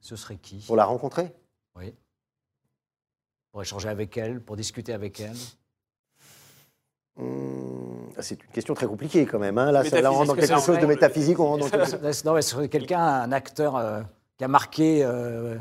ce 0.00 0.16
serait 0.16 0.36
qui? 0.36 0.64
Pour 0.66 0.76
la 0.76 0.86
rencontrer? 0.86 1.34
Oui. 1.76 1.94
Pour 3.52 3.60
échanger 3.60 3.88
avec 3.90 4.16
elle, 4.16 4.40
pour 4.40 4.56
discuter 4.56 4.94
avec 4.94 5.20
elle? 5.20 5.36
Hum, 7.20 8.08
C'est 8.18 8.42
une 8.42 8.50
question 8.50 8.74
très 8.74 8.86
compliquée 8.86 9.26
quand 9.26 9.38
même. 9.38 9.58
hein. 9.58 9.70
Là, 9.70 9.84
ça, 9.84 10.00
là, 10.00 10.10
on 10.10 10.14
rentre 10.16 10.28
dans 10.28 10.34
quelque 10.40 10.60
chose 10.60 10.78
de 10.78 10.86
métaphysique. 10.86 11.38
On 11.38 11.46
rentre 11.46 11.70
dans 11.70 11.84
quelque- 11.84 12.24
Non, 12.24 12.34
mais 12.34 12.42
ce 12.42 12.50
serait 12.50 12.68
quelqu'un, 12.68 13.00
un 13.02 13.32
acteur 13.32 13.76
euh, 13.76 14.00
qui 14.38 14.44
a 14.44 14.48
marqué, 14.48 15.04
euh, 15.04 15.56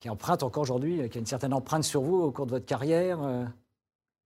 qui 0.00 0.08
emprunte 0.10 0.42
encore 0.42 0.62
aujourd'hui, 0.62 1.00
euh, 1.02 1.08
qui 1.08 1.18
a 1.18 1.20
une 1.20 1.26
certaine 1.26 1.52
empreinte 1.52 1.84
sur 1.84 2.02
vous 2.02 2.16
au 2.20 2.30
cours 2.30 2.46
de 2.46 2.52
votre 2.52 2.66
carrière. 2.66 3.22
euh, 3.22 3.44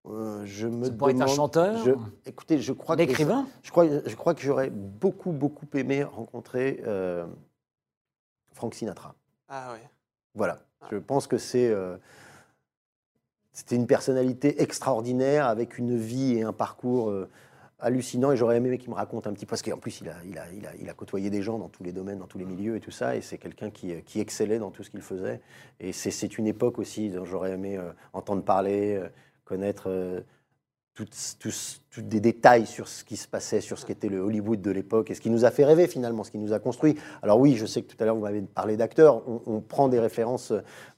Euh, 0.09 0.45
je 0.45 0.67
me 0.67 0.87
Ça 0.87 0.91
pourrait 0.93 1.13
être 1.13 1.21
un 1.21 1.25
demande- 1.27 1.37
chanteur 1.37 1.85
je- 1.85 1.93
Écoutez, 2.27 2.59
je 2.59 2.73
crois 2.73 2.97
un 2.97 2.99
que 2.99 3.03
écrivain? 3.03 3.47
je 3.63 3.71
crois, 3.71 3.87
je 4.05 4.17
crois 4.17 4.35
que 4.35 4.41
j'aurais 4.43 4.69
beaucoup 4.69 5.31
beaucoup 5.31 5.67
aimé 5.75 6.03
rencontrer 6.03 6.83
euh, 6.85 7.25
Frank 8.53 8.75
Sinatra. 8.75 9.15
Ah 9.49 9.73
ouais. 9.75 9.89
Voilà. 10.35 10.59
Je 10.91 10.97
pense 10.97 11.29
que 11.29 11.39
c'est 11.39 11.69
euh, 11.71 11.97
c'était 13.53 13.77
une 13.77 13.87
personnalité 13.87 14.61
extraordinaire 14.61 15.47
avec 15.47 15.79
une 15.79 15.97
vie 15.97 16.33
et 16.39 16.43
un 16.43 16.53
parcours 16.53 17.09
euh, 17.11 17.31
hallucinant. 17.83 18.33
Et 18.33 18.37
j'aurais 18.37 18.57
aimé 18.57 18.79
qu'il 18.79 18.91
me 18.91 18.95
raconte 18.95 19.27
un 19.27 19.33
petit 19.33 19.45
peu 19.47 19.51
parce 19.51 19.63
qu'en 19.63 19.77
plus 19.79 20.01
il 20.01 20.09
a, 20.09 20.15
il, 20.25 20.39
a, 20.39 20.45
il, 20.53 20.67
a, 20.67 20.71
il 20.81 20.89
a 20.89 20.95
côtoyé 20.95 21.29
des 21.31 21.43
gens 21.43 21.59
dans 21.59 21.69
tous 21.69 21.83
les 21.85 21.93
domaines, 21.93 22.19
dans 22.19 22.27
tous 22.27 22.39
les 22.39 22.45
milieux 22.47 22.77
et 22.77 22.81
tout 22.81 22.91
ça. 22.91 23.17
Et 23.17 23.21
c'est 23.21 23.39
quelqu'un 23.39 23.71
qui, 23.71 23.93
euh, 23.93 24.01
qui 24.05 24.21
excellait 24.21 24.59
dans 24.59 24.71
tout 24.71 24.83
ce 24.83 24.91
qu'il 24.91 25.03
faisait. 25.03 25.41
Et 25.81 25.93
c'est- 25.93 26.39
une 26.39 26.47
époque 26.47 26.79
aussi 26.79 27.11
dont 27.11 27.25
j'aurais 27.25 27.53
aimé 27.53 27.77
euh, 27.77 27.93
entendre 28.13 28.43
parler, 28.43 28.97
euh, 28.97 29.09
connaître. 29.45 29.89
Tous, 30.95 31.37
tous- 31.39 31.81
tous 31.91 32.01
des 32.03 32.21
détails 32.21 32.67
sur 32.67 32.89
ce 32.89 33.05
qui 33.05 33.17
se 33.17 33.29
passait, 33.29 33.61
sur 33.61 33.79
ce 33.79 33.85
qu'était 33.87 34.09
le 34.09 34.21
Hollywood 34.21 34.61
de 34.63 34.71
l'époque 34.71 35.11
et 35.11 35.15
ce 35.15 35.21
qui 35.21 35.29
nous 35.31 35.45
a 35.45 35.51
fait 35.51 35.65
rêver 35.65 35.87
finalement, 35.87 36.25
ce 36.25 36.31
qui 36.31 36.39
nous 36.39 36.53
a 36.53 36.59
construit. 36.59 36.97
Alors 37.23 37.39
oui, 37.39 37.55
je 37.57 37.67
sais 37.67 37.83
que 37.83 37.93
tout 37.93 37.97
à 38.03 38.07
l'heure 38.07 38.15
vous 38.15 38.23
m'avez 38.23 38.41
parlé 38.43 38.77
d'acteurs, 38.77 39.23
on, 39.29 39.43
on 39.47 39.61
prend 39.61 39.89
des 39.89 40.01
références, 40.01 40.53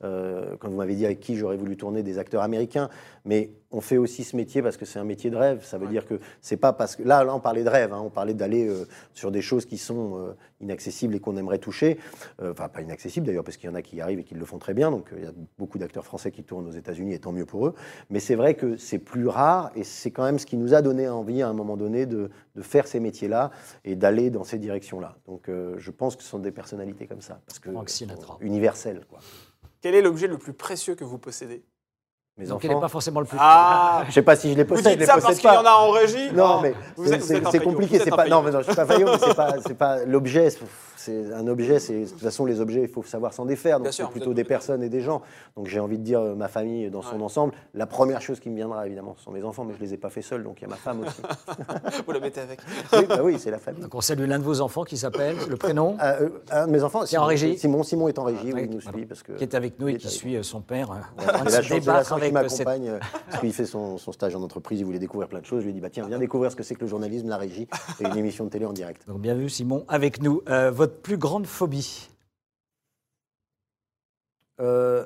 euh, 0.04 0.56
quand 0.58 0.68
vous 0.68 0.76
m'avez 0.76 0.94
dit 0.94 1.04
avec 1.04 1.20
qui 1.20 1.36
j'aurais 1.36 1.56
voulu 1.56 1.76
tourner, 1.76 2.02
des 2.02 2.18
acteurs 2.18 2.42
américains, 2.42 2.90
mais 3.24 3.50
on 3.72 3.80
fait 3.80 3.96
aussi 3.96 4.22
ce 4.22 4.36
métier 4.36 4.62
parce 4.62 4.76
que 4.76 4.84
c'est 4.84 5.00
un 5.00 5.04
métier 5.04 5.30
de 5.30 5.36
rêve. 5.36 5.64
Ça 5.64 5.78
veut 5.78 5.86
Ouais. 5.86 5.90
dire 5.90 6.06
que 6.06 6.20
c'est 6.40 6.56
pas 6.56 6.72
parce 6.72 6.94
que 6.94 7.02
là, 7.02 7.24
là 7.24 7.34
on 7.34 7.40
parlait 7.40 7.64
de 7.64 7.68
rêve, 7.68 7.92
hein, 7.92 8.00
on 8.04 8.10
parlait 8.10 8.34
d'aller 8.34 8.68
euh, 8.68 8.86
sur 9.14 9.32
des 9.32 9.42
choses 9.42 9.64
qui 9.66 9.78
sont 9.78 10.16
euh, 10.18 10.32
inaccessibles 10.60 11.16
et 11.16 11.20
qu'on 11.20 11.36
aimerait 11.36 11.58
toucher. 11.58 11.98
Euh, 12.40 12.52
Enfin, 12.52 12.68
pas 12.68 12.82
inaccessibles 12.82 13.26
d'ailleurs, 13.26 13.42
parce 13.42 13.56
qu'il 13.56 13.68
y 13.68 13.72
en 13.72 13.74
a 13.74 13.82
qui 13.82 13.96
y 13.96 14.00
arrivent 14.00 14.20
et 14.20 14.24
qui 14.24 14.34
le 14.36 14.44
font 14.44 14.58
très 14.58 14.74
bien. 14.74 14.92
Donc 14.92 15.08
il 15.16 15.24
y 15.24 15.26
a 15.26 15.32
beaucoup 15.58 15.78
d'acteurs 15.78 16.04
français 16.04 16.30
qui 16.30 16.44
tournent 16.44 16.68
aux 16.68 16.72
États-Unis 16.72 17.14
et 17.14 17.18
tant 17.18 17.32
mieux 17.32 17.46
pour 17.46 17.66
eux. 17.66 17.74
Mais 18.10 18.20
c'est 18.20 18.36
vrai 18.36 18.54
que 18.54 18.76
c'est 18.76 18.98
plus 19.00 19.26
rare 19.26 19.72
et 19.74 19.82
c'est 19.84 20.10
quand 20.10 20.24
même 20.24 20.38
ce 20.38 20.46
qui 20.46 20.56
nous 20.56 20.74
a 20.74 20.82
donné 20.82 21.08
envie 21.08 21.42
à 21.42 21.48
un 21.48 21.52
moment 21.52 21.76
donné 21.76 22.06
de, 22.06 22.30
de 22.56 22.62
faire 22.62 22.86
ces 22.86 22.98
métiers-là 23.00 23.50
et 23.84 23.94
d'aller 23.94 24.30
dans 24.30 24.42
ces 24.44 24.58
directions-là. 24.58 25.16
Donc 25.26 25.48
euh, 25.48 25.74
je 25.78 25.90
pense 25.90 26.16
que 26.16 26.22
ce 26.22 26.28
sont 26.28 26.38
des 26.40 26.50
personnalités 26.50 27.06
comme 27.06 27.20
ça, 27.20 27.40
parce 27.46 27.58
que 27.58 27.68
Sinatra. 27.86 28.38
universelles. 28.40 29.04
Quoi. 29.08 29.20
Quel 29.80 29.94
est 29.94 30.02
l'objet 30.02 30.26
le 30.26 30.38
plus 30.38 30.54
précieux 30.54 30.94
que 30.94 31.04
vous 31.04 31.18
possédez? 31.18 31.62
Mes 32.36 32.46
Donc, 32.46 32.64
il 32.64 32.66
n'est 32.68 32.74
enfants. 32.74 32.80
pas 32.80 32.88
forcément 32.88 33.20
le 33.20 33.26
plus. 33.26 33.38
Ah 33.40 34.02
Je 34.08 34.12
sais 34.12 34.22
pas 34.22 34.34
si 34.34 34.50
je 34.50 34.56
les 34.56 34.64
Vous 34.64 34.74
possède, 34.74 34.94
je 34.94 34.98
dites 34.98 35.06
ça 35.06 35.20
parce 35.20 35.38
qu'il 35.38 35.48
y 35.48 35.56
en 35.56 35.64
a 35.64 35.70
en 35.70 35.90
régie 35.90 36.32
Non, 36.32 36.60
mais 36.62 36.74
Vous 36.96 37.06
c'est- 37.06 37.18
vous 37.38 37.60
compliqué. 37.60 37.98
vous 37.98 38.04
C'est 38.04 38.10
pas, 38.10 38.26
non, 38.26 38.42
mais 38.42 38.50
non, 38.50 38.58
je 38.58 38.64
suis 38.64 38.74
pas 38.74 38.86
faillot, 38.86 39.06
mais 39.06 39.18
c'est 39.24 39.34
pas, 39.36 39.54
c'est 39.64 39.74
pas 39.78 40.04
l'objet. 40.04 40.48
C'est- 40.96 41.32
un 41.32 41.46
objet. 41.46 41.78
C'est 41.78 42.00
de 42.04 42.08
toute 42.08 42.20
façon 42.20 42.44
les 42.44 42.60
objets, 42.60 42.82
il 42.82 42.88
faut 42.88 43.02
savoir 43.02 43.32
s'en 43.32 43.44
défaire. 43.46 43.80
Donc 43.80 43.92
c'est 43.92 44.06
plutôt 44.08 44.34
des 44.34 44.44
personnes 44.44 44.82
et 44.82 44.88
des 44.88 45.00
gens. 45.00 45.22
Donc 45.56 45.66
j'ai 45.66 45.80
envie 45.80 45.98
de 45.98 46.02
dire 46.04 46.20
euh, 46.20 46.34
ma 46.34 46.48
famille 46.48 46.90
dans 46.90 47.02
son 47.02 47.16
Ouais. 47.16 47.22
ensemble. 47.22 47.52
La 47.74 47.86
première 47.86 48.20
chose 48.22 48.40
qui 48.40 48.50
me 48.50 48.56
viendra 48.56 48.86
évidemment, 48.86 49.14
ce 49.18 49.24
sont 49.24 49.30
mes 49.30 49.42
enfants, 49.44 49.64
mais 49.64 49.74
je 49.78 49.80
les 49.80 49.94
ai 49.94 49.96
pas 49.96 50.10
fait 50.10 50.22
seuls. 50.22 50.42
Donc 50.42 50.60
il 50.60 50.62
y 50.62 50.66
a 50.66 50.68
ma 50.70 50.76
femme 50.76 51.00
aussi. 51.00 51.20
Vous 52.06 52.12
la 52.12 52.20
mettez 52.20 52.40
avec. 52.40 52.60
oui, 52.92 53.04
bah 53.08 53.20
oui, 53.22 53.36
c'est 53.38 53.50
la 53.50 53.58
famille. 53.58 53.82
Donc 53.82 53.94
on 53.94 54.00
salue 54.00 54.26
l'un 54.28 54.38
de 54.38 54.44
vos 54.44 54.60
enfants 54.60 54.84
qui 54.84 54.96
s'appelle, 54.96 55.36
le 55.48 55.56
prénom, 55.56 55.96
Euh, 56.02 56.22
euh, 56.22 56.28
un 56.50 56.66
de 56.66 56.72
mes 56.72 56.82
enfants, 56.82 57.04
Qui 57.04 57.14
est 57.14 57.18
en 57.18 57.22
Simon, 57.22 57.26
régie 57.26 57.58
Simon, 57.58 57.82
Simon 57.82 58.08
est 58.08 58.18
en 58.18 58.24
régie, 58.24 58.40
oui, 58.46 58.52
Ouais, 58.52 58.64
il 58.64 58.70
nous 58.70 58.80
suit 58.80 59.06
parce 59.06 59.22
que. 59.22 59.32
qui 59.32 59.42
est 59.44 59.54
avec 59.54 59.78
nous 59.78 59.88
et 59.88 59.96
qui 59.96 60.08
suit 60.08 60.36
euh, 60.36 60.42
son 60.42 60.60
père. 60.60 60.88
train 61.16 61.44
de 61.44 61.50
J'ai 61.50 61.80
la 61.80 62.02
chance, 62.02 62.12
avec, 62.12 62.30
euh, 62.30 62.32
m'accompagne 62.32 62.92
parce 63.28 63.40
qu'il 63.40 63.52
fait 63.52 63.64
son, 63.66 63.98
son 63.98 64.12
stage 64.12 64.34
en 64.36 64.42
entreprise, 64.42 64.80
il 64.80 64.84
voulait 64.86 64.98
découvrir 64.98 65.28
plein 65.28 65.40
de 65.40 65.46
choses. 65.46 65.60
Je 65.60 65.64
lui 65.64 65.70
ai 65.70 65.74
dit 65.74 65.80
bah 65.80 65.90
tiens, 65.90 66.06
viens 66.08 66.18
découvrir 66.24 66.50
ce 66.50 66.56
que 66.56 66.62
c'est 66.62 66.74
que 66.74 66.80
le 66.82 66.86
journalisme, 66.86 67.28
la 67.28 67.36
régie 67.36 67.68
et 68.00 68.04
une 68.04 68.16
émission 68.16 68.44
de 68.44 68.50
télé 68.50 68.66
en 68.66 68.72
direct. 68.72 69.06
Donc 69.08 69.20
bien 69.20 69.34
vu 69.34 69.48
Simon, 69.48 69.84
avec 69.88 70.22
nous. 70.22 70.42
Euh, 70.48 70.70
votre 70.84 71.00
plus 71.00 71.16
grande 71.18 71.46
phobie 71.46 72.10
Euh, 74.60 75.04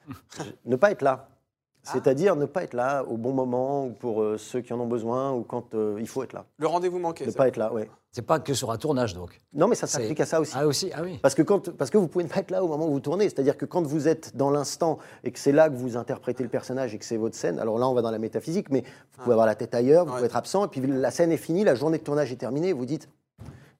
ne 0.64 0.74
pas 0.76 0.90
être 0.90 1.02
là. 1.02 1.28
Ah. 1.28 1.90
C'est-à-dire 1.92 2.34
ne 2.34 2.46
pas 2.46 2.64
être 2.64 2.74
là 2.74 3.04
au 3.04 3.16
bon 3.16 3.32
moment 3.32 3.86
ou 3.86 3.90
pour 3.92 4.20
euh, 4.20 4.36
ceux 4.38 4.60
qui 4.60 4.72
en 4.72 4.80
ont 4.80 4.88
besoin 4.88 5.30
ou 5.32 5.44
quand 5.44 5.72
euh, 5.74 5.96
il 6.00 6.08
faut 6.08 6.24
être 6.24 6.32
là. 6.32 6.44
Le 6.58 6.66
rendez-vous 6.66 6.98
manqué. 6.98 7.24
Ne 7.24 7.30
pas 7.30 7.46
être 7.46 7.56
là, 7.58 7.72
ouais. 7.72 7.88
C'est 8.10 8.22
pas 8.22 8.40
que 8.40 8.54
sur 8.54 8.72
un 8.72 8.76
tournage 8.78 9.14
donc. 9.14 9.40
Non, 9.52 9.68
mais 9.68 9.76
ça 9.76 9.86
s'applique 9.86 10.18
à 10.20 10.26
ça 10.26 10.40
aussi. 10.40 10.52
Ah 10.56 10.66
aussi, 10.66 10.90
ah 10.94 11.02
oui. 11.04 11.18
Parce 11.22 11.36
que, 11.36 11.42
quand, 11.42 11.70
parce 11.76 11.90
que 11.90 11.98
vous 11.98 12.08
pouvez 12.08 12.24
ne 12.24 12.28
pas 12.28 12.40
être 12.40 12.50
là 12.50 12.64
au 12.64 12.66
moment 12.68 12.88
où 12.88 12.92
vous 12.92 12.98
tournez. 13.00 13.28
C'est-à-dire 13.28 13.56
que 13.56 13.66
quand 13.66 13.82
vous 13.82 14.08
êtes 14.08 14.36
dans 14.36 14.50
l'instant 14.50 14.98
et 15.22 15.30
que 15.30 15.38
c'est 15.38 15.52
là 15.52 15.68
que 15.68 15.74
vous 15.76 15.96
interprétez 15.96 16.42
le 16.42 16.48
personnage 16.48 16.92
et 16.92 16.98
que 16.98 17.04
c'est 17.04 17.18
votre 17.18 17.36
scène, 17.36 17.60
alors 17.60 17.78
là 17.78 17.86
on 17.88 17.94
va 17.94 18.02
dans 18.02 18.10
la 18.10 18.18
métaphysique, 18.18 18.68
mais 18.70 18.80
vous 18.80 19.22
pouvez 19.22 19.34
avoir 19.34 19.46
la 19.46 19.54
tête 19.54 19.74
ailleurs, 19.76 20.06
vous 20.06 20.10
Ouais. 20.12 20.16
pouvez 20.16 20.26
être 20.26 20.36
absent, 20.36 20.64
et 20.64 20.68
puis 20.68 20.80
la 20.80 21.10
scène 21.12 21.30
est 21.30 21.36
finie, 21.36 21.62
la 21.62 21.76
journée 21.76 21.98
de 21.98 22.02
tournage 22.02 22.32
est 22.32 22.36
terminée, 22.36 22.68
et 22.70 22.72
vous 22.72 22.86
dites 22.86 23.08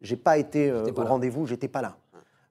j'ai 0.06 0.16
pas 0.16 0.38
été 0.38 0.70
euh, 0.70 0.92
pas 0.92 1.02
au 1.02 1.06
rendez-vous, 1.06 1.46
j'étais 1.46 1.68
pas 1.68 1.82
là. 1.82 1.96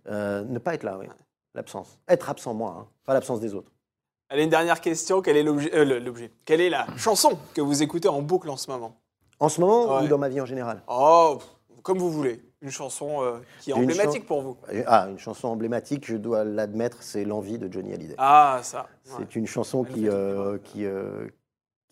Euh, 0.07 0.43
ne 0.43 0.59
pas 0.59 0.73
être 0.75 0.83
là, 0.83 0.97
oui. 0.99 1.07
L'absence. 1.55 1.97
Être 2.07 2.29
absent, 2.29 2.53
moi, 2.53 2.75
hein, 2.79 2.87
pas 3.05 3.13
l'absence 3.13 3.39
des 3.39 3.53
autres. 3.55 3.71
Allez, 4.29 4.43
une 4.43 4.49
dernière 4.49 4.81
question. 4.81 5.21
Quel 5.21 5.37
est 5.37 5.43
l'objet 5.43 5.71
euh, 5.73 6.27
Quelle 6.45 6.61
est 6.61 6.69
la 6.69 6.85
chanson 6.97 7.37
que 7.53 7.61
vous 7.61 7.81
écoutez 7.81 8.07
en 8.09 8.21
boucle 8.21 8.49
en 8.49 8.57
ce 8.57 8.69
moment? 8.69 8.97
En 9.39 9.49
ce 9.49 9.61
moment 9.61 9.97
Ouais. 9.97 10.03
ou 10.03 10.07
dans 10.07 10.17
ma 10.17 10.29
vie 10.29 10.41
en 10.41 10.45
général? 10.45 10.81
Oh, 10.87 11.39
comme 11.83 11.97
vous 11.99 12.11
voulez. 12.11 12.41
Une 12.61 12.71
chanson 12.71 13.21
euh, 13.21 13.37
qui 13.59 13.69
est 13.71 13.73
Une 13.75 13.83
emblématique 13.83 14.21
chan- 14.23 14.27
pour 14.27 14.41
vous. 14.41 14.57
Ah, 14.87 15.07
une 15.09 15.19
chanson 15.19 15.47
emblématique, 15.49 16.05
je 16.07 16.17
dois 16.17 16.43
l'admettre, 16.43 16.97
c'est 17.03 17.23
L'envie 17.23 17.59
de 17.59 17.71
Johnny 17.71 17.93
Hallyday. 17.93 18.15
Ah, 18.17 18.59
ça. 18.63 18.87
ouais. 19.05 19.11
C'est 19.19 19.35
une 19.35 19.45
chanson 19.45 19.85
Elle 19.87 19.93
qui, 19.93 20.07
euh, 20.85 21.27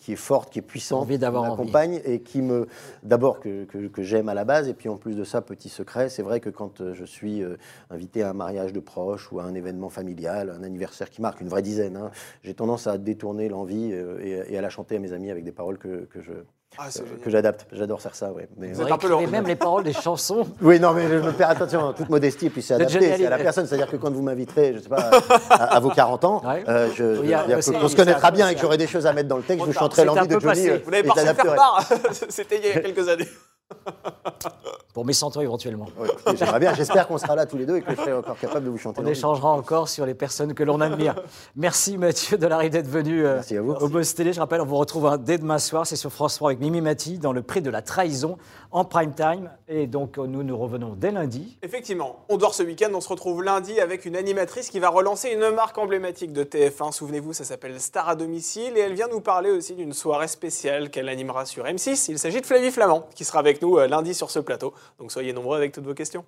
qui 0.04 0.12
est 0.12 0.18
forte, 0.18 0.52
qui 0.52 0.60
est 0.60 0.62
puissante, 0.62 1.08
qui 1.18 1.22
m'accompagne 1.52 2.02
et 2.04 2.20
qui 2.20 2.42
me, 2.42 2.68
d'abord 3.04 3.40
que, 3.40 3.64
que- 3.64 3.88
que 3.88 4.04
j'aime 4.04 4.28
à 4.28 4.34
la 4.34 4.44
base, 4.44 4.68
et 4.68 4.74
puis 4.74 4.90
en 4.90 4.98
plus 4.98 5.16
de 5.16 5.24
ça, 5.24 5.42
petit 5.42 5.70
secret, 5.70 6.10
c'est 6.10 6.24
vrai 6.24 6.42
que 6.42 6.50
quand 6.50 6.82
euh, 6.82 6.94
je 6.94 7.06
suis 7.06 7.42
euh, 7.42 7.56
invité 7.90 8.22
à 8.22 8.30
un 8.30 8.34
mariage 8.34 8.74
de 8.74 8.82
proches 8.82 9.32
ou 9.32 9.40
à 9.40 9.44
un 9.44 9.54
événement 9.54 9.88
familial, 9.90 10.50
un 10.50 10.64
anniversaire 10.64 11.10
qui 11.10 11.22
marque 11.22 11.40
une 11.40 11.48
vraie 11.48 11.62
dizaine, 11.62 11.96
hein, 11.96 12.12
j'ai 12.44 12.54
tendance 12.54 12.86
à 12.86 12.98
détourner 12.98 13.48
l'envie 13.48 13.92
euh, 13.94 14.20
et, 14.22 14.54
et 14.54 14.58
à 14.58 14.62
la 14.62 14.70
chanter 14.70 14.98
à 14.98 15.00
mes 15.00 15.14
amis 15.14 15.32
avec 15.32 15.46
des 15.46 15.54
paroles 15.54 15.78
que, 15.78 16.04
que 16.06 16.22
je 16.22 16.34
Ah, 16.78 16.88
euh, 16.98 17.02
que 17.24 17.30
j'adapte. 17.30 17.66
J'adore 17.72 18.02
faire 18.02 18.16
ça, 18.16 18.32
ouais. 18.32 18.48
Mais, 18.58 18.74
Vous 18.74 18.82
êtes 18.82 18.92
un 18.92 18.98
peu 18.98 19.16
même 19.28 19.46
les 19.46 19.56
paroles 19.56 19.84
des 19.84 19.94
chansons. 19.94 20.48
oui, 20.62 20.80
non, 20.80 20.94
mais 20.94 21.08
je 21.08 21.16
me 21.16 21.32
perds 21.32 21.52
attention, 21.52 21.80
en 21.82 21.94
toute 21.94 22.10
modestie, 22.10 22.50
puis 22.50 22.62
c'est 22.62 22.74
adapté, 22.76 23.00
c'est 23.18 23.26
à 23.26 23.30
la 23.30 23.38
personne. 23.38 23.66
C'est-à-dire 23.68 23.90
que 23.90 23.98
quand 23.98 24.12
vous 24.12 24.22
m'inviterez, 24.22 24.74
je 24.76 24.80
sais 24.80 24.90
pas, 24.90 25.10
à, 25.50 25.76
à 25.76 25.80
vos 25.80 25.90
40 25.90 26.24
ans, 26.26 26.42
Ouais. 26.46 26.64
euh, 26.68 26.90
je, 26.96 27.20
Oui, 27.22 27.34
a- 27.34 27.46
je 27.62 27.72
qu'on 27.72 27.88
se 27.88 27.96
connaîtra 27.96 28.32
bien 28.32 28.50
et 28.50 28.56
que 28.56 28.62
j'aurai 28.62 28.78
des 28.78 28.88
choses 28.88 29.06
à 29.08 29.14
mettre 29.14 29.30
dans 29.30 29.38
le 29.38 29.44
texte, 29.44 29.62
je 29.66 29.72
vous 29.72 29.78
chanterai 29.78 30.06
l'envie 30.06 30.28
de 30.28 30.40
Johnny. 30.40 30.70
euh, 30.70 30.80
Vous 30.84 30.92
n'avez 30.92 31.04
et 31.06 31.08
pas 31.08 31.14
je 31.18 31.22
reçu 31.28 31.36
faire 31.42 31.56
part 31.56 31.84
C'était 32.30 32.58
il 32.60 32.66
y 32.66 32.72
a 32.72 32.80
quelques 32.82 33.08
années. 33.08 33.28
Pour 34.94 35.06
mes 35.06 35.14
100 35.14 35.38
ans 35.38 35.42
éventuellement. 35.42 35.88
Ouais, 35.98 36.08
J'aimerais 36.36 36.60
bien, 36.60 36.76
j'espère 36.76 37.08
qu'on 37.08 37.18
sera 37.18 37.36
là 37.36 37.48
tous 37.48 37.58
les 37.58 37.66
deux 37.66 37.78
et 37.78 37.82
que 37.82 37.90
je 37.92 37.96
serai 37.96 38.14
encore 38.14 38.38
capable 38.38 38.66
de 38.66 38.70
vous 38.70 38.78
chanter. 38.78 39.02
On 39.04 39.08
échangera 39.08 39.50
encore 39.50 39.90
sur 39.90 40.06
les 40.06 40.14
personnes 40.14 40.54
que 40.54 40.62
l'on 40.64 40.82
admire. 40.82 41.16
Merci 41.56 41.98
Mathieu 41.98 42.38
Delarue 42.38 42.70
d'être 42.70 42.88
venu 42.88 43.26
euh, 43.26 43.36
Merci 43.36 43.58
à 43.58 43.64
vous. 43.64 43.72
au 43.72 43.88
Boss 43.90 44.14
Télé. 44.14 44.34
Je 44.34 44.40
rappelle, 44.40 44.62
on 44.62 44.66
vous 44.66 44.78
retrouve 44.78 45.08
hein, 45.08 45.18
dès 45.18 45.40
demain 45.40 45.58
soir. 45.58 45.88
C'est 45.88 45.96
sur 45.96 46.12
France 46.12 46.36
3 46.36 46.52
avec 46.52 46.60
Mimi 46.60 46.80
Mati 46.82 47.18
dans 47.18 47.34
le 47.34 47.42
prix 47.42 47.62
de 47.64 47.72
la 47.72 47.82
trahison 47.82 48.38
en 48.70 48.86
prime 48.86 49.16
time. 49.16 49.50
Et 49.68 49.88
donc 49.88 50.20
euh, 50.20 50.28
nous 50.28 50.44
nous 50.44 50.56
revenons 50.56 50.94
dès 50.96 51.10
lundi. 51.10 51.58
Effectivement, 51.64 52.26
on 52.30 52.38
dort 52.38 52.54
ce 52.54 52.62
week-end, 52.62 52.92
on 52.94 53.02
se 53.02 53.10
retrouve 53.10 53.42
lundi 53.42 53.80
avec 53.80 54.06
une 54.06 54.16
animatrice 54.16 54.70
qui 54.70 54.80
va 54.80 54.90
relancer 54.90 55.30
une 55.30 55.50
marque 55.56 55.80
emblématique 55.80 56.34
de 56.34 56.44
TF1. 56.44 56.92
Souvenez-vous, 56.92 57.34
ça 57.34 57.46
s'appelle 57.46 57.80
Star 57.82 58.10
à 58.10 58.16
domicile 58.16 58.74
et 58.78 58.82
elle 58.82 58.94
vient 58.94 59.08
nous 59.12 59.22
parler 59.22 59.50
aussi 59.50 59.74
d'une 59.74 59.94
soirée 59.94 60.28
spéciale 60.28 60.92
qu'elle 60.92 61.10
animera 61.10 61.46
sur 61.46 61.66
M6. 61.66 62.12
Il 62.12 62.20
s'agit 62.20 62.42
de 62.42 62.46
Flavie 62.46 62.70
Flamand 62.70 63.08
qui 63.16 63.26
sera 63.26 63.40
avec 63.40 63.60
nous 63.63 63.63
euh, 63.64 63.88
lundi 63.88 64.14
sur 64.14 64.30
ce 64.32 64.40
plateau. 64.40 64.74
Donc 65.00 65.12
soyez 65.12 65.34
nombreux 65.34 65.58
avec 65.58 65.72
toutes 65.72 65.86
vos 65.86 65.94
questions. 65.94 66.26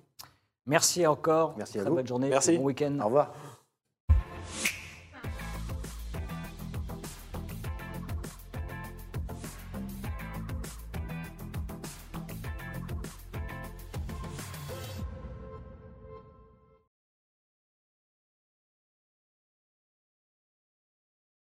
Merci 0.66 1.06
encore. 1.06 1.54
Merci 1.56 1.78
à 1.78 1.82
Très 1.82 1.90
vous. 1.90 1.96
bonne 1.96 2.06
journée. 2.06 2.28
Merci. 2.28 2.58
Bon 2.58 2.64
week-end. 2.64 2.98
Au 3.00 3.06
revoir. 3.06 3.32